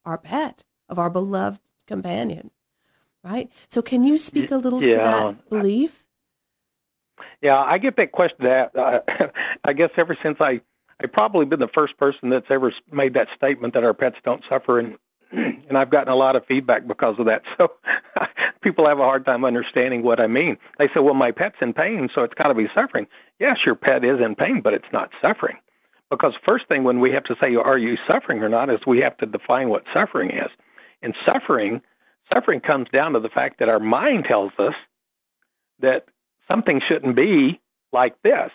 our 0.04 0.18
pet, 0.18 0.64
of 0.88 0.98
our 0.98 1.10
beloved 1.10 1.60
companion 1.86 2.50
right? 3.24 3.50
So 3.68 3.82
can 3.82 4.04
you 4.04 4.18
speak 4.18 4.50
a 4.50 4.56
little 4.56 4.82
yeah. 4.82 4.88
to 4.88 4.96
that 4.96 5.50
belief? 5.50 6.04
Yeah, 7.42 7.56
I 7.58 7.78
get 7.78 7.96
that 7.96 8.12
question. 8.12 8.38
That 8.40 8.76
uh, 8.76 9.00
I 9.64 9.72
guess 9.72 9.90
ever 9.96 10.16
since 10.22 10.38
I, 10.40 10.60
I've 11.02 11.12
probably 11.12 11.46
been 11.46 11.60
the 11.60 11.68
first 11.68 11.96
person 11.96 12.30
that's 12.30 12.50
ever 12.50 12.72
made 12.90 13.14
that 13.14 13.28
statement 13.36 13.74
that 13.74 13.84
our 13.84 13.94
pets 13.94 14.16
don't 14.24 14.42
suffer, 14.48 14.78
and 14.78 14.98
and 15.32 15.76
I've 15.76 15.90
gotten 15.90 16.12
a 16.12 16.16
lot 16.16 16.36
of 16.36 16.46
feedback 16.46 16.86
because 16.86 17.18
of 17.18 17.26
that. 17.26 17.42
So 17.56 17.72
people 18.60 18.86
have 18.86 18.98
a 18.98 19.04
hard 19.04 19.24
time 19.24 19.44
understanding 19.44 20.02
what 20.02 20.20
I 20.20 20.26
mean. 20.26 20.58
They 20.78 20.88
say, 20.88 21.00
"Well, 21.00 21.14
my 21.14 21.30
pet's 21.32 21.56
in 21.60 21.72
pain, 21.72 22.08
so 22.14 22.22
it's 22.22 22.34
got 22.34 22.48
to 22.48 22.54
be 22.54 22.68
suffering." 22.74 23.06
Yes, 23.38 23.64
your 23.64 23.74
pet 23.74 24.04
is 24.04 24.20
in 24.20 24.34
pain, 24.34 24.60
but 24.60 24.74
it's 24.74 24.92
not 24.92 25.10
suffering. 25.20 25.58
Because 26.10 26.34
first 26.44 26.66
thing 26.68 26.84
when 26.84 27.00
we 27.00 27.12
have 27.12 27.24
to 27.24 27.36
say, 27.40 27.54
"Are 27.56 27.78
you 27.78 27.96
suffering 28.06 28.42
or 28.42 28.48
not?" 28.48 28.70
is 28.70 28.80
we 28.86 29.00
have 29.00 29.16
to 29.18 29.26
define 29.26 29.68
what 29.68 29.84
suffering 29.92 30.30
is. 30.30 30.50
And 31.02 31.14
suffering 31.24 31.82
Suffering 32.32 32.60
comes 32.60 32.88
down 32.90 33.14
to 33.14 33.20
the 33.20 33.28
fact 33.28 33.58
that 33.58 33.68
our 33.68 33.80
mind 33.80 34.24
tells 34.26 34.52
us 34.58 34.74
that 35.80 36.06
something 36.48 36.80
shouldn't 36.80 37.16
be 37.16 37.60
like 37.92 38.20
this. 38.22 38.50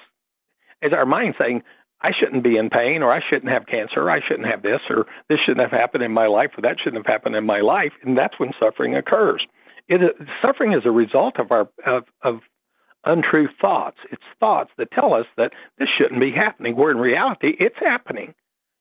Is 0.82 0.94
our 0.94 1.06
mind 1.06 1.36
saying, 1.38 1.64
I 2.02 2.12
shouldn't 2.12 2.44
be 2.44 2.58
in 2.58 2.70
pain, 2.70 3.02
or 3.02 3.12
I 3.12 3.22
shouldn't 3.22 3.52
have 3.52 3.66
cancer, 3.66 4.02
or 4.02 4.12
I 4.12 4.20
shouldn't 4.20 4.48
have 4.48 4.62
this, 4.62 4.82
or 4.90 5.08
this 5.30 5.40
shouldn't 5.40 5.62
have 5.62 5.80
happened 5.80 6.04
in 6.04 6.12
my 6.12 6.28
life, 6.28 6.52
or 6.58 6.62
that 6.62 6.80
shouldn't 6.80 7.06
have 7.06 7.12
happened 7.12 7.38
in 7.38 7.46
my 7.46 7.62
life, 7.62 7.94
and 8.02 8.18
that's 8.18 8.38
when 8.38 8.52
suffering 8.60 8.96
occurs. 8.96 9.48
It, 9.88 10.16
suffering 10.42 10.74
is 10.74 10.86
a 10.86 10.92
result 10.92 11.40
of 11.40 11.52
our 11.52 11.70
of, 11.86 12.04
of 12.22 12.42
untrue 13.06 13.48
thoughts. 13.60 13.98
It's 14.12 14.24
thoughts 14.40 14.72
that 14.78 14.92
tell 14.92 15.14
us 15.14 15.26
that 15.38 15.54
this 15.78 15.90
shouldn't 15.90 16.20
be 16.20 16.32
happening, 16.32 16.76
where 16.76 16.92
in 16.92 16.98
reality 16.98 17.56
it's 17.58 17.80
happening. 17.80 18.34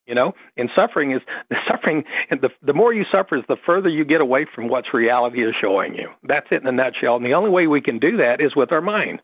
You 0.07 0.17
know, 0.17 0.35
and 0.57 0.69
suffering 0.75 1.13
is 1.13 1.23
the 1.49 1.57
suffering. 1.69 2.05
And 2.31 2.41
the 2.41 2.51
the 2.61 2.75
more 2.75 2.93
you 2.93 3.05
suffer, 3.05 3.37
is 3.37 3.45
the 3.49 3.57
further 3.57 3.89
you 3.89 4.05
get 4.05 4.21
away 4.21 4.45
from 4.45 4.69
what's 4.69 4.93
reality 4.93 5.43
is 5.43 5.55
showing 5.55 5.95
you. 5.95 6.11
That's 6.23 6.47
it 6.51 6.63
in 6.63 6.67
a 6.67 6.73
nutshell. 6.73 7.17
And 7.17 7.25
the 7.25 7.35
only 7.35 7.51
way 7.51 7.67
we 7.67 7.81
can 7.81 7.99
do 7.99 8.17
that 8.19 8.41
is 8.41 8.57
with 8.57 8.73
our 8.73 8.81
mind. 8.81 9.23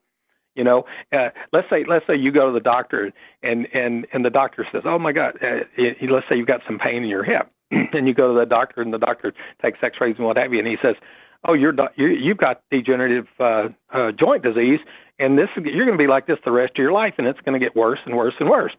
You 0.59 0.65
know, 0.65 0.87
uh, 1.13 1.31
let's 1.53 1.71
say 1.71 1.85
let's 1.85 2.05
say 2.09 2.17
you 2.17 2.33
go 2.33 2.47
to 2.47 2.53
the 2.53 2.61
doctor 2.61 3.13
and 3.45 3.69
and 3.73 4.09
and 4.13 4.25
the 4.25 4.31
doctor 4.31 4.67
says, 4.73 4.83
"Oh 4.85 4.99
my 4.99 5.13
God," 5.13 5.39
uh, 5.41 5.61
let's 6.03 6.29
say 6.29 6.37
you've 6.37 6.49
got 6.49 6.63
some 6.67 6.81
pain 6.81 7.05
in 7.05 7.09
your 7.09 7.23
hip, 7.23 7.49
and 7.71 8.09
you 8.09 8.13
go 8.13 8.35
to 8.35 8.39
the 8.39 8.45
doctor 8.45 8.83
and 8.83 8.93
the 8.93 8.99
doctor 8.99 9.35
takes 9.63 9.79
X-rays 9.81 10.17
and 10.17 10.27
what 10.27 10.37
have 10.37 10.53
you, 10.53 10.59
and 10.59 10.67
he 10.67 10.77
says, 10.83 10.97
"Oh, 11.45 11.53
you're 11.53 11.75
you, 11.95 12.09
you've 12.09 12.39
got 12.39 12.63
degenerative 12.73 13.29
uh, 13.39 13.69
uh, 13.93 14.11
joint 14.11 14.43
disease, 14.43 14.81
and 15.21 15.39
this 15.39 15.49
you're 15.57 15.87
going 15.87 15.97
to 15.97 16.03
be 16.03 16.09
like 16.09 16.27
this 16.27 16.41
the 16.45 16.51
rest 16.51 16.73
of 16.73 16.79
your 16.79 16.93
life, 16.93 17.15
and 17.19 17.29
it's 17.29 17.41
going 17.43 17.59
to 17.59 17.65
get 17.65 17.77
worse 17.77 18.01
and 18.05 18.17
worse 18.17 18.35
and 18.41 18.51
worse." 18.51 18.73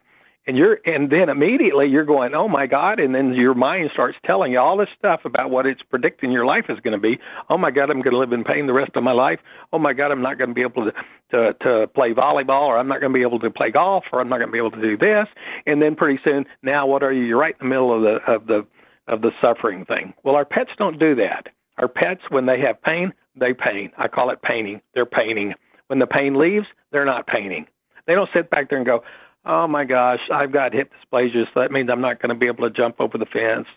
And 0.47 0.57
you're 0.57 0.79
and 0.85 1.09
then 1.09 1.29
immediately 1.29 1.87
you're 1.87 2.05
going 2.05 2.33
oh 2.33 2.47
my 2.47 2.65
god 2.65 2.99
and 2.99 3.13
then 3.13 3.33
your 3.33 3.53
mind 3.53 3.89
starts 3.93 4.17
telling 4.25 4.51
you 4.51 4.59
all 4.59 4.77
this 4.77 4.89
stuff 4.97 5.25
about 5.25 5.49
what 5.49 5.65
it's 5.65 5.81
predicting 5.83 6.31
your 6.31 6.45
life 6.45 6.69
is 6.69 6.79
going 6.79 6.93
to 6.93 6.97
be. 6.99 7.19
Oh 7.49 7.57
my 7.57 7.71
god 7.71 7.89
i'm 7.89 8.01
going 8.01 8.13
to 8.13 8.19
live 8.19 8.33
in 8.33 8.43
pain 8.43 8.65
the 8.65 8.73
rest 8.73 8.95
of 8.95 9.03
my 9.03 9.11
life. 9.11 9.39
Oh 9.71 9.79
my 9.79 9.93
god 9.93 10.11
i'm 10.11 10.21
not 10.21 10.37
going 10.37 10.49
to 10.49 10.53
be 10.53 10.61
able 10.61 10.85
to 10.85 10.93
to 11.31 11.53
to 11.61 11.87
play 11.87 12.13
volleyball 12.13 12.63
or 12.63 12.77
i'm 12.77 12.87
not 12.87 12.99
going 13.01 13.13
to 13.13 13.17
be 13.17 13.21
able 13.21 13.39
to 13.39 13.51
play 13.51 13.71
golf 13.71 14.05
or 14.11 14.21
i'm 14.21 14.29
not 14.29 14.37
going 14.37 14.47
to 14.47 14.51
be 14.51 14.57
able 14.57 14.71
to 14.71 14.81
do 14.81 14.97
this. 14.97 15.27
And 15.65 15.81
then 15.81 15.95
pretty 15.95 16.19
soon 16.23 16.45
now 16.63 16.87
what 16.87 17.03
are 17.03 17.11
you? 17.11 17.23
You're 17.23 17.39
right 17.39 17.55
in 17.59 17.67
the 17.67 17.69
middle 17.69 17.93
of 17.93 18.01
the 18.01 18.31
of 18.31 18.47
the 18.47 18.65
of 19.07 19.21
the 19.21 19.31
suffering 19.41 19.85
thing. 19.85 20.13
Well 20.23 20.35
our 20.35 20.45
pets 20.45 20.71
don't 20.77 20.99
do 20.99 21.15
that. 21.15 21.49
Our 21.77 21.87
pets 21.87 22.23
when 22.29 22.45
they 22.45 22.59
have 22.61 22.81
pain 22.81 23.13
they 23.35 23.53
pain. 23.53 23.91
I 23.97 24.07
call 24.07 24.29
it 24.31 24.41
painting 24.41 24.81
they're 24.93 25.05
painting 25.05 25.53
when 25.87 25.99
the 25.99 26.07
pain 26.07 26.35
leaves 26.35 26.67
they're 26.91 27.05
not 27.05 27.27
painting 27.27 27.67
they 28.07 28.15
don't 28.15 28.29
sit 28.33 28.49
back 28.49 28.69
there 28.69 28.77
and 28.77 28.85
go 28.87 29.03
oh 29.45 29.67
my 29.67 29.85
gosh, 29.85 30.21
I've 30.31 30.51
got 30.51 30.73
hip 30.73 30.91
dysplasia, 30.93 31.45
so 31.53 31.59
that 31.59 31.71
means 31.71 31.89
I'm 31.89 32.01
not 32.01 32.21
going 32.21 32.29
to 32.29 32.35
be 32.35 32.47
able 32.47 32.67
to 32.67 32.69
jump 32.69 32.99
over 32.99 33.17
the 33.17 33.25
fence. 33.25 33.67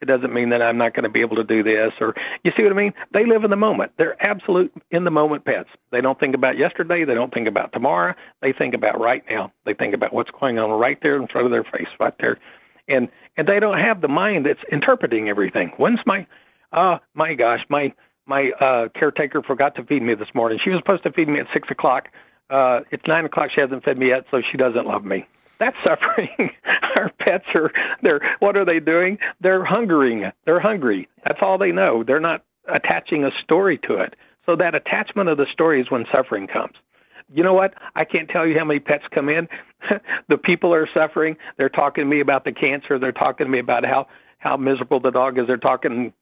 It 0.00 0.06
doesn't 0.06 0.32
mean 0.32 0.50
that 0.50 0.62
I'm 0.62 0.78
not 0.78 0.94
going 0.94 1.04
to 1.04 1.08
be 1.08 1.22
able 1.22 1.36
to 1.36 1.44
do 1.44 1.64
this, 1.64 1.92
or 2.00 2.14
you 2.44 2.52
see 2.56 2.62
what 2.62 2.70
I 2.70 2.76
mean? 2.76 2.94
They 3.10 3.24
live 3.24 3.42
in 3.42 3.50
the 3.50 3.56
moment. 3.56 3.92
They're 3.96 4.22
absolute 4.24 4.72
in 4.92 5.02
the 5.02 5.10
moment 5.10 5.44
pets. 5.44 5.70
They 5.90 6.00
don't 6.00 6.18
think 6.20 6.36
about 6.36 6.56
yesterday. 6.56 7.04
They 7.04 7.14
don't 7.14 7.34
think 7.34 7.48
about 7.48 7.72
tomorrow. 7.72 8.14
They 8.40 8.52
think 8.52 8.74
about 8.74 9.00
right 9.00 9.24
now. 9.28 9.52
They 9.64 9.74
think 9.74 9.94
about 9.94 10.12
what's 10.12 10.30
going 10.30 10.58
on 10.60 10.70
right 10.70 11.00
there 11.02 11.16
in 11.16 11.26
front 11.26 11.46
of 11.46 11.50
their 11.50 11.64
face, 11.64 11.88
right 11.98 12.14
there, 12.20 12.38
and 12.86 13.08
and 13.36 13.48
they 13.48 13.58
don't 13.58 13.78
have 13.78 14.00
the 14.00 14.08
mind 14.08 14.46
that's 14.46 14.62
interpreting 14.70 15.28
everything. 15.28 15.72
When's 15.76 16.00
my, 16.06 16.28
uh, 16.72 16.98
my 17.14 17.34
gosh, 17.34 17.66
my 17.68 17.92
my 18.24 18.52
uh, 18.52 18.88
caretaker 18.90 19.42
forgot 19.42 19.74
to 19.76 19.82
feed 19.82 20.02
me 20.02 20.14
this 20.14 20.32
morning. 20.32 20.60
She 20.60 20.70
was 20.70 20.78
supposed 20.78 21.02
to 21.04 21.12
feed 21.12 21.28
me 21.28 21.40
at 21.40 21.48
six 21.52 21.68
o'clock 21.72 22.08
uh, 22.50 22.80
it's 22.90 23.06
nine 23.06 23.24
o'clock. 23.24 23.50
She 23.50 23.60
hasn't 23.60 23.84
fed 23.84 23.98
me 23.98 24.08
yet, 24.08 24.26
so 24.30 24.40
she 24.40 24.56
doesn't 24.56 24.86
love 24.86 25.04
me. 25.04 25.26
That's 25.58 25.76
suffering. 25.84 26.50
Our 26.96 27.10
pets 27.18 27.46
are 27.54 27.72
they're 28.02 28.36
what 28.38 28.56
are 28.56 28.64
they 28.64 28.80
doing? 28.80 29.18
They're 29.40 29.64
hungering. 29.64 30.30
They're 30.44 30.60
hungry. 30.60 31.08
That's 31.24 31.42
all 31.42 31.58
they 31.58 31.72
know. 31.72 32.02
They're 32.02 32.20
not 32.20 32.44
attaching 32.66 33.24
a 33.24 33.32
story 33.32 33.78
to 33.78 33.94
it. 33.96 34.16
So 34.46 34.56
that 34.56 34.74
attachment 34.74 35.28
of 35.28 35.36
the 35.36 35.46
story 35.46 35.80
is 35.80 35.90
when 35.90 36.06
suffering 36.10 36.46
comes. 36.46 36.74
You 37.32 37.42
know 37.42 37.52
what? 37.52 37.74
I 37.94 38.04
can't 38.04 38.28
tell 38.30 38.46
you 38.46 38.58
how 38.58 38.64
many 38.64 38.80
pets 38.80 39.04
come 39.10 39.28
in. 39.28 39.48
the 40.28 40.38
people 40.38 40.72
are 40.72 40.88
suffering. 40.92 41.36
They're 41.58 41.68
talking 41.68 42.04
to 42.04 42.08
me 42.08 42.20
about 42.20 42.44
the 42.44 42.52
cancer. 42.52 42.98
They're 42.98 43.12
talking 43.12 43.46
to 43.46 43.50
me 43.50 43.58
about 43.58 43.84
how 43.84 44.06
how 44.38 44.56
miserable 44.56 45.00
the 45.00 45.10
dog 45.10 45.38
is. 45.38 45.46
They're 45.46 45.56
talking 45.56 46.12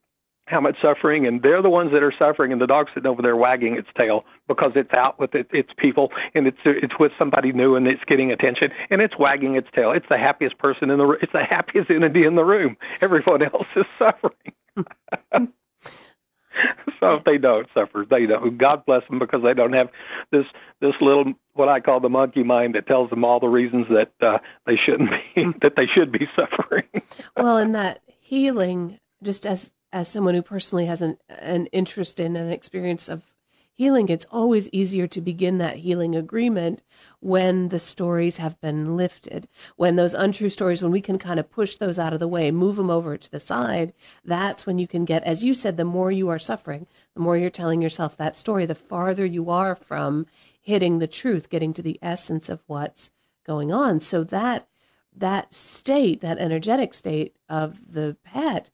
how 0.47 0.61
much 0.61 0.81
suffering, 0.81 1.27
and 1.27 1.41
they're 1.41 1.61
the 1.61 1.69
ones 1.69 1.91
that 1.91 2.01
are 2.01 2.13
suffering, 2.17 2.51
and 2.51 2.61
the 2.61 2.67
dog's 2.67 2.91
sitting 2.93 3.07
over 3.07 3.21
there 3.21 3.35
wagging 3.35 3.75
its 3.75 3.89
tail 3.95 4.25
because 4.47 4.71
it's 4.75 4.93
out 4.93 5.19
with 5.19 5.35
it, 5.35 5.47
its 5.51 5.71
people, 5.77 6.11
and 6.33 6.47
it's 6.47 6.57
it's 6.65 6.97
with 6.97 7.11
somebody 7.19 7.51
new, 7.51 7.75
and 7.75 7.87
it's 7.87 8.03
getting 8.05 8.31
attention, 8.31 8.71
and 8.89 9.01
it's 9.01 9.17
wagging 9.17 9.55
its 9.55 9.67
tail. 9.73 9.91
It's 9.91 10.07
the 10.09 10.17
happiest 10.17 10.57
person 10.57 10.89
in 10.89 10.97
the 10.97 11.09
it's 11.21 11.33
the 11.33 11.43
happiest 11.43 11.91
entity 11.91 12.23
in 12.23 12.35
the 12.35 12.45
room. 12.45 12.77
Everyone 13.01 13.43
else 13.43 13.67
is 13.75 13.85
suffering. 13.99 14.53
so 16.99 17.15
if 17.15 17.23
they 17.25 17.37
don't 17.37 17.67
suffer, 17.73 18.05
they 18.09 18.25
don't. 18.25 18.57
God 18.57 18.85
bless 18.85 19.05
them 19.07 19.19
because 19.19 19.43
they 19.43 19.53
don't 19.53 19.73
have 19.73 19.89
this 20.31 20.45
this 20.79 20.95
little 21.01 21.33
what 21.53 21.67
I 21.67 21.81
call 21.81 21.99
the 21.99 22.09
monkey 22.09 22.43
mind 22.43 22.75
that 22.75 22.87
tells 22.87 23.09
them 23.09 23.25
all 23.25 23.39
the 23.41 23.49
reasons 23.49 23.87
that 23.89 24.11
uh, 24.21 24.39
they 24.65 24.77
shouldn't 24.77 25.11
be 25.11 25.53
that 25.61 25.75
they 25.75 25.87
should 25.87 26.11
be 26.11 26.27
suffering. 26.35 26.85
well, 27.35 27.57
in 27.57 27.73
that 27.73 28.01
healing, 28.19 28.99
just 29.21 29.45
as 29.45 29.71
as 29.91 30.07
someone 30.07 30.35
who 30.35 30.41
personally 30.41 30.85
has 30.85 31.01
an, 31.01 31.17
an 31.29 31.67
interest 31.67 32.19
in 32.19 32.35
an 32.35 32.51
experience 32.51 33.09
of 33.09 33.23
healing, 33.77 34.09
it's 34.09 34.25
always 34.31 34.69
easier 34.71 35.05
to 35.05 35.21
begin 35.21 35.59
that 35.59 35.77
healing 35.77 36.15
agreement 36.15 36.81
when 37.19 37.69
the 37.69 37.79
stories 37.79 38.37
have 38.37 38.59
been 38.59 38.97
lifted. 38.97 39.47
When 39.75 39.95
those 39.95 40.15
untrue 40.15 40.49
stories, 40.49 40.81
when 40.81 40.91
we 40.91 40.99
can 40.99 41.19
kind 41.19 41.39
of 41.39 41.51
push 41.51 41.75
those 41.75 41.99
out 41.99 42.11
of 42.11 42.19
the 42.19 42.27
way, 42.27 42.49
move 42.49 42.75
them 42.75 42.89
over 42.89 43.17
to 43.17 43.31
the 43.31 43.39
side, 43.39 43.93
that's 44.25 44.65
when 44.65 44.79
you 44.79 44.87
can 44.87 45.05
get, 45.05 45.23
as 45.23 45.43
you 45.43 45.53
said, 45.53 45.77
the 45.77 45.85
more 45.85 46.11
you 46.11 46.27
are 46.29 46.39
suffering, 46.39 46.87
the 47.13 47.21
more 47.21 47.37
you're 47.37 47.51
telling 47.51 47.81
yourself 47.81 48.17
that 48.17 48.35
story, 48.35 48.65
the 48.65 48.73
farther 48.73 49.25
you 49.25 49.49
are 49.51 49.75
from 49.75 50.25
hitting 50.59 50.97
the 50.97 51.07
truth, 51.07 51.49
getting 51.49 51.71
to 51.73 51.83
the 51.83 51.99
essence 52.01 52.49
of 52.49 52.63
what's 52.65 53.11
going 53.45 53.71
on. 53.71 53.99
So 53.99 54.23
that 54.25 54.67
that 55.15 55.53
state, 55.53 56.21
that 56.21 56.37
energetic 56.37 56.93
state 56.93 57.35
of 57.49 57.91
the 57.91 58.17
pet 58.23 58.69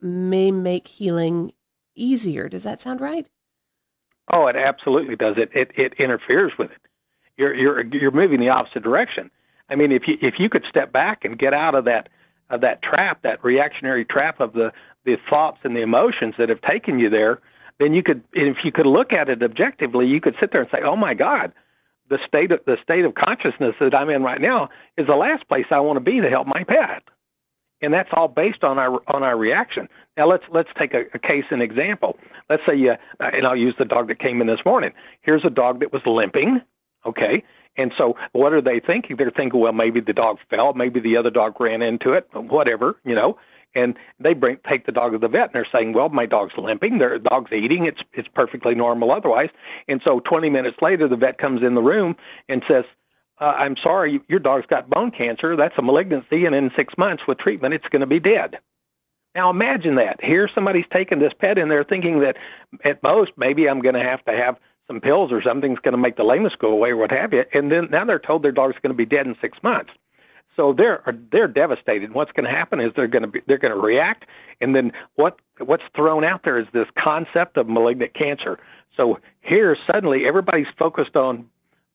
may 0.00 0.50
make 0.50 0.88
healing 0.88 1.52
easier. 1.94 2.48
Does 2.48 2.64
that 2.64 2.80
sound 2.80 3.00
right? 3.00 3.28
Oh, 4.30 4.46
it 4.46 4.56
absolutely 4.56 5.16
does. 5.16 5.36
It 5.36 5.50
it, 5.54 5.70
it 5.74 5.94
interferes 5.94 6.52
with 6.58 6.70
it. 6.70 6.80
You're 7.36 7.54
you're 7.54 7.84
you're 7.86 8.10
moving 8.10 8.40
the 8.40 8.50
opposite 8.50 8.82
direction. 8.82 9.30
I 9.70 9.76
mean, 9.76 9.92
if 9.92 10.08
you 10.08 10.18
if 10.20 10.38
you 10.38 10.48
could 10.48 10.64
step 10.66 10.92
back 10.92 11.24
and 11.24 11.38
get 11.38 11.54
out 11.54 11.74
of 11.74 11.84
that 11.84 12.08
of 12.50 12.60
that 12.62 12.82
trap, 12.82 13.22
that 13.22 13.42
reactionary 13.44 14.04
trap 14.04 14.40
of 14.40 14.52
the 14.52 14.72
the 15.04 15.16
thoughts 15.28 15.58
and 15.62 15.76
the 15.76 15.80
emotions 15.80 16.34
that 16.38 16.48
have 16.48 16.60
taken 16.60 16.98
you 16.98 17.08
there, 17.08 17.40
then 17.78 17.94
you 17.94 18.02
could, 18.02 18.22
if 18.32 18.64
you 18.64 18.72
could 18.72 18.86
look 18.86 19.12
at 19.12 19.28
it 19.28 19.42
objectively, 19.42 20.06
you 20.06 20.20
could 20.20 20.36
sit 20.40 20.50
there 20.50 20.62
and 20.62 20.70
say, 20.70 20.82
"Oh 20.82 20.96
my 20.96 21.14
God, 21.14 21.52
the 22.08 22.18
state 22.26 22.52
of 22.52 22.60
the 22.66 22.78
state 22.82 23.04
of 23.04 23.14
consciousness 23.14 23.76
that 23.80 23.94
I'm 23.94 24.10
in 24.10 24.22
right 24.22 24.40
now 24.40 24.70
is 24.96 25.06
the 25.06 25.16
last 25.16 25.48
place 25.48 25.66
I 25.70 25.80
want 25.80 25.96
to 25.96 26.00
be 26.00 26.20
to 26.20 26.28
help 26.28 26.46
my 26.46 26.64
pet." 26.64 27.02
And 27.80 27.94
that's 27.94 28.10
all 28.12 28.28
based 28.28 28.64
on 28.64 28.78
our 28.78 29.00
on 29.06 29.22
our 29.22 29.36
reaction. 29.36 29.88
Now 30.16 30.26
let's 30.26 30.44
let's 30.50 30.70
take 30.76 30.94
a, 30.94 31.04
a 31.14 31.18
case 31.18 31.44
an 31.50 31.62
example. 31.62 32.18
Let's 32.50 32.64
say 32.66 32.76
you, 32.76 32.96
and 33.20 33.46
I'll 33.46 33.56
use 33.56 33.74
the 33.78 33.84
dog 33.84 34.08
that 34.08 34.18
came 34.18 34.40
in 34.40 34.46
this 34.46 34.64
morning. 34.64 34.92
Here's 35.20 35.44
a 35.44 35.50
dog 35.50 35.80
that 35.80 35.92
was 35.92 36.04
limping, 36.04 36.60
okay, 37.06 37.44
and 37.76 37.92
so 37.96 38.16
what 38.32 38.52
are 38.52 38.60
they 38.60 38.80
thinking? 38.80 39.16
They're 39.16 39.30
thinking, 39.30 39.60
well, 39.60 39.72
maybe 39.72 40.00
the 40.00 40.12
dog 40.12 40.38
fell, 40.50 40.72
maybe 40.74 40.98
the 40.98 41.16
other 41.16 41.30
dog 41.30 41.60
ran 41.60 41.82
into 41.82 42.14
it, 42.14 42.28
whatever, 42.32 42.96
you 43.04 43.14
know 43.14 43.38
and 43.74 43.96
they 44.18 44.34
bring 44.34 44.58
take 44.68 44.86
the 44.86 44.92
dog 44.92 45.12
to 45.12 45.18
the 45.18 45.28
vet 45.28 45.46
and 45.46 45.52
they're 45.52 45.66
saying, 45.70 45.92
"Well, 45.92 46.08
my 46.08 46.26
dog's 46.26 46.56
limping. 46.56 46.98
Their 46.98 47.18
dog's 47.18 47.52
eating. 47.52 47.86
It's 47.86 48.02
it's 48.12 48.28
perfectly 48.28 48.74
normal 48.74 49.10
otherwise." 49.12 49.50
And 49.86 50.00
so 50.02 50.20
20 50.20 50.50
minutes 50.50 50.78
later, 50.80 51.08
the 51.08 51.16
vet 51.16 51.38
comes 51.38 51.62
in 51.62 51.74
the 51.74 51.82
room 51.82 52.16
and 52.48 52.62
says, 52.66 52.84
uh, 53.40 53.54
"I'm 53.56 53.76
sorry, 53.76 54.20
your 54.28 54.40
dog's 54.40 54.66
got 54.66 54.88
bone 54.88 55.10
cancer. 55.10 55.56
That's 55.56 55.76
a 55.78 55.82
malignancy, 55.82 56.44
and 56.44 56.54
in 56.54 56.70
six 56.76 56.96
months 56.96 57.26
with 57.26 57.38
treatment, 57.38 57.74
it's 57.74 57.88
going 57.88 58.00
to 58.00 58.06
be 58.06 58.20
dead." 58.20 58.58
Now 59.34 59.50
imagine 59.50 59.96
that. 59.96 60.22
Here, 60.22 60.48
somebody's 60.48 60.86
taking 60.90 61.18
this 61.18 61.32
pet 61.32 61.58
in 61.58 61.68
there, 61.68 61.84
thinking 61.84 62.20
that 62.20 62.36
at 62.84 63.02
most 63.02 63.32
maybe 63.36 63.68
I'm 63.68 63.80
going 63.80 63.94
to 63.94 64.02
have 64.02 64.24
to 64.24 64.32
have 64.32 64.56
some 64.88 65.00
pills 65.00 65.30
or 65.30 65.42
something's 65.42 65.78
going 65.78 65.92
to 65.92 65.98
make 65.98 66.16
the 66.16 66.24
lameness 66.24 66.56
go 66.56 66.70
away 66.70 66.90
or 66.90 66.96
what 66.96 67.10
have 67.12 67.32
you, 67.32 67.44
and 67.52 67.70
then 67.70 67.88
now 67.90 68.04
they're 68.04 68.18
told 68.18 68.42
their 68.42 68.52
dog's 68.52 68.76
going 68.82 68.90
to 68.90 68.94
be 68.94 69.06
dead 69.06 69.26
in 69.26 69.36
six 69.40 69.62
months. 69.62 69.92
So 70.56 70.72
they're 70.72 71.02
they're 71.30 71.46
devastated. 71.46 72.12
What's 72.12 72.32
going 72.32 72.46
to 72.46 72.50
happen 72.50 72.80
is 72.80 72.92
they're 72.96 73.06
going 73.06 73.22
to 73.22 73.28
be 73.28 73.42
they're 73.46 73.58
going 73.58 73.74
to 73.74 73.80
react, 73.80 74.24
and 74.60 74.74
then 74.74 74.92
what 75.14 75.38
what's 75.58 75.84
thrown 75.94 76.24
out 76.24 76.42
there 76.42 76.58
is 76.58 76.66
this 76.72 76.88
concept 76.96 77.56
of 77.58 77.68
malignant 77.68 78.12
cancer. 78.14 78.58
So 78.96 79.20
here 79.40 79.76
suddenly 79.86 80.26
everybody's 80.26 80.66
focused 80.76 81.14
on 81.14 81.48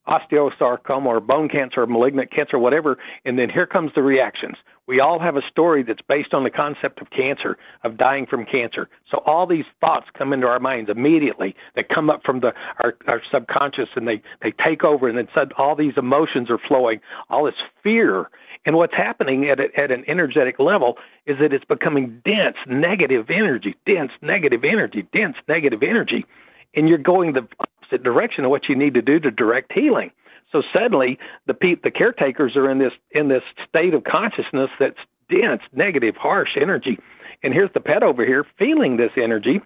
osteosarcoma 0.08 1.06
or 1.06 1.20
bone 1.20 1.50
cancer 1.50 1.84
or 1.84 1.88
malignant 1.88 2.32
cancer, 2.32 2.60
whatever, 2.60 2.98
and 3.26 3.38
then 3.40 3.50
here 3.50 3.66
comes 3.66 3.94
the 3.94 4.04
reactions. 4.04 4.58
We 4.86 5.00
all 5.00 5.20
have 5.20 5.38
a 5.38 5.42
story 5.44 5.84
that's 5.84 6.02
based 6.02 6.34
on 6.34 6.44
the 6.44 6.50
concept 6.50 7.00
of 7.02 7.10
cancer, 7.10 7.58
of 7.84 7.96
dying 7.96 8.26
from 8.26 8.46
cancer. 8.46 8.90
So 9.10 9.24
all 9.26 9.48
these 9.48 9.66
thoughts 9.80 10.08
come 10.14 10.34
into 10.34 10.48
our 10.48 10.60
minds 10.60 10.90
immediately. 10.90 11.56
They 11.74 11.84
come 11.84 12.10
up 12.10 12.24
from 12.24 12.42
the 12.42 12.54
our, 12.80 12.98
our 13.08 13.22
subconscious 13.32 13.90
and 13.96 14.06
they, 14.06 14.22
they 14.42 14.52
take 14.52 14.84
over 14.84 15.08
and 15.08 15.18
then 15.18 15.30
suddenly 15.34 15.56
all 15.58 15.76
these 15.76 15.96
emotions 15.96 16.50
are 16.50 16.58
flowing, 16.58 17.00
all 17.30 17.46
this 17.46 17.56
fear. 17.82 18.30
And 18.66 18.76
what's 18.76 18.96
happening 18.96 19.46
at, 19.46 19.60
a, 19.62 19.80
at 19.80 19.92
an 19.92 20.04
energetic 20.08 20.60
level 20.60 20.98
is 21.26 21.40
that 21.40 21.54
it's 21.54 21.66
becoming 21.66 22.22
dense, 22.26 22.58
negative 22.68 23.30
energy, 23.30 23.76
dense, 23.86 24.12
negative 24.22 24.66
energy, 24.66 25.08
dense, 25.14 25.38
negative 25.48 25.82
energy. 25.82 26.26
And 26.74 26.90
you're 26.90 26.98
going 26.98 27.34
the 27.34 27.48
opposite 27.94 28.04
direction 28.04 28.46
of 28.46 28.52
what 28.52 28.70
you 28.70 28.76
need 28.76 28.96
to 28.96 29.02
do 29.02 29.20
to 29.20 29.32
direct 29.32 29.72
healing. 29.72 30.12
So 30.52 30.64
suddenly, 30.74 31.20
the 31.46 31.54
pe- 31.54 31.76
the 31.76 31.92
caretakers 31.92 32.56
are 32.56 32.70
in 32.70 32.78
this 32.78 32.94
in 33.12 33.28
this 33.28 33.44
state 33.68 33.94
of 33.94 34.04
consciousness 34.04 34.70
that's 34.80 35.00
dense, 35.30 35.64
negative, 35.72 36.16
harsh 36.16 36.58
energy, 36.58 37.00
and 37.42 37.54
here's 37.54 37.72
the 37.74 37.80
pet 37.80 38.04
over 38.04 38.26
here 38.26 38.46
feeling 38.58 38.98
this 38.98 39.12
energy. 39.16 39.62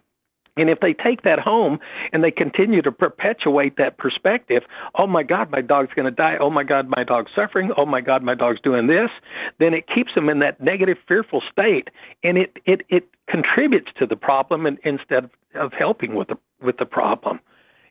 And 0.55 0.71
if 0.71 0.79
they 0.79 0.95
take 0.95 1.21
that 1.21 1.39
home 1.39 1.79
and 2.11 2.23
they 2.23 2.31
continue 2.31 2.81
to 2.81 2.91
perpetuate 2.91 3.77
that 3.77 3.97
perspective, 3.97 4.65
oh 4.95 5.05
my 5.05 5.21
God, 5.21 5.51
my 5.51 5.61
dog's 5.61 5.93
going 5.93 6.05
to 6.05 6.11
die. 6.11 6.37
Oh 6.37 6.49
my 6.49 6.63
God, 6.63 6.89
my 6.89 7.03
dog's 7.03 7.31
suffering. 7.35 7.71
Oh 7.77 7.85
my 7.85 8.01
God, 8.01 8.23
my 8.23 8.33
dog's 8.33 8.61
doing 8.61 8.87
this. 8.87 9.11
Then 9.59 9.75
it 9.75 9.85
keeps 9.85 10.15
them 10.15 10.29
in 10.29 10.39
that 10.39 10.59
negative, 10.59 10.97
fearful 11.07 11.41
state, 11.41 11.91
and 12.23 12.37
it 12.37 12.59
it 12.65 12.81
it 12.89 13.07
contributes 13.27 13.91
to 13.97 14.07
the 14.07 14.15
problem 14.15 14.65
and, 14.65 14.79
instead 14.83 15.25
of, 15.25 15.31
of 15.53 15.73
helping 15.73 16.15
with 16.15 16.29
the 16.29 16.37
with 16.59 16.77
the 16.77 16.85
problem. 16.85 17.39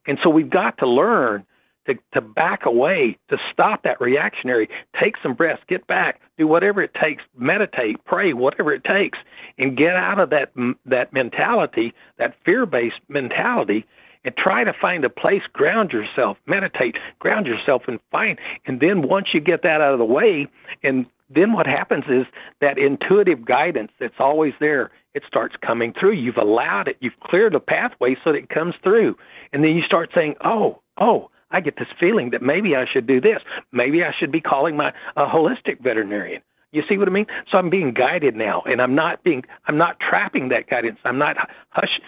And 0.06 0.18
so 0.22 0.30
we've 0.30 0.50
got 0.50 0.78
to 0.78 0.86
learn 0.86 1.44
to, 1.86 1.98
to 2.12 2.20
back 2.20 2.66
away, 2.66 3.16
to 3.28 3.38
stop 3.50 3.82
that 3.84 4.00
reactionary, 4.00 4.68
take 4.98 5.16
some 5.18 5.34
breaths, 5.34 5.62
get 5.66 5.86
back, 5.86 6.20
do 6.36 6.46
whatever 6.46 6.82
it 6.82 6.94
takes, 6.94 7.22
meditate, 7.36 8.04
pray, 8.04 8.32
whatever 8.32 8.72
it 8.72 8.84
takes, 8.84 9.18
and 9.58 9.76
get 9.76 9.96
out 9.96 10.18
of 10.18 10.30
that 10.30 10.52
that 10.84 11.12
mentality, 11.12 11.94
that 12.18 12.34
fear-based 12.44 13.00
mentality, 13.08 13.86
and 14.24 14.36
try 14.36 14.64
to 14.64 14.72
find 14.72 15.04
a 15.04 15.10
place, 15.10 15.42
ground 15.52 15.92
yourself, 15.92 16.36
meditate, 16.46 16.98
ground 17.20 17.46
yourself, 17.46 17.86
and 17.86 18.00
find. 18.10 18.38
And 18.66 18.80
then 18.80 19.02
once 19.02 19.32
you 19.32 19.40
get 19.40 19.62
that 19.62 19.80
out 19.80 19.92
of 19.92 19.98
the 19.98 20.04
way, 20.04 20.48
and 20.82 21.06
then 21.28 21.52
what 21.52 21.66
happens 21.66 22.04
is 22.08 22.26
that 22.60 22.78
intuitive 22.78 23.44
guidance 23.44 23.92
that's 23.98 24.20
always 24.20 24.54
there 24.60 24.90
it 25.16 25.24
starts 25.26 25.56
coming 25.56 25.94
through. 25.94 26.12
You've 26.12 26.36
allowed 26.36 26.88
it. 26.88 26.98
You've 27.00 27.18
cleared 27.20 27.54
the 27.54 27.60
pathway 27.60 28.16
so 28.22 28.32
that 28.32 28.38
it 28.38 28.50
comes 28.50 28.74
through. 28.82 29.16
And 29.50 29.64
then 29.64 29.74
you 29.74 29.82
start 29.82 30.10
saying, 30.14 30.36
oh, 30.42 30.82
oh, 30.98 31.30
I 31.50 31.62
get 31.62 31.76
this 31.78 31.88
feeling 31.98 32.30
that 32.30 32.42
maybe 32.42 32.76
I 32.76 32.84
should 32.84 33.06
do 33.06 33.18
this. 33.18 33.42
Maybe 33.72 34.04
I 34.04 34.12
should 34.12 34.30
be 34.30 34.42
calling 34.42 34.76
my 34.76 34.92
a 35.16 35.24
holistic 35.24 35.80
veterinarian. 35.80 36.42
You 36.72 36.82
see 36.88 36.98
what 36.98 37.08
I 37.08 37.10
mean? 37.10 37.26
So 37.50 37.58
I'm 37.58 37.70
being 37.70 37.92
guided 37.92 38.36
now, 38.36 38.62
and 38.66 38.82
I'm 38.82 38.94
not 38.94 39.22
being, 39.22 39.44
I'm 39.66 39.78
not 39.78 40.00
trapping 40.00 40.48
that 40.48 40.66
guidance. 40.68 40.98
I'm 41.04 41.18
not 41.18 41.50
hush, 41.70 42.00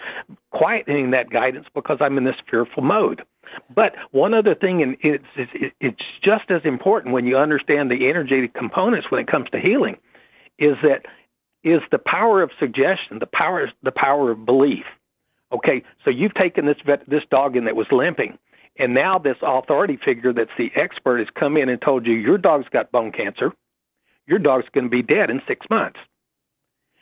quietening 0.53 1.11
that 1.11 1.29
guidance 1.29 1.67
because 1.73 1.97
I'm 2.01 2.17
in 2.17 2.23
this 2.23 2.35
fearful 2.49 2.83
mode. 2.83 3.23
But 3.73 3.95
one 4.11 4.33
other 4.33 4.53
thing, 4.53 4.83
and 4.83 4.97
it's, 5.01 5.25
it's, 5.35 5.73
it's 5.79 6.03
just 6.21 6.51
as 6.51 6.63
important 6.65 7.13
when 7.13 7.25
you 7.25 7.37
understand 7.37 7.89
the 7.89 8.09
energy 8.09 8.47
components 8.47 9.09
when 9.09 9.21
it 9.21 9.27
comes 9.27 9.49
to 9.51 9.59
healing, 9.59 9.97
is 10.57 10.77
that 10.83 11.05
is 11.63 11.81
the 11.91 11.99
power 11.99 12.41
of 12.41 12.51
suggestion, 12.59 13.19
the 13.19 13.27
power 13.27 13.71
the 13.83 13.91
power 13.91 14.31
of 14.31 14.45
belief. 14.45 14.85
Okay, 15.51 15.83
so 16.03 16.11
you've 16.11 16.33
taken 16.33 16.65
this 16.65 16.77
vet, 16.85 17.09
this 17.09 17.23
dog 17.31 17.55
in 17.55 17.65
that 17.65 17.75
was 17.75 17.91
limping, 17.91 18.37
and 18.77 18.93
now 18.93 19.17
this 19.17 19.37
authority 19.41 19.97
figure 19.97 20.31
that's 20.31 20.51
the 20.57 20.71
expert 20.75 21.19
has 21.19 21.29
come 21.33 21.57
in 21.57 21.69
and 21.69 21.81
told 21.81 22.05
you 22.05 22.13
your 22.13 22.37
dog's 22.37 22.69
got 22.69 22.91
bone 22.91 23.11
cancer, 23.11 23.51
your 24.29 24.39
dog's 24.39 24.69
going 24.69 24.85
to 24.85 24.89
be 24.89 25.01
dead 25.01 25.29
in 25.29 25.41
six 25.47 25.65
months. 25.69 25.99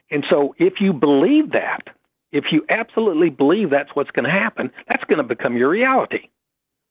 And 0.10 0.26
so 0.30 0.56
if 0.58 0.80
you 0.80 0.94
believe 0.94 1.52
that, 1.52 1.90
if 2.32 2.52
you 2.52 2.66
absolutely 2.70 3.30
believe 3.30 3.70
that's 3.70 3.96
what's 3.96 4.12
going 4.12 4.26
to 4.26 4.32
happen, 4.32 4.72
that's 4.88 5.04
going 5.04 5.18
to 5.18 5.24
become 5.24 5.58
your 5.58 5.70
reality. 5.70 6.30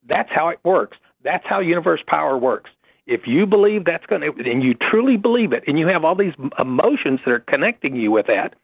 That's 0.07 0.31
how 0.31 0.49
it 0.49 0.61
works. 0.63 0.99
That's 1.23 1.47
how 1.47 1.61
universe 1.61 2.03
power 2.07 2.37
works. 2.37 2.71
If 3.07 3.27
you 3.27 3.47
believe 3.47 3.85
that's 3.85 4.07
going 4.07 4.23
to, 4.23 4.51
and 4.51 4.63
you 4.63 4.75
truly 4.75 5.17
believe 5.17 5.53
it, 5.53 5.65
and 5.67 5.79
you 5.79 5.87
have 5.87 6.05
all 6.05 6.15
these 6.15 6.35
emotions 6.59 7.21
that 7.25 7.33
are 7.33 7.41
connecting 7.41 7.97
you 7.97 8.11
with 8.11 8.27
that, 8.27 8.55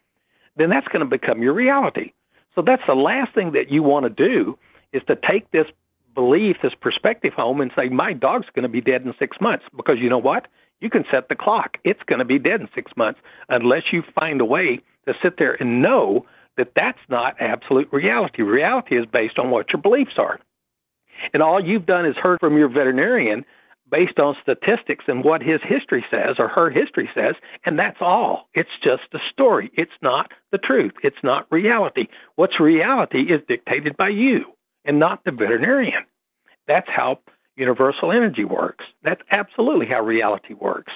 then 0.56 0.68
that's 0.68 0.88
going 0.88 1.00
to 1.00 1.06
become 1.06 1.42
your 1.42 1.52
reality. 1.54 2.12
So 2.54 2.62
that's 2.62 2.84
the 2.86 2.94
last 2.94 3.34
thing 3.34 3.52
that 3.52 3.70
you 3.70 3.82
want 3.82 4.04
to 4.04 4.10
do 4.10 4.58
is 4.92 5.02
to 5.06 5.16
take 5.16 5.50
this 5.50 5.66
belief, 6.14 6.58
this 6.62 6.74
perspective 6.74 7.32
home 7.32 7.60
and 7.60 7.72
say, 7.74 7.88
my 7.88 8.12
dog's 8.12 8.48
going 8.54 8.64
to 8.64 8.68
be 8.68 8.82
dead 8.82 9.02
in 9.02 9.14
six 9.18 9.40
months. 9.40 9.64
Because 9.74 9.98
you 9.98 10.10
know 10.10 10.18
what? 10.18 10.46
You 10.82 10.90
can 10.90 11.06
set 11.12 11.28
the 11.28 11.36
clock. 11.36 11.78
It's 11.84 12.02
going 12.02 12.18
to 12.18 12.24
be 12.24 12.40
dead 12.40 12.60
in 12.60 12.68
six 12.74 12.90
months 12.96 13.20
unless 13.48 13.92
you 13.92 14.02
find 14.02 14.40
a 14.40 14.44
way 14.44 14.80
to 15.06 15.14
sit 15.22 15.36
there 15.36 15.56
and 15.58 15.80
know 15.80 16.26
that 16.56 16.74
that's 16.74 16.98
not 17.08 17.40
absolute 17.40 17.88
reality. 17.92 18.42
Reality 18.42 18.96
is 18.96 19.06
based 19.06 19.38
on 19.38 19.50
what 19.50 19.72
your 19.72 19.80
beliefs 19.80 20.18
are. 20.18 20.40
And 21.32 21.40
all 21.40 21.64
you've 21.64 21.86
done 21.86 22.04
is 22.04 22.16
heard 22.16 22.40
from 22.40 22.58
your 22.58 22.68
veterinarian 22.68 23.44
based 23.90 24.18
on 24.18 24.36
statistics 24.42 25.04
and 25.06 25.22
what 25.22 25.40
his 25.40 25.60
history 25.62 26.04
says 26.10 26.36
or 26.40 26.48
her 26.48 26.68
history 26.68 27.08
says, 27.14 27.36
and 27.64 27.78
that's 27.78 28.00
all. 28.00 28.48
It's 28.52 28.76
just 28.82 29.04
a 29.12 29.20
story. 29.30 29.70
It's 29.74 29.92
not 30.02 30.32
the 30.50 30.58
truth. 30.58 30.94
It's 31.04 31.22
not 31.22 31.46
reality. 31.52 32.08
What's 32.34 32.58
reality 32.58 33.20
is 33.20 33.40
dictated 33.46 33.96
by 33.96 34.08
you 34.08 34.46
and 34.84 34.98
not 34.98 35.22
the 35.22 35.30
veterinarian. 35.30 36.04
That's 36.66 36.90
how 36.90 37.20
universal 37.56 38.12
energy 38.12 38.44
works. 38.44 38.84
That's 39.02 39.22
absolutely 39.30 39.86
how 39.86 40.02
reality 40.02 40.54
works. 40.54 40.92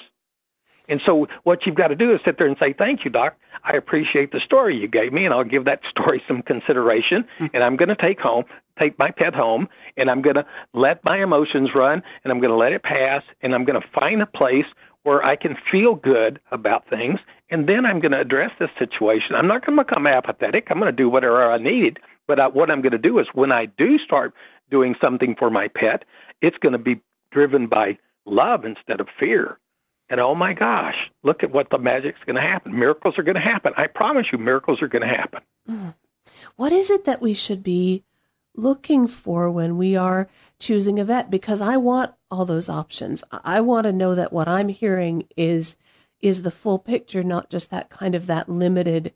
And 0.88 1.00
so 1.04 1.28
what 1.42 1.66
you've 1.66 1.74
got 1.74 1.88
to 1.88 1.96
do 1.96 2.14
is 2.14 2.20
sit 2.24 2.38
there 2.38 2.46
and 2.46 2.56
say, 2.58 2.72
thank 2.72 3.04
you, 3.04 3.10
doc. 3.10 3.36
I 3.64 3.72
appreciate 3.72 4.30
the 4.30 4.40
story 4.40 4.76
you 4.76 4.86
gave 4.86 5.12
me 5.12 5.24
and 5.24 5.34
I'll 5.34 5.44
give 5.44 5.64
that 5.64 5.82
story 5.90 6.22
some 6.28 6.42
consideration 6.42 7.26
and 7.52 7.64
I'm 7.64 7.76
going 7.76 7.88
to 7.88 7.96
take 7.96 8.20
home, 8.20 8.44
take 8.78 8.98
my 8.98 9.10
pet 9.10 9.34
home 9.34 9.68
and 9.96 10.10
I'm 10.10 10.22
going 10.22 10.36
to 10.36 10.46
let 10.72 11.04
my 11.04 11.22
emotions 11.22 11.74
run 11.74 12.02
and 12.22 12.32
I'm 12.32 12.40
going 12.40 12.52
to 12.52 12.56
let 12.56 12.72
it 12.72 12.82
pass 12.82 13.22
and 13.40 13.54
I'm 13.54 13.64
going 13.64 13.80
to 13.80 13.88
find 13.88 14.22
a 14.22 14.26
place 14.26 14.66
where 15.02 15.24
I 15.24 15.36
can 15.36 15.56
feel 15.70 15.94
good 15.94 16.40
about 16.50 16.88
things 16.88 17.20
and 17.50 17.68
then 17.68 17.86
I'm 17.86 18.00
going 18.00 18.12
to 18.12 18.20
address 18.20 18.52
this 18.58 18.70
situation. 18.78 19.34
I'm 19.34 19.46
not 19.46 19.64
going 19.64 19.76
to 19.76 19.84
become 19.84 20.06
apathetic. 20.06 20.70
I'm 20.70 20.78
going 20.78 20.90
to 20.90 20.96
do 20.96 21.08
whatever 21.08 21.50
I 21.50 21.58
need. 21.58 22.00
But 22.26 22.40
I, 22.40 22.48
what 22.48 22.70
I'm 22.70 22.82
going 22.82 22.92
to 22.92 22.98
do 22.98 23.18
is 23.20 23.28
when 23.34 23.52
I 23.52 23.66
do 23.66 23.98
start 23.98 24.34
doing 24.68 24.96
something 25.00 25.36
for 25.36 25.48
my 25.48 25.68
pet, 25.68 26.04
it's 26.40 26.58
going 26.58 26.72
to 26.72 26.78
be 26.78 27.00
driven 27.30 27.66
by 27.66 27.98
love 28.24 28.64
instead 28.64 29.00
of 29.00 29.08
fear. 29.18 29.58
And 30.08 30.20
oh 30.20 30.34
my 30.34 30.52
gosh, 30.52 31.10
look 31.22 31.42
at 31.42 31.50
what 31.50 31.70
the 31.70 31.78
magic's 31.78 32.20
going 32.24 32.36
to 32.36 32.42
happen. 32.42 32.78
Miracles 32.78 33.18
are 33.18 33.22
going 33.22 33.34
to 33.34 33.40
happen. 33.40 33.72
I 33.76 33.88
promise 33.88 34.30
you, 34.30 34.38
miracles 34.38 34.80
are 34.80 34.88
going 34.88 35.02
to 35.02 35.08
happen. 35.08 35.42
Mm. 35.68 35.94
What 36.56 36.72
is 36.72 36.90
it 36.90 37.04
that 37.04 37.20
we 37.20 37.34
should 37.34 37.62
be 37.62 38.04
looking 38.54 39.06
for 39.06 39.50
when 39.50 39.76
we 39.76 39.96
are 39.96 40.28
choosing 40.58 40.98
a 40.98 41.04
vet? 41.04 41.30
Because 41.30 41.60
I 41.60 41.76
want 41.76 42.12
all 42.30 42.44
those 42.44 42.68
options. 42.68 43.24
I 43.30 43.60
want 43.60 43.84
to 43.84 43.92
know 43.92 44.14
that 44.14 44.32
what 44.32 44.48
I'm 44.48 44.68
hearing 44.68 45.26
is 45.36 45.76
is 46.20 46.42
the 46.42 46.50
full 46.50 46.78
picture, 46.78 47.22
not 47.22 47.50
just 47.50 47.70
that 47.70 47.90
kind 47.90 48.14
of 48.14 48.26
that 48.26 48.48
limited 48.48 49.12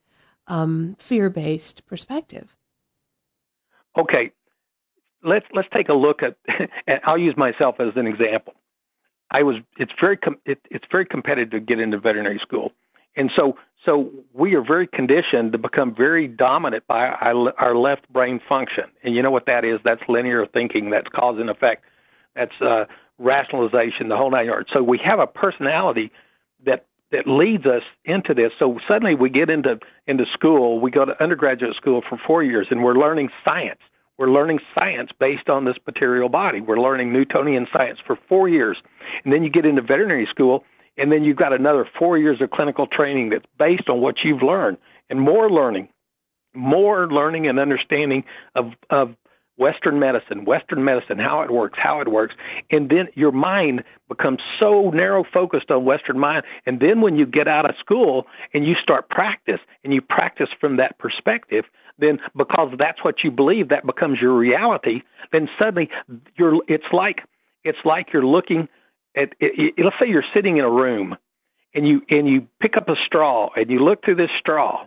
um, 0.47 0.97
fear-based 0.99 1.87
perspective. 1.87 2.55
Okay, 3.97 4.33
let's 5.23 5.47
let's 5.53 5.69
take 5.73 5.89
a 5.89 5.95
look 5.95 6.23
at. 6.23 6.37
And 6.87 7.01
I'll 7.05 7.19
use 7.19 7.37
myself 7.37 7.81
as 7.81 7.97
an 7.97 8.07
example. 8.07 8.55
I 9.31 9.43
was. 9.43 9.57
It's 9.79 9.93
very. 10.01 10.17
Com, 10.17 10.39
it, 10.45 10.61
it's 10.71 10.85
very 10.91 11.07
competitive 11.07 11.51
to 11.51 11.61
get 11.61 11.79
into 11.81 11.99
veterinary 11.99 12.39
school, 12.39 12.73
and 13.17 13.31
so 13.35 13.57
so 13.85 14.11
we 14.35 14.55
are 14.57 14.63
very 14.63 14.87
conditioned 14.87 15.53
to 15.53 15.59
become 15.59 15.95
very 15.95 16.29
dominant 16.29 16.87
by 16.87 17.09
our, 17.09 17.55
our 17.59 17.75
left 17.75 18.13
brain 18.13 18.41
function. 18.47 18.85
And 19.03 19.15
you 19.15 19.23
know 19.23 19.31
what 19.31 19.47
that 19.47 19.65
is? 19.65 19.81
That's 19.83 20.03
linear 20.09 20.47
thinking. 20.47 20.91
That's 20.91 21.09
cause 21.09 21.39
and 21.39 21.49
effect. 21.49 21.85
That's 22.35 22.61
uh, 22.61 22.87
rationalization. 23.19 24.09
The 24.09 24.17
whole 24.17 24.31
nine 24.31 24.47
yards. 24.47 24.71
So 24.73 24.83
we 24.83 24.99
have 24.99 25.19
a 25.19 25.27
personality 25.27 26.13
that 26.65 26.87
that 27.11 27.27
leads 27.27 27.67
us 27.67 27.83
into 28.05 28.35
this. 28.35 28.53
So 28.59 28.79
suddenly 28.87 29.15
we 29.15 29.31
get 29.31 29.51
into 29.51 29.81
into 30.07 30.27
school. 30.27 30.81
We 30.81 30.91
go 30.91 31.05
to 31.05 31.23
undergraduate 31.23 31.77
school 31.77 32.03
for 32.07 32.19
four 32.19 32.43
years, 32.43 32.69
and 32.71 32.83
we're 32.85 32.95
learning 32.95 33.31
science. 33.45 33.81
We're 34.21 34.31
learning 34.31 34.61
science 34.75 35.13
based 35.19 35.49
on 35.49 35.65
this 35.65 35.79
material 35.87 36.29
body. 36.29 36.61
We're 36.61 36.79
learning 36.79 37.11
Newtonian 37.11 37.67
science 37.73 38.01
for 38.07 38.17
four 38.29 38.51
years, 38.51 38.77
and 39.25 39.33
then 39.33 39.43
you 39.43 39.49
get 39.49 39.65
into 39.65 39.81
veterinary 39.81 40.27
school, 40.27 40.63
and 40.99 41.11
then 41.11 41.25
you've 41.25 41.39
got 41.39 41.55
another 41.55 41.89
four 41.99 42.19
years 42.19 42.39
of 42.43 42.51
clinical 42.51 42.87
training 42.87 43.31
that's 43.31 43.47
based 43.57 43.89
on 43.89 44.03
what 44.03 44.23
you've 44.23 44.43
learned, 44.43 44.77
and 45.09 45.23
more 45.23 45.51
learning, 45.51 45.89
more 46.53 47.11
learning 47.11 47.47
and 47.47 47.59
understanding 47.59 48.25
of 48.55 48.75
of 48.91 49.17
Western 49.57 49.99
medicine, 49.99 50.45
Western 50.45 50.85
medicine, 50.85 51.19
how 51.19 51.41
it 51.41 51.51
works, 51.51 51.79
how 51.79 52.03
it 52.03 52.09
works. 52.09 52.35
And 52.71 52.91
then 52.91 53.09
your 53.15 53.33
mind 53.33 53.85
becomes 54.07 54.43
so 54.59 54.91
narrow 54.91 55.25
focused 55.25 55.71
on 55.71 55.87
Western 55.87 56.19
mind. 56.19 56.45
And 56.67 56.79
then 56.79 57.01
when 57.01 57.17
you 57.17 57.25
get 57.25 57.49
out 57.49 57.69
of 57.69 57.77
school 57.79 58.27
and 58.53 58.67
you 58.67 58.75
start 58.75 59.09
practice 59.09 59.61
and 59.83 59.95
you 59.95 60.03
practice 60.03 60.51
from 60.61 60.77
that 60.77 60.99
perspective, 60.99 61.65
then 62.01 62.21
because 62.35 62.75
that's 62.79 63.03
what 63.05 63.23
you 63.23 63.31
believe, 63.31 63.69
that 63.69 63.87
becomes 63.87 64.21
your 64.21 64.35
reality, 64.35 65.03
then 65.33 65.49
suddenly 65.59 65.91
you're, 66.37 66.61
it's 66.67 66.93
like, 66.93 67.25
it's 67.65 67.79
like 67.85 68.13
you're 68.13 68.27
looking 68.27 68.69
at, 69.15 69.35
it, 69.39 69.75
it, 69.79 69.85
let's 69.85 69.99
say 69.99 70.09
you're 70.09 70.25
sitting 70.35 70.57
in 70.57 70.65
a 70.65 70.71
room 70.71 71.17
and 71.75 71.87
you, 71.87 72.03
and 72.09 72.29
you 72.29 72.49
pick 72.59 72.77
up 72.77 72.89
a 72.89 72.97
straw 72.97 73.51
and 73.57 73.71
you 73.71 73.79
look 73.79 74.05
through 74.05 74.17
this 74.17 74.31
straw 74.39 74.87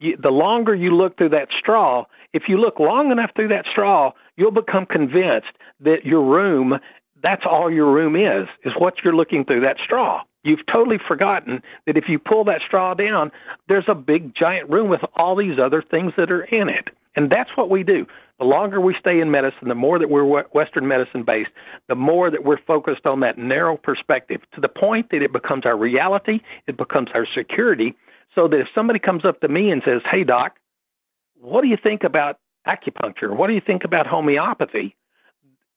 you, 0.00 0.16
the 0.16 0.30
longer 0.30 0.74
you 0.74 0.94
look 0.94 1.16
through 1.16 1.30
that 1.30 1.52
straw, 1.52 2.04
if 2.32 2.48
you 2.48 2.58
look 2.58 2.78
long 2.78 3.10
enough 3.10 3.32
through 3.34 3.48
that 3.48 3.66
straw, 3.66 4.12
you'll 4.36 4.50
become 4.50 4.86
convinced 4.86 5.52
that 5.80 6.04
your 6.04 6.22
room, 6.22 6.78
that's 7.20 7.44
all 7.44 7.70
your 7.70 7.90
room 7.92 8.16
is, 8.16 8.48
is 8.64 8.74
what 8.74 9.02
you're 9.02 9.16
looking 9.16 9.44
through 9.44 9.60
that 9.60 9.78
straw. 9.78 10.22
You've 10.44 10.64
totally 10.66 10.98
forgotten 10.98 11.62
that 11.86 11.96
if 11.96 12.08
you 12.08 12.18
pull 12.18 12.44
that 12.44 12.62
straw 12.62 12.94
down, 12.94 13.32
there's 13.66 13.88
a 13.88 13.94
big 13.94 14.34
giant 14.34 14.70
room 14.70 14.88
with 14.88 15.04
all 15.14 15.34
these 15.34 15.58
other 15.58 15.82
things 15.82 16.12
that 16.16 16.30
are 16.30 16.44
in 16.44 16.68
it. 16.68 16.90
And 17.16 17.28
that's 17.28 17.56
what 17.56 17.68
we 17.68 17.82
do. 17.82 18.06
The 18.38 18.44
longer 18.44 18.80
we 18.80 18.94
stay 18.94 19.20
in 19.20 19.32
medicine, 19.32 19.68
the 19.68 19.74
more 19.74 19.98
that 19.98 20.08
we're 20.08 20.44
Western 20.52 20.86
medicine 20.86 21.24
based, 21.24 21.50
the 21.88 21.96
more 21.96 22.30
that 22.30 22.44
we're 22.44 22.58
focused 22.58 23.04
on 23.04 23.20
that 23.20 23.36
narrow 23.36 23.76
perspective 23.76 24.40
to 24.52 24.60
the 24.60 24.68
point 24.68 25.10
that 25.10 25.22
it 25.22 25.32
becomes 25.32 25.66
our 25.66 25.76
reality, 25.76 26.40
it 26.68 26.76
becomes 26.76 27.10
our 27.14 27.26
security, 27.26 27.96
so 28.36 28.46
that 28.46 28.60
if 28.60 28.68
somebody 28.72 29.00
comes 29.00 29.24
up 29.24 29.40
to 29.40 29.48
me 29.48 29.72
and 29.72 29.82
says, 29.82 30.02
"Hey, 30.04 30.22
doc, 30.22 30.60
what 31.40 31.62
do 31.62 31.68
you 31.68 31.76
think 31.76 32.04
about 32.04 32.38
acupuncture? 32.64 33.34
What 33.34 33.48
do 33.48 33.54
you 33.54 33.60
think 33.60 33.82
about 33.82 34.06
homeopathy?" 34.06 34.94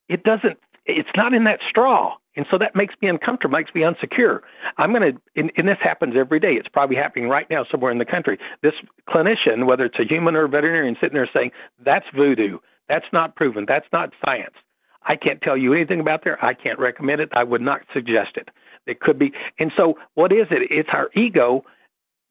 It 0.08 0.24
doesn't. 0.24 0.60
It's 0.86 1.10
not 1.16 1.34
in 1.34 1.44
that 1.46 1.62
straw, 1.68 2.16
and 2.36 2.46
so 2.50 2.58
that 2.58 2.76
makes 2.76 2.96
me 3.02 3.08
uncomfortable, 3.08 3.58
makes 3.58 3.74
me 3.76 3.82
unsecure. 3.82 4.42
I'm 4.78 4.92
going 4.94 5.14
to, 5.14 5.22
and, 5.36 5.52
and 5.56 5.68
this 5.68 5.78
happens 5.80 6.16
every 6.16 6.40
day. 6.40 6.56
It's 6.56 6.68
probably 6.68 6.96
happening 6.96 7.30
right 7.30 7.50
now 7.50 7.66
somewhere 7.66 7.92
in 7.92 7.98
the 7.98 8.06
country. 8.06 8.40
This 8.62 8.74
clinician, 9.08 9.66
whether 9.66 9.86
it's 9.86 10.00
a 10.00 10.06
human 10.06 10.36
or 10.36 10.46
a 10.46 10.50
veterinarian, 10.50 10.96
sitting 11.00 11.16
there 11.16 11.30
saying, 11.34 11.52
"That's 11.80 12.08
voodoo. 12.16 12.60
That's 12.88 13.06
not 13.14 13.36
proven. 13.36 13.66
That's 13.66 13.88
not 13.94 14.14
science." 14.26 14.56
I 15.04 15.16
can't 15.16 15.42
tell 15.42 15.58
you 15.58 15.74
anything 15.74 16.00
about 16.00 16.24
there. 16.24 16.44
I 16.44 16.54
can't 16.54 16.80
recommend 16.80 17.22
it. 17.22 17.30
I 17.34 17.44
would 17.44 17.62
not 17.62 17.82
suggest 17.94 18.38
it. 18.38 18.50
It 18.86 19.00
could 19.00 19.18
be. 19.18 19.34
And 19.60 19.72
so, 19.76 19.98
what 20.14 20.32
is 20.32 20.48
it? 20.52 20.72
It's 20.72 20.90
our 20.90 21.10
ego 21.16 21.66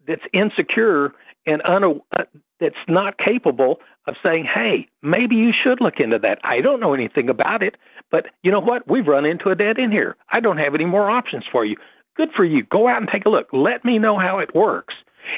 that's 0.07 0.25
insecure 0.33 1.15
and 1.47 1.63
un- 1.65 2.01
uh, 2.13 2.25
that's 2.59 2.77
not 2.89 3.19
capable 3.19 3.81
of 4.07 4.17
saying, 4.23 4.45
"Hey, 4.45 4.89
maybe 5.03 5.37
you 5.37 5.53
should 5.53 5.81
look 5.81 6.01
into 6.01 6.19
that." 6.21 6.41
I 6.43 6.61
don't 6.61 6.81
know 6.81 6.95
anything 6.95 7.29
about 7.29 7.63
it, 7.63 7.77
but 8.11 8.27
you 8.43 8.51
know 8.51 8.61
what? 8.61 8.89
We've 8.89 9.07
run 9.07 9.25
into 9.25 9.51
a 9.51 9.55
dead 9.55 9.79
end 9.79 9.93
here. 9.93 10.17
I 10.29 10.41
don't 10.41 10.59
have 10.59 10.75
any 10.75 10.87
more 10.87 11.11
options 11.11 11.47
for 11.47 11.65
you. 11.65 11.77
Good 12.17 12.33
for 12.33 12.45
you. 12.45 12.63
Go 12.65 12.89
out 12.89 12.99
and 12.99 13.09
take 13.09 13.27
a 13.27 13.31
look. 13.31 13.49
Let 13.53 13.85
me 13.85 13.99
know 13.99 14.19
how 14.19 14.39
it 14.39 14.55
works. 14.55 14.95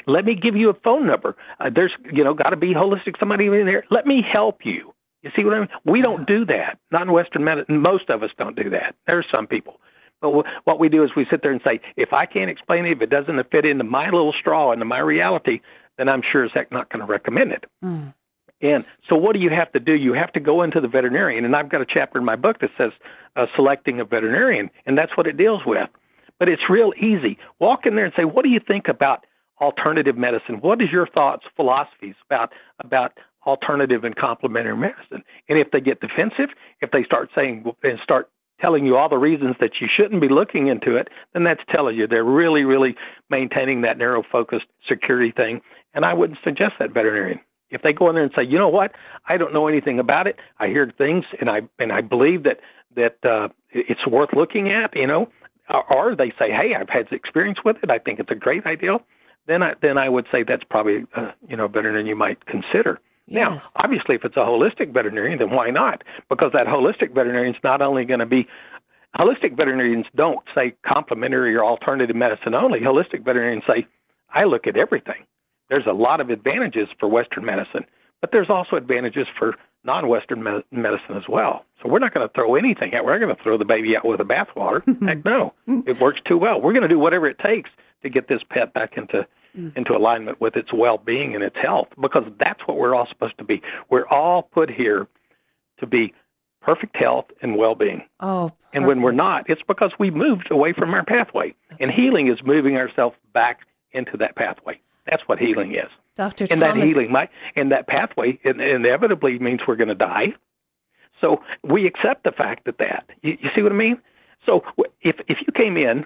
Let 0.07 0.25
me 0.25 0.35
give 0.35 0.55
you 0.55 0.69
a 0.69 0.73
phone 0.73 1.05
number. 1.05 1.35
Uh, 1.59 1.69
there's, 1.69 1.91
you 2.11 2.23
know, 2.23 2.33
got 2.33 2.49
to 2.49 2.55
be 2.55 2.73
holistic 2.73 3.19
somebody 3.19 3.47
in 3.47 3.65
there. 3.65 3.83
Let 3.89 4.07
me 4.07 4.21
help 4.21 4.65
you. 4.65 4.93
You 5.21 5.31
see 5.35 5.43
what 5.43 5.53
I 5.53 5.59
mean? 5.59 5.69
We 5.85 6.01
don't 6.01 6.27
do 6.27 6.45
that. 6.45 6.79
Not 6.91 7.03
in 7.03 7.11
Western 7.11 7.43
medicine. 7.43 7.79
Most 7.79 8.09
of 8.09 8.23
us 8.23 8.31
don't 8.37 8.55
do 8.55 8.69
that. 8.71 8.95
There's 9.07 9.25
some 9.29 9.47
people. 9.47 9.79
But 10.21 10.45
what 10.65 10.79
we 10.79 10.89
do 10.89 11.03
is 11.03 11.15
we 11.15 11.25
sit 11.25 11.41
there 11.41 11.51
and 11.51 11.61
say, 11.63 11.81
if 11.95 12.13
I 12.13 12.25
can't 12.25 12.49
explain 12.49 12.85
it, 12.85 12.91
if 12.91 13.01
it 13.01 13.09
doesn't 13.09 13.51
fit 13.51 13.65
into 13.65 13.83
my 13.83 14.05
little 14.09 14.33
straw, 14.33 14.71
into 14.71 14.85
my 14.85 14.99
reality, 14.99 15.61
then 15.97 16.09
I'm 16.09 16.21
sure 16.21 16.45
as 16.45 16.51
heck 16.51 16.71
not 16.71 16.89
going 16.89 17.01
to 17.01 17.05
recommend 17.05 17.51
it. 17.51 17.65
Mm. 17.83 18.13
And 18.63 18.85
so 19.09 19.17
what 19.17 19.33
do 19.33 19.39
you 19.39 19.49
have 19.49 19.71
to 19.73 19.79
do? 19.79 19.93
You 19.93 20.13
have 20.13 20.31
to 20.33 20.39
go 20.39 20.63
into 20.63 20.79
the 20.79 20.87
veterinarian, 20.87 21.43
and 21.43 21.55
I've 21.55 21.69
got 21.69 21.81
a 21.81 21.85
chapter 21.85 22.17
in 22.17 22.25
my 22.25 22.37
book 22.37 22.59
that 22.59 22.71
says 22.77 22.93
uh, 23.35 23.45
selecting 23.55 23.99
a 23.99 24.05
veterinarian, 24.05 24.71
and 24.85 24.97
that's 24.97 25.15
what 25.17 25.27
it 25.27 25.35
deals 25.35 25.65
with. 25.65 25.89
But 26.39 26.47
it's 26.47 26.69
real 26.69 26.93
easy. 26.97 27.37
Walk 27.59 27.85
in 27.85 27.95
there 27.95 28.05
and 28.05 28.13
say, 28.15 28.23
what 28.23 28.43
do 28.43 28.49
you 28.49 28.61
think 28.61 28.87
about 28.87 29.25
alternative 29.59 30.17
medicine? 30.17 30.61
What 30.61 30.81
is 30.81 30.91
your 30.91 31.05
thoughts, 31.05 31.45
philosophies 31.55 32.15
about 32.25 32.53
about 32.79 33.17
alternative 33.45 34.05
and 34.05 34.15
complementary 34.15 34.77
medicine? 34.77 35.23
And 35.49 35.59
if 35.59 35.71
they 35.71 35.81
get 35.81 35.99
defensive, 35.99 36.49
if 36.81 36.89
they 36.91 37.03
start 37.03 37.31
saying 37.35 37.69
and 37.83 37.99
start 37.99 38.29
telling 38.61 38.85
you 38.85 38.95
all 38.95 39.09
the 39.09 39.17
reasons 39.17 39.57
that 39.59 39.81
you 39.81 39.89
shouldn't 39.89 40.21
be 40.21 40.29
looking 40.29 40.67
into 40.67 40.95
it, 40.95 41.09
then 41.33 41.43
that's 41.43 41.63
telling 41.67 41.97
you 41.97 42.07
they're 42.07 42.23
really, 42.23 42.63
really 42.63 42.95
maintaining 43.29 43.81
that 43.81 43.97
narrow 43.97 44.23
focused 44.23 44.67
security 44.87 45.31
thing. 45.31 45.61
And 45.93 46.05
I 46.05 46.13
wouldn't 46.13 46.39
suggest 46.43 46.75
that 46.79 46.91
veterinarian. 46.91 47.41
If 47.73 47.81
they 47.81 47.93
go 47.93 48.09
in 48.09 48.15
there 48.15 48.23
and 48.23 48.33
say, 48.35 48.43
you 48.43 48.57
know 48.57 48.69
what, 48.69 48.93
I 49.27 49.37
don't 49.37 49.53
know 49.53 49.67
anything 49.67 49.99
about 49.99 50.27
it, 50.27 50.37
I 50.59 50.67
hear 50.67 50.91
things, 50.97 51.25
and 51.39 51.49
I 51.49 51.63
and 51.79 51.91
I 51.91 52.01
believe 52.01 52.43
that 52.43 52.59
that 52.95 53.23
uh, 53.25 53.49
it's 53.71 54.05
worth 54.05 54.33
looking 54.33 54.69
at, 54.69 54.95
you 54.95 55.07
know, 55.07 55.29
or, 55.69 55.93
or 55.93 56.15
they 56.15 56.31
say, 56.37 56.51
hey, 56.51 56.75
I've 56.75 56.89
had 56.89 57.11
experience 57.11 57.63
with 57.63 57.77
it, 57.83 57.89
I 57.89 57.97
think 57.97 58.19
it's 58.19 58.31
a 58.31 58.35
great 58.35 58.65
idea, 58.65 58.99
then 59.47 59.63
I 59.63 59.75
then 59.81 59.97
I 59.97 60.09
would 60.09 60.27
say 60.31 60.43
that's 60.43 60.63
probably 60.63 61.05
uh, 61.15 61.31
you 61.47 61.57
know 61.57 61.67
better 61.67 61.91
than 61.93 62.05
you 62.05 62.15
might 62.15 62.45
consider. 62.45 62.99
Yes. 63.25 63.49
Now, 63.49 63.61
obviously, 63.77 64.15
if 64.15 64.25
it's 64.25 64.35
a 64.35 64.41
holistic 64.41 64.91
veterinarian, 64.91 65.39
then 65.39 65.49
why 65.49 65.69
not? 65.69 66.03
Because 66.29 66.51
that 66.51 66.67
holistic 66.67 67.13
veterinarian 67.13 67.55
is 67.55 67.63
not 67.63 67.81
only 67.81 68.03
going 68.03 68.19
to 68.19 68.25
be 68.25 68.47
holistic 69.17 69.55
veterinarians 69.55 70.07
don't 70.15 70.43
say 70.53 70.75
complementary 70.85 71.55
or 71.55 71.63
alternative 71.63 72.15
medicine 72.15 72.53
only. 72.53 72.79
Holistic 72.79 73.23
veterinarians 73.23 73.63
say, 73.65 73.87
I 74.33 74.43
look 74.45 74.67
at 74.67 74.75
everything. 74.75 75.25
There's 75.73 75.87
a 75.87 75.91
lot 75.91 76.21
of 76.21 76.29
advantages 76.29 76.87
for 76.99 77.07
Western 77.07 77.45
medicine, 77.45 77.83
but 78.21 78.31
there's 78.31 78.51
also 78.51 78.75
advantages 78.75 79.25
for 79.39 79.55
non-Western 79.83 80.43
me- 80.43 80.63
medicine 80.69 81.17
as 81.17 81.27
well. 81.27 81.65
So 81.81 81.89
we're 81.89 81.97
not 81.97 82.13
going 82.13 82.27
to 82.27 82.31
throw 82.31 82.53
anything 82.53 82.93
out. 82.93 83.05
We're 83.05 83.13
not 83.13 83.25
going 83.25 83.35
to 83.35 83.41
throw 83.41 83.57
the 83.57 83.65
baby 83.65 83.97
out 83.97 84.05
with 84.05 84.19
the 84.19 84.23
bathwater. 84.23 84.83
Heck 85.03 85.25
no. 85.25 85.55
It 85.87 85.99
works 85.99 86.21
too 86.23 86.37
well. 86.37 86.61
We're 86.61 86.73
going 86.73 86.83
to 86.83 86.87
do 86.87 86.99
whatever 86.99 87.25
it 87.25 87.39
takes 87.39 87.71
to 88.03 88.09
get 88.09 88.27
this 88.27 88.43
pet 88.47 88.71
back 88.71 88.97
into 88.97 89.25
mm. 89.57 89.75
into 89.75 89.97
alignment 89.97 90.39
with 90.39 90.55
its 90.55 90.71
well-being 90.71 91.33
and 91.33 91.43
its 91.43 91.57
health 91.57 91.87
because 91.99 92.25
that's 92.37 92.61
what 92.67 92.77
we're 92.77 92.93
all 92.93 93.07
supposed 93.07 93.39
to 93.39 93.43
be. 93.43 93.63
We're 93.89 94.05
all 94.05 94.43
put 94.43 94.69
here 94.69 95.07
to 95.79 95.87
be 95.87 96.13
perfect 96.61 96.95
health 96.95 97.25
and 97.41 97.57
well-being. 97.57 98.03
Oh, 98.19 98.49
perfect. 98.49 98.59
and 98.73 98.85
when 98.85 99.01
we're 99.01 99.11
not, 99.11 99.49
it's 99.49 99.63
because 99.67 99.91
we 99.97 100.11
moved 100.11 100.51
away 100.51 100.73
from 100.73 100.93
our 100.93 101.03
pathway. 101.03 101.55
That's 101.71 101.81
and 101.81 101.91
healing 101.91 102.27
is 102.27 102.43
moving 102.43 102.77
ourselves 102.77 103.15
back 103.33 103.61
into 103.91 104.17
that 104.17 104.35
pathway. 104.35 104.79
That's 105.05 105.23
what 105.27 105.39
healing 105.39 105.75
is. 105.75 105.89
Dr. 106.15 106.47
And 106.49 106.61
Thomas. 106.61 106.81
that 106.81 106.87
healing 106.87 107.11
might, 107.11 107.29
and 107.55 107.71
that 107.71 107.87
pathway 107.87 108.39
inevitably 108.43 109.39
means 109.39 109.61
we're 109.67 109.75
going 109.75 109.87
to 109.89 109.95
die. 109.95 110.33
So 111.19 111.41
we 111.63 111.87
accept 111.87 112.23
the 112.23 112.31
fact 112.31 112.65
that 112.65 112.77
that. 112.77 113.09
You, 113.21 113.37
you 113.41 113.49
see 113.55 113.63
what 113.63 113.71
I 113.71 113.75
mean? 113.75 114.01
So 114.45 114.63
if 115.01 115.19
if 115.27 115.41
you 115.41 115.53
came 115.53 115.77
in 115.77 116.05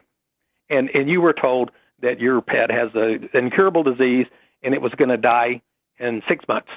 and 0.70 0.90
and 0.96 1.10
you 1.10 1.22
were 1.22 1.34
told 1.34 1.72
that 2.00 2.20
your 2.20 2.42
pet 2.42 2.72
has 2.72 2.94
a, 2.96 3.16
an 3.16 3.30
incurable 3.34 3.84
disease 3.84 4.28
and 4.62 4.74
it 4.74 4.82
was 4.82 4.94
going 4.94 5.10
to 5.10 5.18
die 5.18 5.62
in 6.00 6.22
six 6.28 6.48
months. 6.48 6.70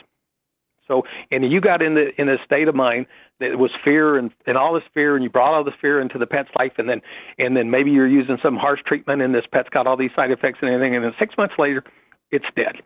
So, 0.89 1.05
and 1.31 1.51
you 1.51 1.61
got 1.61 1.83
in 1.83 1.95
the 1.95 2.21
in 2.21 2.29
a 2.29 2.43
state 2.45 2.67
of 2.67 2.75
mind 2.75 3.07
that 3.39 3.53
it 3.53 3.59
was 3.59 3.71
fear 3.85 4.17
and, 4.17 4.33
and 4.45 4.59
all 4.59 4.75
this 4.75 4.83
fear, 4.93 5.15
and 5.15 5.23
you 5.23 5.31
brought 5.31 5.55
all 5.55 5.63
this 5.63 5.75
fear 5.81 6.01
into 6.01 6.19
the 6.19 6.27
pet's 6.27 6.51
life, 6.59 6.73
and 6.79 6.89
then 6.89 7.01
and 7.39 7.57
then 7.57 7.71
maybe 7.71 7.93
you're 7.93 8.09
using 8.09 8.39
some 8.43 8.57
harsh 8.57 8.83
treatment, 8.83 9.23
and 9.23 9.33
this 9.33 9.47
pet's 9.47 9.69
got 9.69 9.87
all 9.87 9.97
these 9.97 10.11
side 10.17 10.33
effects 10.33 10.59
and 10.63 10.71
everything, 10.71 10.97
and 10.97 11.05
then 11.05 11.15
six 11.17 11.37
months 11.37 11.55
later, 11.59 11.85
it's 12.31 12.47
dead. 12.57 12.83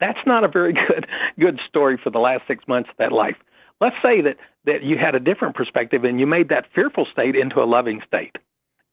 That's 0.00 0.24
not 0.26 0.44
a 0.44 0.48
very 0.48 0.72
good 0.88 1.06
good 1.38 1.60
story 1.66 1.96
for 1.96 2.10
the 2.10 2.20
last 2.20 2.46
six 2.46 2.66
months 2.66 2.90
of 2.90 2.96
that 2.98 3.12
life. 3.12 3.36
Let's 3.80 4.00
say 4.02 4.20
that 4.22 4.36
that 4.64 4.82
you 4.82 4.96
had 4.98 5.14
a 5.14 5.20
different 5.20 5.54
perspective 5.54 6.04
and 6.04 6.18
you 6.18 6.26
made 6.26 6.48
that 6.48 6.72
fearful 6.72 7.06
state 7.06 7.36
into 7.36 7.62
a 7.62 7.64
loving 7.64 8.02
state 8.06 8.38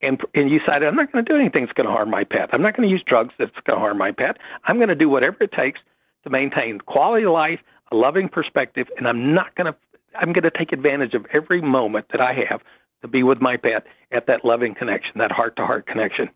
and 0.02 0.22
and 0.34 0.50
you 0.50 0.60
decided 0.60 0.88
I'm 0.88 0.96
not 0.96 1.12
going 1.12 1.24
to 1.24 1.32
do 1.32 1.38
anything 1.38 1.66
that's 1.66 1.74
going 1.74 1.88
to 1.88 1.94
harm 1.94 2.10
my 2.10 2.24
pet. 2.24 2.50
I'm 2.54 2.62
not 2.62 2.76
going 2.76 2.88
to 2.88 2.92
use 2.92 3.04
drugs 3.04 3.34
that's 3.38 3.52
going 3.64 3.78
to 3.78 3.80
harm 3.80 3.98
my 3.98 4.12
pet. 4.12 4.38
I'm 4.66 4.78
going 4.78 4.90
to 4.90 4.96
do 4.96 5.10
whatever 5.10 5.44
it 5.44 5.52
takes 5.52 5.80
to 6.24 6.30
maintain 6.30 6.80
quality 6.80 7.26
of 7.26 7.34
life, 7.34 7.62
a 7.92 7.96
loving 7.96 8.30
perspective, 8.30 8.90
and 8.98 9.08
I'm 9.08 9.34
not 9.34 9.56
going 9.56 9.72
to 9.72 9.76
I'm 10.16 10.34
going 10.34 10.44
to 10.44 10.52
take 10.52 10.74
advantage 10.74 11.14
of 11.14 11.26
every 11.32 11.62
moment 11.62 12.10
that 12.10 12.20
I 12.20 12.34
have 12.34 12.62
to 13.02 13.08
be 13.08 13.24
with 13.24 13.40
my 13.40 13.58
pet 13.58 13.86
at 14.12 14.28
that 14.28 14.44
loving 14.44 14.76
connection, 14.76 15.20
that 15.20 15.32
heart 15.32 15.56
to 15.56 15.66
heart 15.66 15.86
connection. 15.86 16.30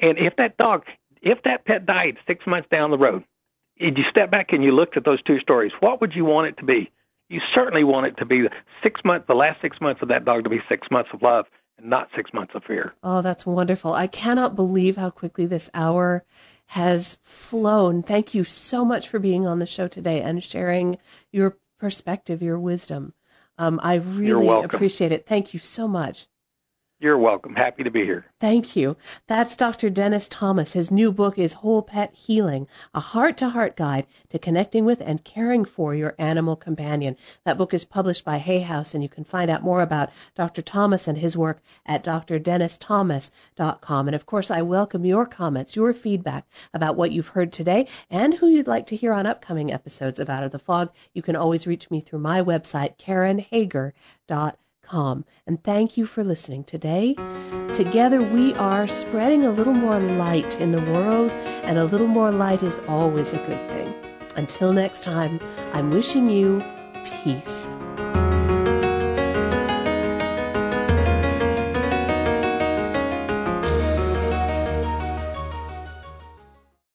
And 0.00 0.18
if 0.18 0.36
that 0.36 0.56
dog, 0.56 0.86
if 1.22 1.42
that 1.44 1.64
pet 1.64 1.86
died 1.86 2.18
six 2.26 2.46
months 2.46 2.68
down 2.70 2.90
the 2.90 2.98
road, 2.98 3.24
if 3.76 3.96
you 3.96 4.04
step 4.04 4.30
back 4.30 4.52
and 4.52 4.62
you 4.62 4.72
looked 4.72 4.96
at 4.96 5.04
those 5.04 5.22
two 5.22 5.40
stories, 5.40 5.72
what 5.80 6.00
would 6.00 6.14
you 6.14 6.24
want 6.24 6.48
it 6.48 6.56
to 6.58 6.64
be? 6.64 6.90
You 7.28 7.40
certainly 7.54 7.84
want 7.84 8.06
it 8.06 8.18
to 8.18 8.26
be 8.26 8.42
the 8.42 8.50
six 8.82 9.00
months, 9.04 9.26
the 9.26 9.34
last 9.34 9.60
six 9.62 9.80
months 9.80 10.02
of 10.02 10.08
that 10.08 10.24
dog 10.24 10.44
to 10.44 10.50
be 10.50 10.60
six 10.68 10.90
months 10.90 11.10
of 11.14 11.22
love 11.22 11.46
and 11.78 11.88
not 11.88 12.10
six 12.14 12.34
months 12.34 12.54
of 12.54 12.64
fear. 12.64 12.92
Oh, 13.02 13.22
that's 13.22 13.46
wonderful. 13.46 13.94
I 13.94 14.06
cannot 14.06 14.54
believe 14.54 14.96
how 14.96 15.10
quickly 15.10 15.46
this 15.46 15.70
hour 15.72 16.24
has 16.66 17.18
flown. 17.22 18.02
Thank 18.02 18.34
you 18.34 18.44
so 18.44 18.84
much 18.84 19.08
for 19.08 19.18
being 19.18 19.46
on 19.46 19.58
the 19.58 19.66
show 19.66 19.88
today 19.88 20.20
and 20.20 20.42
sharing 20.42 20.98
your 21.30 21.56
perspective, 21.78 22.42
your 22.42 22.58
wisdom. 22.58 23.14
Um, 23.58 23.80
I 23.82 23.94
really 23.96 24.48
appreciate 24.48 25.12
it. 25.12 25.26
Thank 25.26 25.54
you 25.54 25.60
so 25.60 25.86
much. 25.86 26.26
You're 27.02 27.18
welcome. 27.18 27.56
Happy 27.56 27.82
to 27.82 27.90
be 27.90 28.04
here. 28.04 28.26
Thank 28.38 28.76
you. 28.76 28.96
That's 29.26 29.56
Dr. 29.56 29.90
Dennis 29.90 30.28
Thomas. 30.28 30.70
His 30.70 30.92
new 30.92 31.10
book 31.10 31.36
is 31.36 31.54
Whole 31.54 31.82
Pet 31.82 32.14
Healing, 32.14 32.68
a 32.94 33.00
heart 33.00 33.36
to 33.38 33.48
heart 33.48 33.74
guide 33.74 34.06
to 34.28 34.38
connecting 34.38 34.84
with 34.84 35.00
and 35.00 35.24
caring 35.24 35.64
for 35.64 35.96
your 35.96 36.14
animal 36.16 36.54
companion. 36.54 37.16
That 37.44 37.58
book 37.58 37.74
is 37.74 37.84
published 37.84 38.24
by 38.24 38.38
Hay 38.38 38.60
House, 38.60 38.94
and 38.94 39.02
you 39.02 39.08
can 39.08 39.24
find 39.24 39.50
out 39.50 39.64
more 39.64 39.82
about 39.82 40.10
Dr. 40.36 40.62
Thomas 40.62 41.08
and 41.08 41.18
his 41.18 41.36
work 41.36 41.60
at 41.84 42.04
drdennisthomas.com. 42.04 44.06
And 44.06 44.14
of 44.14 44.26
course, 44.26 44.50
I 44.52 44.62
welcome 44.62 45.04
your 45.04 45.26
comments, 45.26 45.74
your 45.74 45.92
feedback 45.92 46.46
about 46.72 46.94
what 46.94 47.10
you've 47.10 47.28
heard 47.28 47.52
today 47.52 47.88
and 48.10 48.34
who 48.34 48.46
you'd 48.46 48.68
like 48.68 48.86
to 48.86 48.96
hear 48.96 49.12
on 49.12 49.26
upcoming 49.26 49.72
episodes 49.72 50.20
of 50.20 50.30
Out 50.30 50.44
of 50.44 50.52
the 50.52 50.60
Fog. 50.60 50.92
You 51.14 51.22
can 51.22 51.34
always 51.34 51.66
reach 51.66 51.90
me 51.90 52.00
through 52.00 52.20
my 52.20 52.40
website, 52.40 52.96
karenhager.com. 52.96 54.52
And 54.92 55.62
thank 55.64 55.96
you 55.96 56.06
for 56.06 56.22
listening 56.22 56.64
today. 56.64 57.14
Together 57.72 58.22
we 58.22 58.54
are 58.54 58.86
spreading 58.86 59.44
a 59.44 59.50
little 59.50 59.72
more 59.72 59.98
light 59.98 60.60
in 60.60 60.72
the 60.72 60.82
world, 60.92 61.30
and 61.64 61.78
a 61.78 61.84
little 61.84 62.06
more 62.06 62.30
light 62.30 62.62
is 62.62 62.78
always 62.88 63.32
a 63.32 63.38
good 63.38 63.68
thing. 63.70 63.94
Until 64.36 64.72
next 64.72 65.02
time, 65.02 65.40
I'm 65.72 65.90
wishing 65.90 66.28
you 66.28 66.62
peace. 67.04 67.70